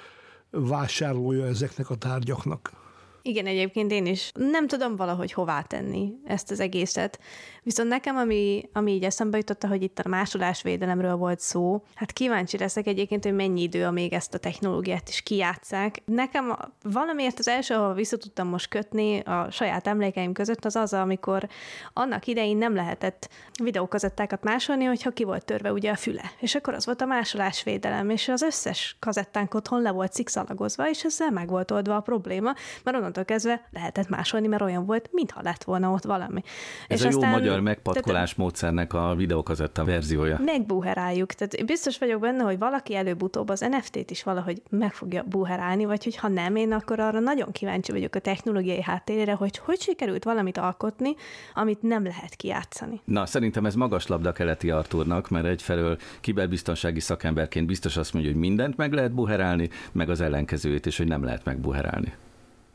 vásárlója 0.50 1.46
ezeknek 1.46 1.90
a 1.90 1.94
tárgyaknak. 1.94 2.80
Igen, 3.22 3.46
egyébként 3.46 3.92
én 3.92 4.06
is 4.06 4.30
nem 4.34 4.66
tudom 4.66 4.96
valahogy 4.96 5.32
hová 5.32 5.62
tenni 5.62 6.12
ezt 6.24 6.50
az 6.50 6.60
egészet. 6.60 7.20
Viszont 7.62 7.88
nekem, 7.88 8.16
ami, 8.16 8.68
ami 8.72 8.92
így 8.92 9.04
eszembe 9.04 9.36
jutott, 9.36 9.64
hogy 9.64 9.82
itt 9.82 9.98
a 9.98 10.08
másolásvédelemről 10.08 11.16
volt 11.16 11.40
szó, 11.40 11.82
hát 11.94 12.12
kíváncsi 12.12 12.58
leszek 12.58 12.86
egyébként, 12.86 13.24
hogy 13.24 13.34
mennyi 13.34 13.62
idő, 13.62 13.84
amíg 13.84 14.12
ezt 14.12 14.34
a 14.34 14.38
technológiát 14.38 15.08
is 15.08 15.22
kijátszák. 15.22 16.02
Nekem 16.04 16.56
valamiért 16.82 17.38
az 17.38 17.48
első, 17.48 17.74
ahol 17.74 17.94
vissza 17.94 18.16
tudtam 18.16 18.48
most 18.48 18.68
kötni 18.68 19.18
a 19.18 19.50
saját 19.50 19.86
emlékeim 19.86 20.32
között, 20.32 20.64
az 20.64 20.76
az, 20.76 20.92
amikor 20.92 21.48
annak 21.92 22.26
idején 22.26 22.56
nem 22.56 22.74
lehetett 22.74 23.28
videókazettákat 23.62 24.42
másolni, 24.42 24.84
hogyha 24.84 25.10
ki 25.10 25.24
volt 25.24 25.44
törve 25.44 25.72
ugye 25.72 25.90
a 25.90 25.96
füle. 25.96 26.32
És 26.38 26.54
akkor 26.54 26.74
az 26.74 26.86
volt 26.86 27.00
a 27.00 27.06
másolásvédelem, 27.06 28.10
és 28.10 28.28
az 28.28 28.42
összes 28.42 28.96
kazettánk 28.98 29.54
otthon 29.54 29.82
le 29.82 29.90
volt 29.90 30.12
szikszalagozva, 30.12 30.88
és 30.88 31.04
ezzel 31.04 31.30
meg 31.30 31.48
volt 31.48 31.70
oldva 31.70 31.96
a 31.96 32.00
probléma, 32.00 32.54
mert 32.84 32.96
onnantól 33.10 33.24
kezdve 33.24 33.68
lehetett 33.72 34.08
másolni, 34.08 34.46
mert 34.46 34.62
olyan 34.62 34.86
volt, 34.86 35.08
mintha 35.12 35.40
lett 35.42 35.64
volna 35.64 35.90
ott 35.90 36.04
valami. 36.04 36.42
Ez 36.88 36.98
és 36.98 37.06
a 37.06 37.10
jó 37.10 37.16
aztán, 37.16 37.30
magyar 37.30 37.60
megpatkolás 37.60 38.34
módszernek 38.34 38.92
a 38.92 39.14
videókazetta 39.14 39.84
verziója. 39.84 40.40
Megbuheráljuk. 40.44 41.32
Tehát 41.32 41.66
biztos 41.66 41.98
vagyok 41.98 42.20
benne, 42.20 42.42
hogy 42.42 42.58
valaki 42.58 42.94
előbb-utóbb 42.94 43.48
az 43.48 43.60
NFT-t 43.60 44.10
is 44.10 44.22
valahogy 44.22 44.62
meg 44.70 44.92
fogja 44.92 45.22
buherálni, 45.22 45.84
vagy 45.84 46.04
hogy 46.04 46.16
ha 46.16 46.28
nem 46.28 46.56
én, 46.56 46.72
akkor 46.72 47.00
arra 47.00 47.18
nagyon 47.20 47.52
kíváncsi 47.52 47.92
vagyok 47.92 48.14
a 48.14 48.18
technológiai 48.18 48.82
háttérére, 48.82 49.32
hogy 49.32 49.58
hogy 49.58 49.80
sikerült 49.80 50.24
valamit 50.24 50.58
alkotni, 50.58 51.14
amit 51.54 51.82
nem 51.82 52.04
lehet 52.04 52.34
kijátszani. 52.34 53.00
Na, 53.04 53.26
szerintem 53.26 53.66
ez 53.66 53.74
magas 53.74 54.06
labda 54.06 54.32
keleti 54.32 54.70
Arturnak, 54.70 55.28
mert 55.28 55.46
egyfelől 55.46 55.96
kiberbiztonsági 56.20 57.00
szakemberként 57.00 57.66
biztos 57.66 57.96
azt 57.96 58.12
mondja, 58.12 58.32
hogy 58.32 58.40
mindent 58.40 58.76
meg 58.76 58.92
lehet 58.92 59.12
buherálni, 59.12 59.68
meg 59.92 60.10
az 60.10 60.20
ellenkezőjét 60.20 60.86
is, 60.86 60.96
hogy 60.96 61.06
nem 61.06 61.24
lehet 61.24 61.44
megbuherálni. 61.44 62.12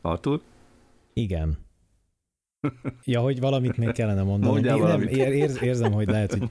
Artur? 0.06 0.40
Igen. 1.12 1.58
Ja, 3.04 3.20
hogy 3.20 3.40
valamit 3.40 3.76
még 3.76 3.92
kellene 3.92 4.22
mondani. 4.22 4.52
Mondjál 4.52 4.78
nem, 4.78 5.02
ér, 5.02 5.52
érzem, 5.62 5.92
hogy 5.92 6.06
lehet, 6.06 6.32
hogy 6.32 6.50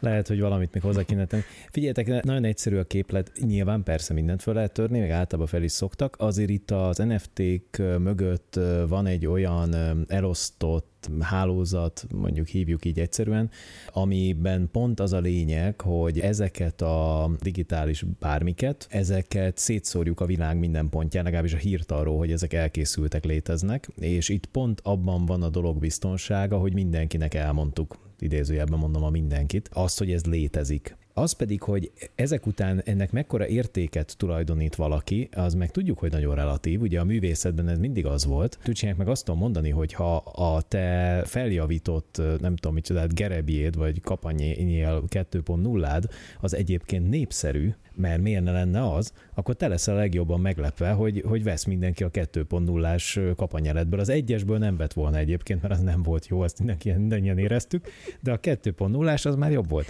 lehet, 0.00 0.28
hogy 0.28 0.40
valamit 0.40 0.72
még 0.72 0.82
hozzá 0.82 1.02
kéne 1.02 1.26
tenni. 1.26 1.42
Figyeljetek, 1.70 2.22
nagyon 2.22 2.44
egyszerű 2.44 2.76
a 2.76 2.84
képlet, 2.84 3.32
nyilván 3.40 3.82
persze 3.82 4.14
mindent 4.14 4.42
fel 4.42 4.54
lehet 4.54 4.72
törni, 4.72 4.98
meg 4.98 5.10
általában 5.10 5.46
fel 5.46 5.62
is 5.62 5.72
szoktak. 5.72 6.16
Azért 6.18 6.50
itt 6.50 6.70
az 6.70 6.96
NFT-k 6.96 7.78
mögött 7.78 8.58
van 8.88 9.06
egy 9.06 9.26
olyan 9.26 9.74
elosztott 10.08 10.91
hálózat, 11.20 12.06
mondjuk 12.14 12.46
hívjuk 12.46 12.84
így 12.84 12.98
egyszerűen, 12.98 13.50
amiben 13.92 14.68
pont 14.72 15.00
az 15.00 15.12
a 15.12 15.20
lényeg, 15.20 15.80
hogy 15.80 16.18
ezeket 16.18 16.82
a 16.82 17.30
digitális 17.40 18.04
bármiket, 18.20 18.86
ezeket 18.90 19.58
szétszórjuk 19.58 20.20
a 20.20 20.26
világ 20.26 20.58
minden 20.58 20.88
pontján, 20.88 21.24
legalábbis 21.24 21.54
a 21.54 21.56
hírt 21.56 21.92
arról, 21.92 22.18
hogy 22.18 22.32
ezek 22.32 22.52
elkészültek, 22.52 23.24
léteznek, 23.24 23.88
és 23.98 24.28
itt 24.28 24.46
pont 24.46 24.80
abban 24.84 25.26
van 25.26 25.42
a 25.42 25.48
dolog 25.48 25.78
biztonsága, 25.78 26.58
hogy 26.58 26.74
mindenkinek 26.74 27.34
elmondtuk 27.34 27.96
idézőjelben 28.18 28.78
mondom 28.78 29.02
a 29.02 29.10
mindenkit, 29.10 29.70
azt, 29.72 29.98
hogy 29.98 30.12
ez 30.12 30.24
létezik. 30.24 30.96
Az 31.14 31.32
pedig, 31.32 31.62
hogy 31.62 31.92
ezek 32.14 32.46
után 32.46 32.82
ennek 32.84 33.12
mekkora 33.12 33.46
értéket 33.46 34.16
tulajdonít 34.16 34.74
valaki, 34.74 35.28
az 35.32 35.54
meg 35.54 35.70
tudjuk, 35.70 35.98
hogy 35.98 36.10
nagyon 36.10 36.34
relatív. 36.34 36.80
Ugye 36.80 37.00
a 37.00 37.04
művészetben 37.04 37.68
ez 37.68 37.78
mindig 37.78 38.06
az 38.06 38.24
volt. 38.24 38.58
Tücsinek 38.62 38.96
meg 38.96 39.08
azt 39.08 39.24
tudom 39.24 39.40
mondani, 39.40 39.70
hogy 39.70 39.92
ha 39.92 40.16
a 40.16 40.62
te 40.62 41.22
feljavított, 41.26 42.22
nem 42.40 42.56
tudom 42.56 42.74
mit 42.74 42.84
csinált, 42.84 43.14
gerebjéd 43.14 43.76
vagy 43.76 44.00
kapanyél 44.00 45.04
2.0-ád 45.08 46.04
az 46.40 46.54
egyébként 46.54 47.08
népszerű, 47.08 47.72
mert 47.94 48.20
miért 48.20 48.44
ne 48.44 48.52
lenne 48.52 48.92
az, 48.92 49.12
akkor 49.34 49.54
te 49.54 49.68
leszel 49.68 49.94
a 49.94 49.98
legjobban 49.98 50.40
meglepve, 50.40 50.90
hogy, 50.90 51.22
hogy 51.26 51.42
vesz 51.42 51.64
mindenki 51.64 52.04
a 52.04 52.10
2.0-ás 52.10 53.20
kapanyeletből. 53.36 54.00
Az 54.00 54.08
egyesből 54.08 54.58
nem 54.58 54.76
vett 54.76 54.92
volna 54.92 55.16
egyébként, 55.16 55.62
mert 55.62 55.74
az 55.74 55.80
nem 55.80 56.02
volt 56.02 56.26
jó, 56.26 56.40
azt 56.40 56.58
mindenki, 56.58 56.92
mindannyian 56.92 57.38
éreztük, 57.38 57.88
de 58.20 58.32
a 58.32 58.40
2.0-ás 58.40 59.26
az 59.26 59.34
már 59.34 59.50
jobb 59.50 59.68
volt. 59.68 59.86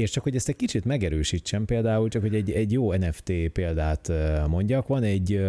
És 0.00 0.10
csak 0.10 0.22
hogy 0.22 0.34
ezt 0.34 0.48
egy 0.48 0.56
kicsit 0.56 0.84
megerősítsem, 0.84 1.64
például 1.64 2.08
csak 2.08 2.22
hogy 2.22 2.34
egy, 2.34 2.50
egy 2.50 2.72
jó 2.72 2.92
NFT 2.92 3.32
példát 3.52 4.12
mondjak, 4.48 4.86
van 4.86 5.02
egy, 5.02 5.42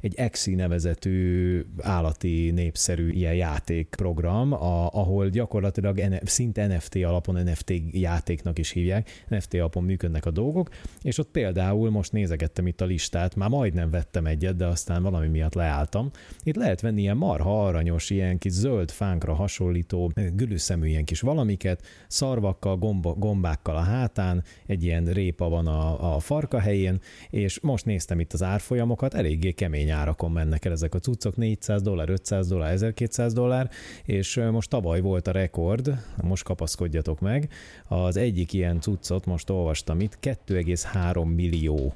egy 0.00 0.14
Exi 0.14 0.54
nevezetű 0.54 1.60
állati 1.80 2.50
népszerű 2.50 3.10
ilyen 3.10 3.34
játékprogram, 3.34 4.52
a, 4.52 4.88
ahol 4.92 5.28
gyakorlatilag 5.28 6.00
szinte 6.24 6.66
NFT 6.66 6.94
alapon 6.94 7.42
NFT 7.42 7.72
játéknak 7.90 8.58
is 8.58 8.70
hívják, 8.70 9.24
NFT 9.28 9.54
alapon 9.54 9.84
működnek 9.84 10.26
a 10.26 10.30
dolgok, 10.30 10.68
és 11.02 11.18
ott 11.18 11.30
például 11.30 11.90
most 11.90 12.12
nézegettem 12.12 12.66
itt 12.66 12.80
a 12.80 12.84
listát, 12.84 13.34
már 13.34 13.48
majdnem 13.48 13.90
vettem 13.90 14.26
egyet, 14.26 14.56
de 14.56 14.66
aztán 14.66 15.02
valami 15.02 15.28
miatt 15.28 15.54
leálltam. 15.54 16.10
Itt 16.42 16.56
lehet 16.56 16.80
venni 16.80 17.00
ilyen 17.00 17.16
marha 17.16 17.66
aranyos, 17.66 18.10
ilyen 18.10 18.38
kis 18.38 18.52
zöld 18.52 18.90
fánkra 18.90 19.34
hasonlító, 19.34 20.12
gülüszemű 20.34 20.88
ilyen 20.88 21.04
kis 21.04 21.20
valamiket, 21.20 21.82
szarvakkal, 22.08 22.76
gomba, 22.76 23.12
gombákkal 23.12 23.76
a 23.76 23.82
hátán, 23.94 24.42
egy 24.66 24.84
ilyen 24.84 25.04
répa 25.04 25.48
van 25.48 25.66
a, 25.66 26.14
a 26.14 26.18
farka 26.18 26.58
helyén, 26.58 27.00
és 27.30 27.60
most 27.60 27.84
néztem 27.84 28.20
itt 28.20 28.32
az 28.32 28.42
árfolyamokat, 28.42 29.14
eléggé 29.14 29.50
kemény 29.52 29.90
árakon 29.90 30.32
mennek 30.32 30.64
el 30.64 30.72
ezek 30.72 30.94
a 30.94 30.98
cuccok, 30.98 31.36
400 31.36 31.82
dollár, 31.82 32.08
500 32.08 32.48
dollár, 32.48 32.72
1200 32.72 33.32
dollár, 33.32 33.70
és 34.04 34.40
most 34.50 34.70
tavaly 34.70 35.00
volt 35.00 35.26
a 35.26 35.32
rekord, 35.32 35.98
most 36.22 36.44
kapaszkodjatok 36.44 37.20
meg, 37.20 37.48
az 37.88 38.16
egyik 38.16 38.52
ilyen 38.52 38.80
cuccot 38.80 39.26
most 39.26 39.50
olvastam 39.50 40.00
itt, 40.00 40.18
2,3 40.22 41.34
millió 41.34 41.94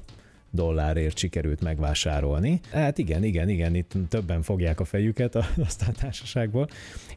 dollárért 0.51 1.17
sikerült 1.17 1.61
megvásárolni. 1.61 2.59
Hát 2.71 2.97
igen, 2.97 3.23
igen, 3.23 3.49
igen, 3.49 3.75
itt 3.75 3.91
többen 4.09 4.41
fogják 4.41 4.79
a 4.79 4.85
fejüket 4.85 5.35
a 5.35 5.45
társaságból. 6.01 6.67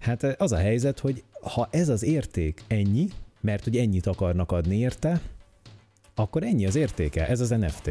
Hát 0.01 0.22
az 0.22 0.53
a 0.53 0.57
helyzet, 0.57 0.99
hogy 0.99 1.22
ha 1.41 1.68
ez 1.70 1.89
az 1.89 2.03
érték 2.03 2.62
ennyi, 2.66 3.09
mert 3.43 3.64
hogy 3.64 3.76
ennyit 3.76 4.07
akarnak 4.07 4.53
adni 4.53 4.76
érte, 4.76 5.20
akkor 6.14 6.43
ennyi 6.43 6.66
az 6.66 6.74
értéke, 6.74 7.26
ez 7.26 7.40
az 7.40 7.49
NFT. 7.49 7.86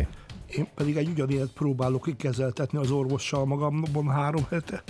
Én 0.55 0.67
pedig 0.75 0.97
egy 0.97 1.09
ugyanilyet 1.09 1.51
próbálok 1.53 2.03
kikezeltetni 2.03 2.77
az 2.77 2.91
orvossal 2.91 3.45
magamban 3.45 4.09
három 4.09 4.45
hete. 4.49 4.83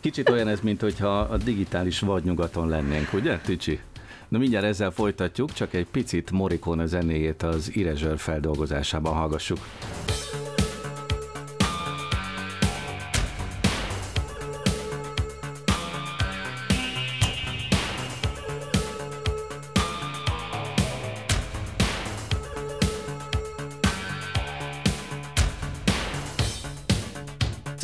Kicsit 0.00 0.28
olyan 0.28 0.48
ez, 0.48 0.60
mint 0.60 0.80
hogyha 0.80 1.18
a 1.18 1.36
digitális 1.36 2.00
vadnyugaton 2.00 2.68
lennénk, 2.68 3.12
ugye, 3.12 3.38
Tücsi? 3.38 3.80
Na 4.28 4.38
mindjárt 4.38 4.66
ezzel 4.66 4.90
folytatjuk, 4.90 5.52
csak 5.52 5.74
egy 5.74 5.86
picit 5.86 6.30
Morricone 6.30 6.86
zenéjét 6.86 7.42
az 7.42 7.72
Erasure 7.76 8.16
feldolgozásában 8.16 9.14
hallgassuk. 9.14 9.58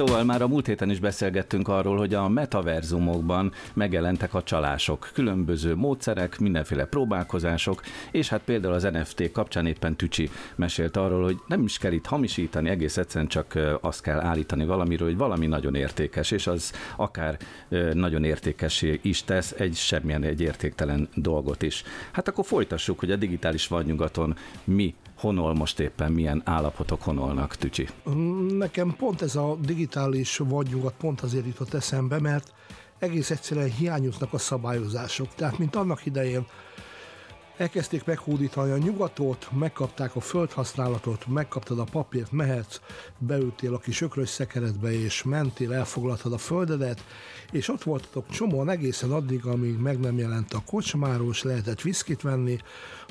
Szóval 0.07 0.25
már 0.25 0.43
a 0.43 0.49
múlt 0.49 0.67
héten 0.67 0.91
is 0.91 1.01
beszélgettünk 1.01 1.69
arról, 1.69 1.97
hogy 1.97 2.15
a 2.15 2.29
metaverzumokban 2.29 3.53
megjelentek 3.75 4.35
a 4.35 4.43
csalások, 4.43 5.11
különböző 5.13 5.75
módszerek, 5.75 6.39
mindenféle 6.39 6.85
próbálkozások, 6.85 7.83
és 8.11 8.29
hát 8.29 8.41
például 8.41 8.75
az 8.75 8.83
NFT 8.83 9.33
kapcsán 9.33 9.67
éppen 9.67 9.97
Tücsi 9.97 10.31
mesélt 10.55 10.97
arról, 10.97 11.23
hogy 11.23 11.39
nem 11.47 11.63
is 11.63 11.79
kell 11.79 11.93
itt 11.93 12.07
hamisítani, 12.07 12.69
egész 12.69 12.97
egyszerűen 12.97 13.29
csak 13.29 13.59
azt 13.81 14.03
kell 14.03 14.21
állítani 14.21 14.65
valamiről, 14.65 15.09
hogy 15.09 15.17
valami 15.17 15.47
nagyon 15.47 15.75
értékes, 15.75 16.31
és 16.31 16.47
az 16.47 16.73
akár 16.97 17.39
nagyon 17.93 18.25
értékes 18.25 18.85
is 19.03 19.25
tesz 19.25 19.55
egy 19.59 19.75
semmilyen 19.75 20.23
egy 20.23 20.41
értéktelen 20.41 21.09
dolgot 21.15 21.63
is. 21.63 21.83
Hát 22.13 22.29
akkor 22.29 22.45
folytassuk, 22.45 22.99
hogy 22.99 23.11
a 23.11 23.17
digitális 23.17 23.67
vadnyugaton 23.67 24.37
mi 24.65 24.95
honol 25.23 25.55
most 25.55 25.81
éppen, 25.81 26.13
milyen 26.13 26.43
állapotok 26.45 27.03
honolnak, 27.03 27.57
Tücsi? 27.57 27.89
Nekem 28.49 28.95
pont 28.99 29.23
ez 29.23 29.37
a 29.37 29.57
digitális 29.61 30.37
vadnyugat 30.37 30.95
pont 30.99 31.21
azért 31.21 31.47
jutott 31.47 31.75
eszembe, 31.75 32.21
mert 32.21 32.53
egész 32.99 33.31
egyszerűen 33.31 33.71
hiányoznak 33.71 34.33
a 34.33 34.39
szabályozások. 34.39 35.35
Tehát, 35.35 35.59
mint 35.59 35.77
annak 35.77 36.07
idején 36.07 36.47
elkezdték 37.63 38.05
meghódítani 38.05 38.71
a 38.71 38.79
nyugatot, 38.79 39.49
megkapták 39.59 40.17
a 40.17 40.21
földhasználatot, 40.21 41.27
megkaptad 41.27 41.79
a 41.79 41.85
papírt, 41.85 42.33
mehetsz, 42.33 42.81
beültél 43.19 43.75
a 43.75 43.79
kis 43.79 44.01
ökrös 44.01 44.29
szekeredbe, 44.29 44.93
és 44.93 45.23
mentél, 45.23 45.73
elfoglaltad 45.73 46.33
a 46.33 46.39
földedet, 46.39 47.05
és 47.53 47.69
ott 47.69 47.83
voltatok 47.83 48.29
csomóan 48.29 48.69
egészen 48.69 49.11
addig, 49.11 49.45
amíg 49.45 49.79
meg 49.79 50.01
nem 50.01 50.19
jelent 50.19 50.53
a 50.53 50.63
kocsmáros, 50.67 51.43
lehetett 51.43 51.81
viszkit 51.81 52.21
venni, 52.23 52.59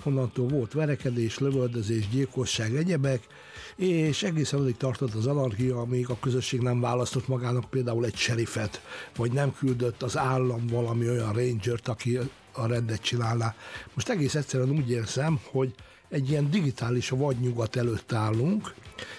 onnantól 0.03 0.47
volt 0.47 0.73
verekedés, 0.73 1.37
lövöldözés, 1.37 2.09
gyilkosság, 2.09 2.75
egyebek, 2.75 3.27
és 3.75 4.23
egészen 4.23 4.59
addig 4.59 4.77
tartott 4.77 5.13
az 5.13 5.27
anarchia, 5.27 5.77
amíg 5.77 6.09
a 6.09 6.17
közösség 6.19 6.61
nem 6.61 6.79
választott 6.79 7.27
magának 7.27 7.69
például 7.69 8.05
egy 8.05 8.15
serifet, 8.15 8.81
vagy 9.15 9.31
nem 9.31 9.53
küldött 9.53 10.03
az 10.03 10.17
állam 10.17 10.67
valami 10.67 11.09
olyan 11.09 11.33
rangert, 11.33 11.87
aki 11.87 12.19
a 12.53 12.67
rendet 12.67 13.01
csinálná. 13.01 13.55
Most 13.93 14.09
egész 14.09 14.35
egyszerűen 14.35 14.69
úgy 14.69 14.89
érzem, 14.89 15.39
hogy 15.51 15.73
egy 16.09 16.29
ilyen 16.29 16.49
digitális 16.49 17.09
vadnyugat 17.09 17.75
előtt 17.75 18.13
állunk, 18.13 18.73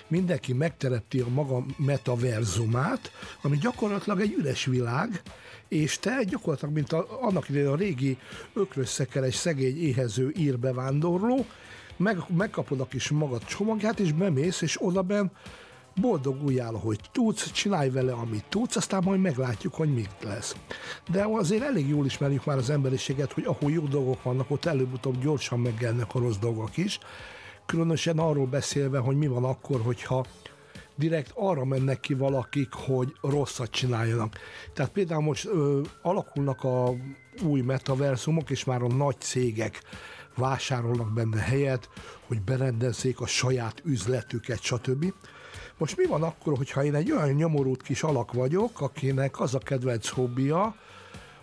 mindenki 0.08 0.52
megteremti 0.52 1.20
a 1.20 1.28
maga 1.28 1.64
metaverzumát, 1.76 3.10
ami 3.42 3.56
gyakorlatilag 3.56 4.20
egy 4.20 4.34
üres 4.38 4.64
világ, 4.64 5.22
és 5.68 5.98
te 5.98 6.22
gyakorlatilag, 6.24 6.74
mint 6.74 6.92
a, 6.92 7.06
annak 7.20 7.48
idején 7.48 7.68
a 7.68 7.76
régi 7.76 8.18
ökrösszekeres 8.52 9.34
szegény 9.34 9.82
éhező 9.82 10.32
írbevándorló, 10.36 11.46
meg, 11.96 12.18
megkapod 12.36 12.80
a 12.80 12.86
kis 12.86 13.08
magad 13.08 13.44
csomagját, 13.44 14.00
és 14.00 14.12
bemész, 14.12 14.60
és 14.60 14.76
odaben 14.82 15.32
boldoguljál, 15.94 16.72
hogy 16.72 17.00
tudsz, 17.12 17.50
csinálj 17.50 17.90
vele, 17.90 18.12
amit 18.12 18.44
tudsz, 18.48 18.76
aztán 18.76 19.02
majd 19.04 19.20
meglátjuk, 19.20 19.74
hogy 19.74 19.94
mit 19.94 20.16
lesz. 20.24 20.56
De 21.10 21.24
azért 21.24 21.62
elég 21.62 21.88
jól 21.88 22.04
ismerjük 22.04 22.44
már 22.44 22.56
az 22.56 22.70
emberiséget, 22.70 23.32
hogy 23.32 23.44
ahol 23.44 23.70
jó 23.70 23.84
dolgok 23.84 24.22
vannak, 24.22 24.50
ott 24.50 24.64
előbb-utóbb 24.64 25.22
gyorsan 25.22 25.60
meggelnek 25.60 26.14
a 26.14 26.18
rossz 26.18 26.36
dolgok 26.36 26.76
is. 26.76 26.98
Különösen 27.66 28.18
arról 28.18 28.46
beszélve, 28.46 28.98
hogy 28.98 29.16
mi 29.16 29.26
van 29.26 29.44
akkor, 29.44 29.80
hogyha 29.80 30.24
direkt 30.96 31.32
arra 31.34 31.64
mennek 31.64 32.00
ki 32.00 32.14
valakik, 32.14 32.72
hogy 32.72 33.12
rosszat 33.20 33.70
csináljanak. 33.70 34.38
Tehát 34.74 34.92
például 34.92 35.22
most 35.22 35.46
ö, 35.46 35.80
alakulnak 36.02 36.64
a 36.64 36.94
új 37.42 37.60
metaversumok, 37.60 38.50
és 38.50 38.64
már 38.64 38.82
a 38.82 38.86
nagy 38.86 39.20
cégek 39.20 39.82
vásárolnak 40.36 41.12
benne 41.12 41.40
helyet, 41.40 41.88
hogy 42.26 42.42
berendezzék 42.42 43.20
a 43.20 43.26
saját 43.26 43.82
üzletüket, 43.84 44.60
stb. 44.60 45.12
Most 45.82 45.96
mi 45.96 46.06
van 46.06 46.22
akkor, 46.22 46.56
hogyha 46.56 46.84
én 46.84 46.94
egy 46.94 47.12
olyan 47.12 47.30
nyomorult 47.30 47.82
kis 47.82 48.02
alak 48.02 48.32
vagyok, 48.32 48.80
akinek 48.80 49.40
az 49.40 49.54
a 49.54 49.58
kedvenc 49.58 50.08
hobbija, 50.08 50.76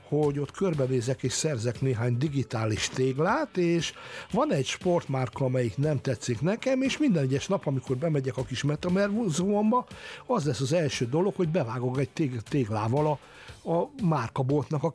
hogy 0.08 0.40
ott 0.40 0.52
körbenézek 0.52 1.24
és 1.24 1.34
szerzek 1.34 1.82
néhány 1.82 2.18
digitális 2.18 2.90
téglát, 2.90 3.58
és 3.58 3.94
van 4.32 4.54
egy 4.54 4.66
sportmárka, 4.66 5.46
amelyik 5.46 5.78
nem 5.78 6.02
tetszik 6.02 6.42
nekem, 6.42 6.82
és 6.82 6.98
minden 6.98 7.24
egyes 7.24 7.48
nap, 7.48 7.68
amikor 7.68 7.98
bemegyek 7.98 8.38
a 8.38 8.44
kis 8.44 8.64
metamerzumomba, 8.64 9.86
az 10.26 10.46
lesz 10.46 10.62
az 10.62 10.74
első 10.74 11.06
dolog, 11.06 11.36
hogy 11.36 11.50
bevágok 11.50 12.00
egy 12.00 12.42
téglával 12.50 13.08
a, 13.08 13.20
a 13.72 13.90
márkaboltnak 14.04 14.84
a 14.84 14.94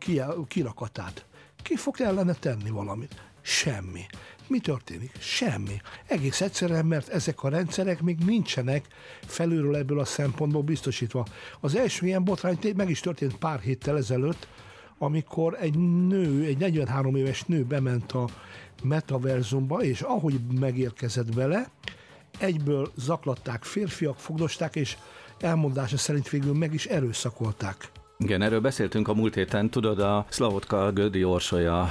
kirakatát. 0.48 1.24
Ki 1.62 1.76
fog 1.76 2.00
ellene 2.00 2.34
tenni 2.34 2.70
valamit? 2.70 3.22
Semmi. 3.42 4.06
Mi 4.46 4.58
történik? 4.58 5.12
Semmi. 5.18 5.80
Egész 6.06 6.40
egyszerűen, 6.40 6.86
mert 6.86 7.08
ezek 7.08 7.42
a 7.42 7.48
rendszerek 7.48 8.02
még 8.02 8.18
nincsenek 8.18 8.86
felülről 9.26 9.76
ebből 9.76 10.00
a 10.00 10.04
szempontból 10.04 10.62
biztosítva. 10.62 11.26
Az 11.60 11.76
első 11.76 12.06
ilyen 12.06 12.24
botrány 12.24 12.58
meg 12.76 12.90
is 12.90 13.00
történt 13.00 13.36
pár 13.36 13.60
héttel 13.60 13.96
ezelőtt, 13.96 14.48
amikor 14.98 15.56
egy 15.60 15.78
nő, 16.06 16.44
egy 16.44 16.58
43 16.58 17.16
éves 17.16 17.42
nő 17.44 17.64
bement 17.64 18.12
a 18.12 18.28
metaverzumba, 18.82 19.82
és 19.82 20.00
ahogy 20.00 20.40
megérkezett 20.60 21.34
bele, 21.34 21.70
egyből 22.38 22.92
zaklatták 22.96 23.64
férfiak, 23.64 24.18
fogdosták, 24.18 24.76
és 24.76 24.96
elmondása 25.38 25.96
szerint 25.96 26.28
végül 26.28 26.54
meg 26.54 26.74
is 26.74 26.86
erőszakolták. 26.86 27.90
Igen, 28.18 28.42
erről 28.42 28.60
beszéltünk 28.60 29.08
a 29.08 29.14
múlt 29.14 29.34
héten, 29.34 29.70
tudod, 29.70 29.98
a 29.98 30.26
Szlavotka 30.28 30.92
Gödi 30.92 31.24
Orsolya 31.24 31.88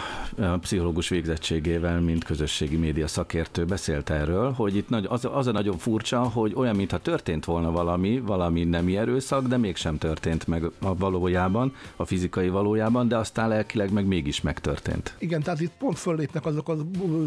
pszichológus 0.61 1.09
végzettségével, 1.09 2.01
mint 2.01 2.24
közösségi 2.24 2.76
média 2.76 3.07
szakértő 3.07 3.65
beszélt 3.65 4.09
erről, 4.09 4.51
hogy 4.51 4.76
itt 4.76 4.89
nagy, 4.89 5.05
az, 5.09 5.28
az 5.32 5.47
a 5.47 5.51
nagyon 5.51 5.78
furcsa, 5.78 6.19
hogy 6.19 6.53
olyan, 6.55 6.76
mintha 6.76 6.97
történt 6.97 7.45
volna 7.45 7.71
valami, 7.71 8.19
valami 8.19 8.63
nemi 8.63 8.97
erőszak, 8.97 9.47
de 9.47 9.57
mégsem 9.57 9.97
történt 9.97 10.47
meg 10.47 10.63
a 10.82 10.95
valójában, 10.95 11.76
a 11.95 12.05
fizikai 12.05 12.49
valójában, 12.49 13.07
de 13.07 13.17
aztán 13.17 13.47
lelkileg 13.47 13.91
meg 13.91 14.05
mégis 14.05 14.41
megtörtént. 14.41 15.15
Igen, 15.17 15.41
tehát 15.41 15.61
itt 15.61 15.74
pont 15.78 15.99
föllépnek 15.99 16.45
azok 16.45 16.69
a 16.69 16.78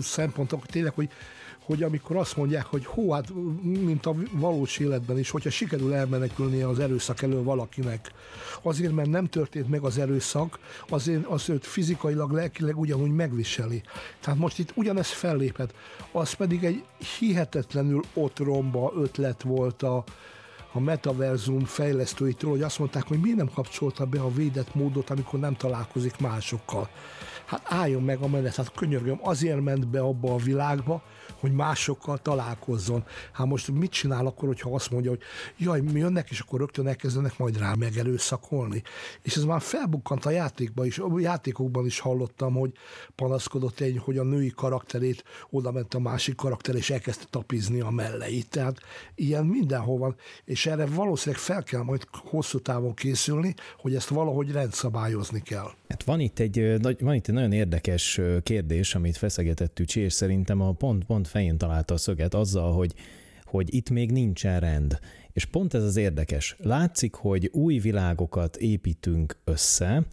szempontok, 0.01 0.67
tényleg, 0.67 0.93
hogy 0.95 1.09
hogy 1.67 1.83
amikor 1.83 2.17
azt 2.17 2.37
mondják, 2.37 2.65
hogy 2.65 2.87
hó, 2.87 3.13
hát 3.13 3.33
mint 3.63 4.07
a 4.07 4.15
valós 4.33 4.79
életben 4.79 5.19
is, 5.19 5.31
hogyha 5.31 5.51
sikerül 5.51 5.95
elmenekülni 5.95 6.63
az 6.63 6.79
erőszak 6.79 7.23
elől 7.23 7.43
valakinek, 7.43 8.13
azért, 8.63 8.93
mert 8.93 9.09
nem 9.09 9.27
történt 9.27 9.69
meg 9.69 9.83
az 9.83 9.99
erőszak, 9.99 10.59
azért 10.89 11.25
az 11.25 11.49
őt 11.49 11.67
fizikailag, 11.67 12.31
lelkileg 12.31 12.79
ugyanúgy 12.79 13.11
megviseli. 13.11 13.83
Tehát 14.21 14.39
most 14.39 14.59
itt 14.59 14.73
ugyanez 14.75 15.09
felléphet. 15.09 15.75
Az 16.13 16.33
pedig 16.33 16.65
egy 16.65 16.85
hihetetlenül 17.19 18.03
otromba 18.15 18.93
ötlet 18.97 19.43
volt 19.43 19.83
a, 19.83 20.05
a 20.73 20.81
metaverzum 20.81 21.65
fejlesztőitől, 21.65 22.51
hogy 22.51 22.63
azt 22.63 22.79
mondták, 22.79 23.07
hogy 23.09 23.21
miért 23.21 23.37
nem 23.37 23.51
kapcsolta 23.55 24.05
be 24.05 24.21
a 24.21 24.33
védett 24.33 24.75
módot, 24.75 25.11
amikor 25.11 25.39
nem 25.39 25.57
találkozik 25.57 26.19
másokkal. 26.19 26.89
Hát 27.45 27.61
álljon 27.65 28.03
meg 28.03 28.19
a 28.21 28.29
menet, 28.29 28.55
hát 28.55 28.73
könyörgöm, 28.73 29.19
azért 29.23 29.61
ment 29.61 29.89
be 29.89 30.01
abba 30.01 30.35
a 30.35 30.37
világba, 30.37 31.03
hogy 31.41 31.53
másokkal 31.53 32.19
találkozzon. 32.19 33.05
Hát 33.33 33.47
most 33.47 33.71
mit 33.71 33.91
csinál 33.91 34.27
akkor, 34.27 34.49
hogyha 34.49 34.75
azt 34.75 34.91
mondja, 34.91 35.11
hogy 35.11 35.21
jaj, 35.57 35.81
mi 35.81 35.99
jönnek, 35.99 36.31
és 36.31 36.41
akkor 36.41 36.59
rögtön 36.59 36.87
elkezdenek 36.87 37.39
majd 37.39 37.59
rá 37.59 37.75
megerőszakolni. 37.75 38.83
És 39.23 39.37
ez 39.37 39.45
már 39.45 39.61
felbukkant 39.61 40.25
a 40.25 40.31
játékban 40.31 40.87
is, 40.87 40.99
a 40.99 41.19
játékokban 41.19 41.87
is 41.87 41.99
hallottam, 41.99 42.55
hogy 42.55 42.73
panaszkodott 43.15 43.81
egy, 43.81 44.01
hogy 44.05 44.19
a 44.19 44.23
női 44.23 44.53
karakterét 44.57 45.25
oda 45.51 45.73
ment 45.73 45.95
a 45.95 45.99
másik 45.99 46.35
karakter, 46.35 46.75
és 46.75 46.91
elkezdte 46.91 47.27
tapizni 47.31 47.81
a 47.81 47.91
melleit. 47.91 48.49
Tehát 48.49 48.79
ilyen 49.15 49.45
mindenhol 49.47 49.99
van, 49.99 50.17
és 50.45 50.67
erre 50.67 50.87
valószínűleg 50.87 51.45
fel 51.45 51.63
kell 51.63 51.83
majd 51.83 52.07
hosszú 52.11 52.59
távon 52.59 52.95
készülni, 52.95 53.55
hogy 53.79 53.95
ezt 53.95 54.09
valahogy 54.09 54.51
rendszabályozni 54.51 55.43
kell. 55.43 55.71
Hát 55.89 56.03
van 56.03 56.21
itt 56.21 56.39
egy, 56.39 56.81
van 57.01 57.15
itt 57.15 57.29
egy 57.29 57.35
nagyon 57.35 57.53
érdekes 57.53 58.21
kérdés, 58.43 58.95
amit 58.95 59.17
feszegetett 59.17 59.75
Tücsi, 59.75 60.01
és 60.01 60.13
szerintem 60.13 60.61
a 60.61 60.73
pont, 60.73 61.05
pont 61.05 61.29
fején 61.37 61.59
találta 61.59 61.95
a 61.95 61.97
szöget 61.97 62.35
azzal, 62.35 62.73
hogy, 62.73 62.95
hogy 63.45 63.75
itt 63.75 63.91
még 63.91 64.11
nincsen 64.11 64.61
rend. 64.61 64.99
És 65.33 65.45
pont 65.45 65.75
ez 65.75 65.83
az 65.83 65.97
érdekes. 65.97 66.57
Látszik, 66.59 67.15
hogy 67.15 67.51
új 67.53 67.79
világokat 67.79 68.57
építünk 68.57 69.37
össze, 69.45 70.07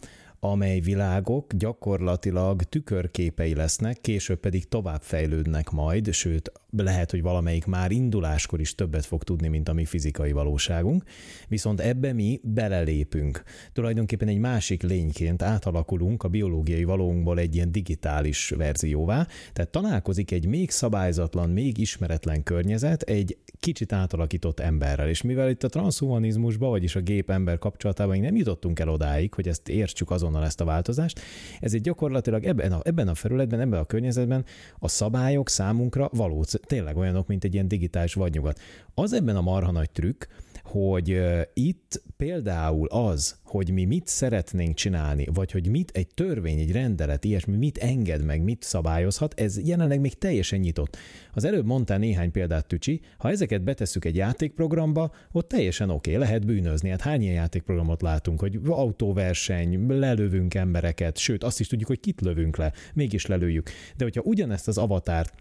amely 0.44 0.80
világok 0.80 1.52
gyakorlatilag 1.52 2.62
tükörképei 2.62 3.54
lesznek, 3.54 4.00
később 4.00 4.40
pedig 4.40 4.68
tovább 4.68 5.02
fejlődnek 5.02 5.70
majd, 5.70 6.12
sőt, 6.12 6.52
lehet, 6.70 7.10
hogy 7.10 7.22
valamelyik 7.22 7.64
már 7.64 7.90
induláskor 7.90 8.60
is 8.60 8.74
többet 8.74 9.04
fog 9.04 9.24
tudni, 9.24 9.48
mint 9.48 9.68
a 9.68 9.72
mi 9.72 9.84
fizikai 9.84 10.32
valóságunk, 10.32 11.04
viszont 11.48 11.80
ebbe 11.80 12.12
mi 12.12 12.40
belelépünk. 12.42 13.42
Tulajdonképpen 13.72 14.28
egy 14.28 14.38
másik 14.38 14.82
lényként 14.82 15.42
átalakulunk 15.42 16.22
a 16.22 16.28
biológiai 16.28 16.84
valóunkból 16.84 17.38
egy 17.38 17.54
ilyen 17.54 17.72
digitális 17.72 18.50
verzióvá, 18.50 19.26
tehát 19.52 19.70
találkozik 19.70 20.30
egy 20.30 20.46
még 20.46 20.70
szabályzatlan, 20.70 21.50
még 21.50 21.78
ismeretlen 21.78 22.42
környezet 22.42 23.02
egy 23.02 23.38
kicsit 23.60 23.92
átalakított 23.92 24.60
emberrel, 24.60 25.08
és 25.08 25.22
mivel 25.22 25.50
itt 25.50 25.62
a 25.62 25.68
transhumanizmusban, 25.68 26.70
vagyis 26.70 26.96
a 26.96 27.00
gép-ember 27.00 27.58
kapcsolatában 27.58 28.18
nem 28.18 28.36
jutottunk 28.36 28.78
el 28.78 28.88
odáig, 28.88 29.34
hogy 29.34 29.48
ezt 29.48 29.68
értsük 29.68 30.10
azonnal 30.34 30.44
ezt 30.44 30.60
a 30.60 30.64
változást, 30.64 31.20
ez 31.60 31.74
egy 31.74 31.80
gyakorlatilag 31.80 32.44
ebben 32.44 32.72
a, 32.72 32.80
ebben 32.82 33.08
a 33.08 33.14
felületben, 33.14 33.60
ebben 33.60 33.80
a 33.80 33.84
környezetben 33.84 34.44
a 34.78 34.88
szabályok 34.88 35.48
számunkra 35.48 36.08
való, 36.12 36.44
tényleg 36.66 36.96
olyanok, 36.96 37.26
mint 37.26 37.44
egy 37.44 37.54
ilyen 37.54 37.68
digitális 37.68 38.14
vadnyugat. 38.14 38.60
Az 38.94 39.12
ebben 39.12 39.36
a 39.36 39.40
marha 39.40 39.70
nagy 39.70 39.90
trükk, 39.90 40.24
hogy 40.64 41.20
itt 41.52 42.02
például 42.16 42.86
az, 42.88 43.38
hogy 43.44 43.70
mi 43.70 43.84
mit 43.84 44.06
szeretnénk 44.06 44.74
csinálni, 44.74 45.26
vagy 45.32 45.50
hogy 45.50 45.68
mit 45.68 45.90
egy 45.90 46.06
törvény, 46.14 46.58
egy 46.58 46.72
rendelet, 46.72 47.24
ilyesmi 47.24 47.56
mit 47.56 47.78
enged 47.78 48.24
meg, 48.24 48.42
mit 48.42 48.62
szabályozhat, 48.62 49.40
ez 49.40 49.66
jelenleg 49.66 50.00
még 50.00 50.18
teljesen 50.18 50.58
nyitott. 50.58 50.96
Az 51.32 51.44
előbb 51.44 51.66
mondtál 51.66 51.98
néhány 51.98 52.30
példát, 52.30 52.66
Tücsi, 52.66 53.00
ha 53.18 53.30
ezeket 53.30 53.62
betesszük 53.62 54.04
egy 54.04 54.16
játékprogramba, 54.16 55.12
ott 55.32 55.48
teljesen 55.48 55.90
oké, 55.90 56.10
okay, 56.14 56.22
lehet 56.22 56.46
bűnözni. 56.46 56.88
Hát 56.88 57.00
hány 57.00 57.22
ilyen 57.22 57.34
játékprogramot 57.34 58.02
látunk, 58.02 58.40
hogy 58.40 58.58
autóverseny, 58.66 59.86
lelövünk 59.86 60.54
embereket, 60.54 61.18
sőt 61.18 61.44
azt 61.44 61.60
is 61.60 61.66
tudjuk, 61.66 61.88
hogy 61.88 62.00
kit 62.00 62.20
lövünk 62.20 62.56
le, 62.56 62.72
mégis 62.94 63.26
lelőjük. 63.26 63.70
De 63.96 64.04
hogyha 64.04 64.22
ugyanezt 64.24 64.68
az 64.68 64.78
avatárt 64.78 65.32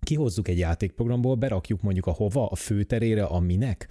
kihozzuk 0.00 0.48
egy 0.48 0.58
játékprogramból, 0.58 1.34
berakjuk 1.34 1.82
mondjuk 1.82 2.06
a 2.06 2.10
hova, 2.10 2.46
a 2.46 2.54
főterére, 2.54 3.24
a 3.24 3.40
minek, 3.40 3.88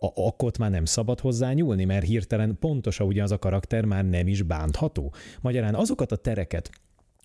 a, 0.00 0.26
akkor 0.26 0.52
már 0.58 0.70
nem 0.70 0.84
szabad 0.84 1.20
hozzá 1.20 1.52
nyúlni, 1.52 1.84
mert 1.84 2.06
hirtelen 2.06 2.56
pontosan 2.60 3.06
ugyanaz 3.06 3.32
a 3.32 3.38
karakter 3.38 3.84
már 3.84 4.04
nem 4.08 4.28
is 4.28 4.42
bántható. 4.42 5.14
Magyarán 5.40 5.74
azokat 5.74 6.12
a 6.12 6.16
tereket, 6.16 6.70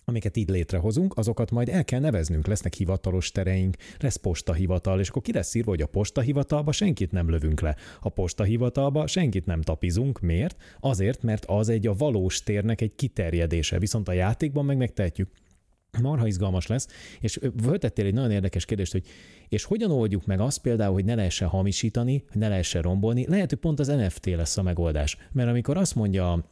amiket 0.04 0.36
itt 0.36 0.48
létrehozunk, 0.48 1.16
azokat 1.16 1.50
majd 1.50 1.68
el 1.68 1.84
kell 1.84 2.00
neveznünk. 2.00 2.46
Lesznek 2.46 2.74
hivatalos 2.74 3.32
tereink, 3.32 3.76
lesz 3.98 4.16
postahivatal, 4.16 5.00
és 5.00 5.08
akkor 5.08 5.22
ki 5.22 5.32
lesz 5.32 5.54
írva, 5.54 5.70
hogy 5.70 5.82
a 5.82 5.86
postahivatalba 5.86 6.72
senkit 6.72 7.12
nem 7.12 7.30
lövünk 7.30 7.60
le. 7.60 7.76
A 8.00 8.08
postahivatalba 8.08 9.06
senkit 9.06 9.46
nem 9.46 9.62
tapizunk. 9.62 10.20
Miért? 10.20 10.56
Azért, 10.80 11.22
mert 11.22 11.44
az 11.44 11.68
egy 11.68 11.86
a 11.86 11.94
valós 11.94 12.42
térnek 12.42 12.80
egy 12.80 12.94
kiterjedése, 12.94 13.78
viszont 13.78 14.08
a 14.08 14.12
játékban 14.12 14.64
meg 14.64 14.76
megtehetjük 14.76 15.28
marha 16.02 16.26
izgalmas 16.26 16.66
lesz, 16.66 16.88
és 17.20 17.40
föltettél 17.62 18.06
egy 18.06 18.14
nagyon 18.14 18.30
érdekes 18.30 18.64
kérdést, 18.64 18.92
hogy 18.92 19.06
és 19.48 19.64
hogyan 19.64 19.90
oldjuk 19.90 20.26
meg 20.26 20.40
azt 20.40 20.58
például, 20.58 20.92
hogy 20.92 21.04
ne 21.04 21.14
lehessen 21.14 21.48
hamisítani, 21.48 22.24
hogy 22.30 22.40
ne 22.40 22.48
lehessen 22.48 22.82
rombolni, 22.82 23.26
lehet, 23.28 23.48
hogy 23.48 23.58
pont 23.58 23.80
az 23.80 23.86
NFT 23.86 24.26
lesz 24.26 24.56
a 24.56 24.62
megoldás. 24.62 25.16
Mert 25.32 25.48
amikor 25.48 25.76
azt 25.76 25.94
mondja 25.94 26.44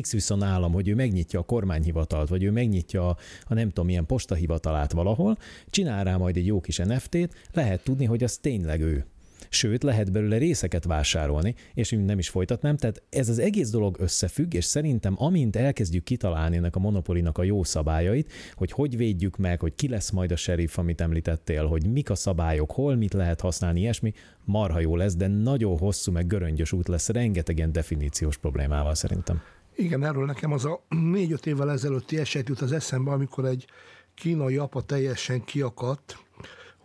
X 0.00 0.12
viszont 0.12 0.42
állam, 0.42 0.72
hogy 0.72 0.88
ő 0.88 0.94
megnyitja 0.94 1.40
a 1.40 1.42
kormányhivatalt, 1.42 2.28
vagy 2.28 2.42
ő 2.42 2.50
megnyitja 2.50 3.08
a, 3.08 3.16
a 3.44 3.54
nem 3.54 3.68
tudom 3.68 3.86
milyen 3.86 4.06
postahivatalát 4.06 4.92
valahol, 4.92 5.36
csinál 5.70 6.04
rá 6.04 6.16
majd 6.16 6.36
egy 6.36 6.46
jó 6.46 6.60
kis 6.60 6.76
NFT-t, 6.76 7.34
lehet 7.52 7.84
tudni, 7.84 8.04
hogy 8.04 8.24
az 8.24 8.36
tényleg 8.36 8.80
ő 8.80 9.06
sőt 9.50 9.82
lehet 9.82 10.12
belőle 10.12 10.36
részeket 10.36 10.84
vásárolni, 10.84 11.54
és 11.74 11.90
nem 11.90 12.18
is 12.18 12.28
folytatnám, 12.28 12.76
tehát 12.76 13.02
ez 13.10 13.28
az 13.28 13.38
egész 13.38 13.70
dolog 13.70 13.96
összefügg, 13.98 14.54
és 14.54 14.64
szerintem 14.64 15.14
amint 15.16 15.56
elkezdjük 15.56 16.04
kitalálni 16.04 16.56
ennek 16.56 16.76
a 16.76 16.80
monopolinak 16.80 17.38
a 17.38 17.42
jó 17.42 17.64
szabályait, 17.64 18.32
hogy 18.54 18.72
hogy 18.72 18.96
védjük 18.96 19.36
meg, 19.36 19.60
hogy 19.60 19.74
ki 19.74 19.88
lesz 19.88 20.10
majd 20.10 20.32
a 20.32 20.36
sheriff, 20.36 20.78
amit 20.78 21.00
említettél, 21.00 21.66
hogy 21.66 21.86
mik 21.86 22.10
a 22.10 22.14
szabályok, 22.14 22.70
hol 22.70 22.94
mit 22.94 23.12
lehet 23.12 23.40
használni, 23.40 23.80
ilyesmi, 23.80 24.12
marha 24.44 24.80
jó 24.80 24.96
lesz, 24.96 25.16
de 25.16 25.26
nagyon 25.26 25.78
hosszú, 25.78 26.12
meg 26.12 26.26
göröngyös 26.26 26.72
út 26.72 26.88
lesz, 26.88 27.08
rengeteg 27.08 27.56
ilyen 27.56 27.72
definíciós 27.72 28.38
problémával 28.38 28.94
szerintem. 28.94 29.42
Igen, 29.76 30.04
erről 30.04 30.24
nekem 30.24 30.52
az 30.52 30.64
a 30.64 30.82
négy-öt 30.88 31.46
évvel 31.46 31.70
ezelőtti 31.70 32.18
eset 32.18 32.48
jut 32.48 32.60
az 32.60 32.72
eszembe, 32.72 33.10
amikor 33.10 33.44
egy 33.44 33.66
kínai 34.14 34.56
apa 34.56 34.82
teljesen 34.82 35.44
kiakadt, 35.44 36.18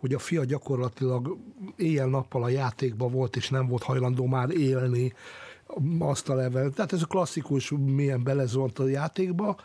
hogy 0.00 0.14
a 0.14 0.18
fia 0.18 0.44
gyakorlatilag 0.44 1.36
éjjel-nappal 1.76 2.42
a 2.42 2.48
játékban 2.48 3.12
volt, 3.12 3.36
és 3.36 3.48
nem 3.48 3.66
volt 3.66 3.82
hajlandó 3.82 4.26
már 4.26 4.50
élni 4.50 5.12
azt 5.98 6.28
a 6.28 6.34
level. 6.34 6.70
Tehát 6.70 6.92
ez 6.92 7.02
a 7.02 7.06
klasszikus, 7.06 7.70
milyen 7.70 8.22
belezont 8.22 8.78
a 8.78 8.88
játékba, 8.88 9.56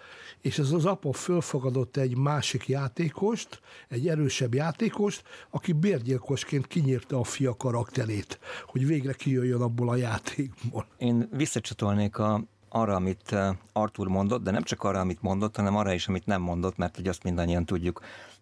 és 0.42 0.60
ez 0.60 0.72
az 0.72 0.86
apa 0.86 1.14
fölfogadott 1.14 1.98
egy 1.98 2.18
másik 2.18 2.68
játékost, 2.68 3.62
egy 3.88 4.08
erősebb 4.08 4.54
játékost, 4.54 5.24
aki 5.50 5.72
bérgyilkosként 5.72 6.68
kinyírta 6.68 7.20
a 7.20 7.24
fia 7.24 7.56
karakterét, 7.56 8.40
hogy 8.66 8.88
végre 8.88 9.14
kijöjjön 9.14 9.62
abból 9.62 9.90
a 9.90 9.96
játékból. 9.96 10.86
Én 10.98 11.30
visszacsatolnék 11.32 12.18
a, 12.18 12.44
arra, 12.70 12.96
amit 12.96 13.36
Arthur 13.74 14.08
mondott, 14.08 14.44
de 14.44 14.52
nem 14.52 14.64
csak 14.64 14.84
arra, 14.84 15.00
amit 15.00 15.22
mondott, 15.22 15.56
hanem 15.56 15.76
arra 15.76 15.94
is, 15.94 16.08
amit 16.08 16.26
nem 16.26 16.42
mondott, 16.42 16.78
mert 16.78 16.96
hogy 16.96 17.08
azt 17.08 17.24
mindannyian 17.24 17.66
tudjuk, 17.66 18.02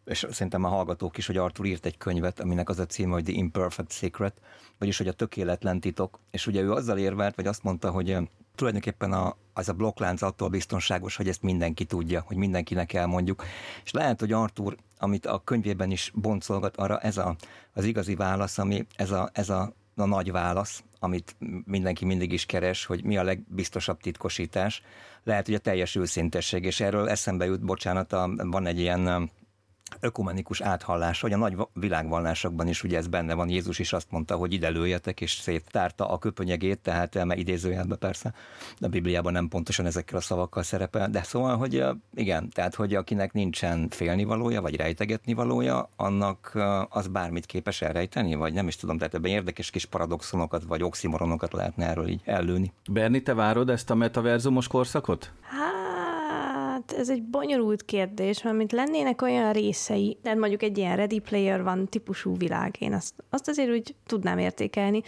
és 0.09 0.27
szerintem 0.31 0.63
a 0.63 0.67
hallgatók 0.67 1.17
is, 1.17 1.27
hogy 1.27 1.37
Arthur 1.37 1.65
írt 1.65 1.85
egy 1.85 1.97
könyvet, 1.97 2.39
aminek 2.39 2.69
az 2.69 2.79
a 2.79 2.85
címe, 2.85 3.13
hogy 3.13 3.23
The 3.23 3.33
Imperfect 3.33 3.91
Secret, 3.91 4.41
vagyis 4.77 4.97
hogy 4.97 5.07
a 5.07 5.13
tökéletlen 5.13 5.79
titok, 5.79 6.19
és 6.31 6.47
ugye 6.47 6.61
ő 6.61 6.71
azzal 6.71 6.97
érvelt, 6.97 7.35
vagy 7.35 7.47
azt 7.47 7.63
mondta, 7.63 7.91
hogy 7.91 8.17
tulajdonképpen 8.55 9.13
a, 9.13 9.35
az 9.53 9.69
a 9.69 9.73
blokklánc 9.73 10.21
attól 10.21 10.49
biztonságos, 10.49 11.15
hogy 11.15 11.27
ezt 11.27 11.41
mindenki 11.41 11.85
tudja, 11.85 12.23
hogy 12.25 12.37
mindenkinek 12.37 12.93
elmondjuk. 12.93 13.43
És 13.83 13.91
lehet, 13.91 14.19
hogy 14.19 14.31
Arthur, 14.31 14.75
amit 14.97 15.25
a 15.25 15.41
könyvében 15.43 15.91
is 15.91 16.11
boncolgat, 16.15 16.77
arra 16.77 16.99
ez 16.99 17.17
a, 17.17 17.35
az 17.73 17.83
igazi 17.83 18.15
válasz, 18.15 18.57
ami 18.57 18.85
ez 18.95 19.11
a, 19.11 19.29
ez 19.33 19.49
a, 19.49 19.73
a 19.95 20.05
nagy 20.05 20.31
válasz, 20.31 20.83
amit 20.99 21.35
mindenki 21.65 22.05
mindig 22.05 22.31
is 22.31 22.45
keres, 22.45 22.85
hogy 22.85 23.03
mi 23.03 23.17
a 23.17 23.23
legbiztosabb 23.23 23.99
titkosítás. 23.99 24.81
Lehet, 25.23 25.45
hogy 25.45 25.55
a 25.55 25.59
teljes 25.59 25.95
őszintesség, 25.95 26.63
és 26.63 26.79
erről 26.79 27.09
eszembe 27.09 27.45
jut, 27.45 27.61
bocsánat, 27.61 28.13
a, 28.13 28.29
van 28.35 28.65
egy 28.65 28.79
ilyen 28.79 29.29
ökumenikus 29.99 30.61
áthallás, 30.61 31.21
hogy 31.21 31.33
a 31.33 31.37
nagy 31.37 31.55
világvallásokban 31.73 32.67
is 32.67 32.83
ugye 32.83 32.97
ez 32.97 33.07
benne 33.07 33.33
van. 33.33 33.49
Jézus 33.49 33.79
is 33.79 33.93
azt 33.93 34.11
mondta, 34.11 34.35
hogy 34.35 34.53
ide 34.53 34.69
lőjetek, 34.69 35.21
és 35.21 35.31
széttárta 35.31 36.09
a 36.09 36.17
köpönyegét, 36.17 36.79
tehát 36.79 37.15
elme 37.15 37.35
idézőjelbe 37.35 37.95
persze, 37.95 38.33
de 38.79 38.85
a 38.85 38.89
Bibliában 38.89 39.31
nem 39.31 39.47
pontosan 39.47 39.85
ezekkel 39.85 40.17
a 40.17 40.21
szavakkal 40.21 40.63
szerepel, 40.63 41.09
de 41.09 41.23
szóval, 41.23 41.57
hogy 41.57 41.83
igen, 42.15 42.49
tehát, 42.49 42.75
hogy 42.75 42.95
akinek 42.95 43.33
nincsen 43.33 43.87
félnivalója, 43.89 44.61
vagy 44.61 44.75
rejtegetni 44.75 45.33
valója, 45.33 45.89
annak 45.95 46.57
az 46.89 47.07
bármit 47.07 47.45
képes 47.45 47.81
elrejteni, 47.81 48.35
vagy 48.35 48.53
nem 48.53 48.67
is 48.67 48.75
tudom, 48.75 48.97
tehát 48.97 49.13
ebben 49.13 49.31
érdekes 49.31 49.69
kis 49.69 49.85
paradoxonokat, 49.85 50.63
vagy 50.63 50.83
oximoronokat 50.83 51.53
lehetne 51.53 51.87
erről 51.87 52.07
így 52.07 52.21
ellőni. 52.25 52.71
Berni, 52.91 53.21
te 53.21 53.33
várod 53.33 53.69
ezt 53.69 53.89
a 53.89 53.95
metaverzumos 53.95 54.67
korszakot? 54.67 55.31
Hát 55.41 55.78
ez 56.93 57.09
egy 57.09 57.23
bonyolult 57.23 57.85
kérdés, 57.85 58.43
mert 58.43 58.57
mint 58.57 58.71
lennének 58.71 59.21
olyan 59.21 59.53
részei, 59.53 60.17
tehát 60.23 60.37
mondjuk 60.37 60.63
egy 60.63 60.77
ilyen 60.77 60.95
Ready 60.95 61.19
Player 61.19 61.63
van 61.63 61.87
típusú 61.87 62.37
világ, 62.37 62.75
én 62.79 62.93
azt, 62.93 63.13
azt 63.29 63.47
azért 63.47 63.69
úgy 63.69 63.95
tudnám 64.05 64.37
értékelni, 64.37 65.01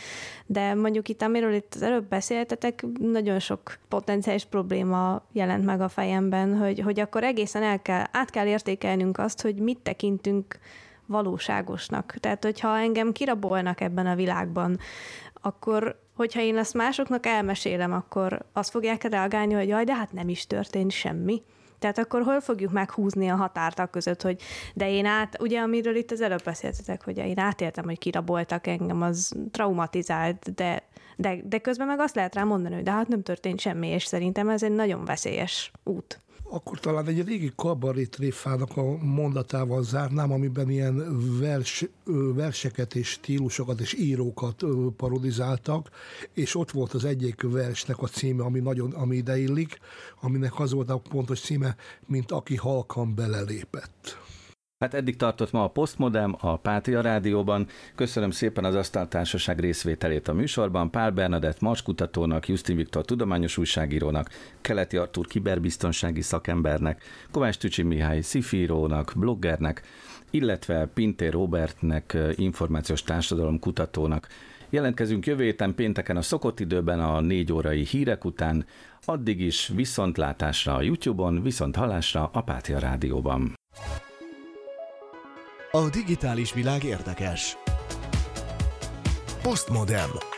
de 0.46 0.74
mondjuk 0.74 1.10
itt, 1.10 1.22
amiről 1.22 1.54
itt 1.54 1.74
az 1.76 1.82
előbb 1.82 2.08
beszéltetek, 2.08 2.86
nagyon 3.00 3.40
sok 3.40 3.78
potenciális 3.88 4.46
probléma 4.46 5.24
jelent 5.32 5.66
meg 5.66 5.82
a 5.82 5.90
fejemben, 5.90 6.58
hogy, 6.58 6.80
hogy 6.80 7.00
akkor 7.00 7.24
egészen 7.24 7.64
el 7.64 7.82
kell, 7.82 8.04
át 8.12 8.30
kell 8.30 8.48
értékelnünk 8.48 9.18
azt, 9.18 9.42
hogy 9.42 9.56
mit 9.56 9.80
tekintünk 9.80 10.60
valóságosnak. 11.06 12.16
Tehát, 12.20 12.44
hogyha 12.44 12.78
engem 12.78 13.12
kirabolnak 13.12 13.82
ebben 13.82 14.06
a 14.06 14.16
világban, 14.16 14.80
akkor 15.42 16.00
hogyha 16.16 16.42
én 16.42 16.58
ezt 16.58 16.74
másoknak 16.74 17.26
elmesélem, 17.26 17.94
akkor 17.94 18.46
azt 18.54 18.70
fogják 18.70 19.04
reagálni, 19.04 19.54
hogy 19.54 19.68
jaj, 19.68 19.84
de 19.84 19.96
hát 19.96 20.14
nem 20.14 20.30
is 20.30 20.48
történt 20.48 20.92
semmi. 20.92 21.42
Tehát 21.82 21.98
akkor 21.98 22.22
hol 22.24 22.42
fogjuk 22.42 22.72
meghúzni 22.72 23.28
a 23.28 23.36
határt 23.36 23.80
a 23.80 23.86
között, 23.86 24.22
hogy 24.22 24.42
de 24.74 24.90
én 24.90 25.06
át, 25.06 25.42
ugye 25.42 25.60
amiről 25.60 25.96
itt 25.96 26.12
az 26.12 26.22
előbb 26.22 26.44
beszéltetek, 26.44 27.04
hogy 27.04 27.18
én 27.18 27.40
átéltem, 27.40 27.86
hogy 27.86 27.98
kiraboltak 27.98 28.68
engem, 28.68 29.02
az 29.02 29.32
traumatizált, 29.52 30.54
de, 30.56 30.84
de, 31.16 31.38
de 31.44 31.58
közben 31.58 31.88
meg 31.88 32.00
azt 32.00 32.16
lehet 32.16 32.36
rá 32.36 32.44
mondani, 32.44 32.76
hogy 32.76 32.84
de 32.84 32.92
hát 32.92 33.08
nem 33.08 33.22
történt 33.24 33.60
semmi, 33.60 33.88
és 33.88 34.06
szerintem 34.06 34.50
ez 34.50 34.64
egy 34.64 34.72
nagyon 34.72 35.06
veszélyes 35.06 35.72
út 35.84 36.20
akkor 36.54 36.80
talán 36.80 37.08
egy 37.08 37.24
régi 37.28 37.52
kabarétréfának 37.56 38.78
a 38.78 38.98
mondatával 38.98 39.84
zárnám, 39.84 40.32
amiben 40.32 40.70
ilyen 40.70 41.20
vers, 41.40 41.86
verseket 42.34 42.96
és 42.96 43.08
stílusokat 43.08 43.80
és 43.80 43.94
írókat 43.94 44.64
parodizáltak, 44.98 45.90
és 46.34 46.56
ott 46.56 46.72
volt 46.72 46.94
az 46.94 47.06
egyik 47.06 47.42
versnek 47.42 48.02
a 48.02 48.08
címe, 48.08 48.44
ami 48.44 48.60
nagyon 48.60 48.92
ami 48.92 49.16
ide 49.16 49.38
illik, 49.38 49.80
aminek 50.22 50.60
az 50.60 50.72
volt 50.72 50.90
a 50.90 50.98
pontos 50.98 51.40
címe, 51.40 51.76
mint 52.06 52.32
aki 52.32 52.56
halkan 52.56 53.16
belelépett. 53.16 54.18
Hát 54.82 54.94
eddig 54.94 55.16
tartott 55.16 55.52
ma 55.52 55.64
a 55.64 55.68
Postmodem 55.68 56.36
a 56.40 56.58
Pátria 56.58 57.02
Rádióban. 57.02 57.68
Köszönöm 57.96 58.32
szépen 58.32 58.66
az 58.66 58.76
Asztaltársaság 58.76 59.60
részvételét 59.60 60.28
a 60.28 60.34
műsorban. 60.34 60.92
Pál 60.92 61.12
Bernadett 61.12 61.60
marskutatónak, 61.60 62.48
Justin 62.48 62.76
Viktor 62.76 63.06
tudományos 63.06 63.58
újságírónak, 63.58 64.30
Keleti 64.62 64.98
Artur 64.98 65.28
kiberbiztonsági 65.28 66.22
szakembernek, 66.22 67.04
Kovács 67.32 67.58
Tücsi 67.58 67.82
Mihály 67.82 68.22
szifírónak, 68.22 69.14
bloggernek, 69.16 69.82
illetve 70.30 70.86
Pintér 70.86 71.32
Robertnek, 71.32 72.18
információs 72.36 73.04
társadalom 73.04 73.60
kutatónak. 73.60 74.28
Jelentkezünk 74.70 75.26
jövő 75.26 75.44
héten 75.44 75.76
pénteken 75.76 76.18
a 76.18 76.22
szokott 76.22 76.60
időben 76.60 77.00
a 77.00 77.20
négy 77.20 77.54
órai 77.54 77.86
hírek 77.86 78.26
után, 78.26 78.66
addig 79.06 79.42
is 79.42 79.72
viszontlátásra 79.76 80.76
a 80.76 80.82
YouTube-on, 80.82 81.42
viszont 81.42 81.76
halásra 81.76 82.30
a 82.34 82.42
Pátia 82.42 82.80
Rádióban. 82.80 83.54
A 85.74 85.90
digitális 85.90 86.54
világ 86.54 86.84
érdekes. 86.84 87.58
Postmodern. 89.42 90.31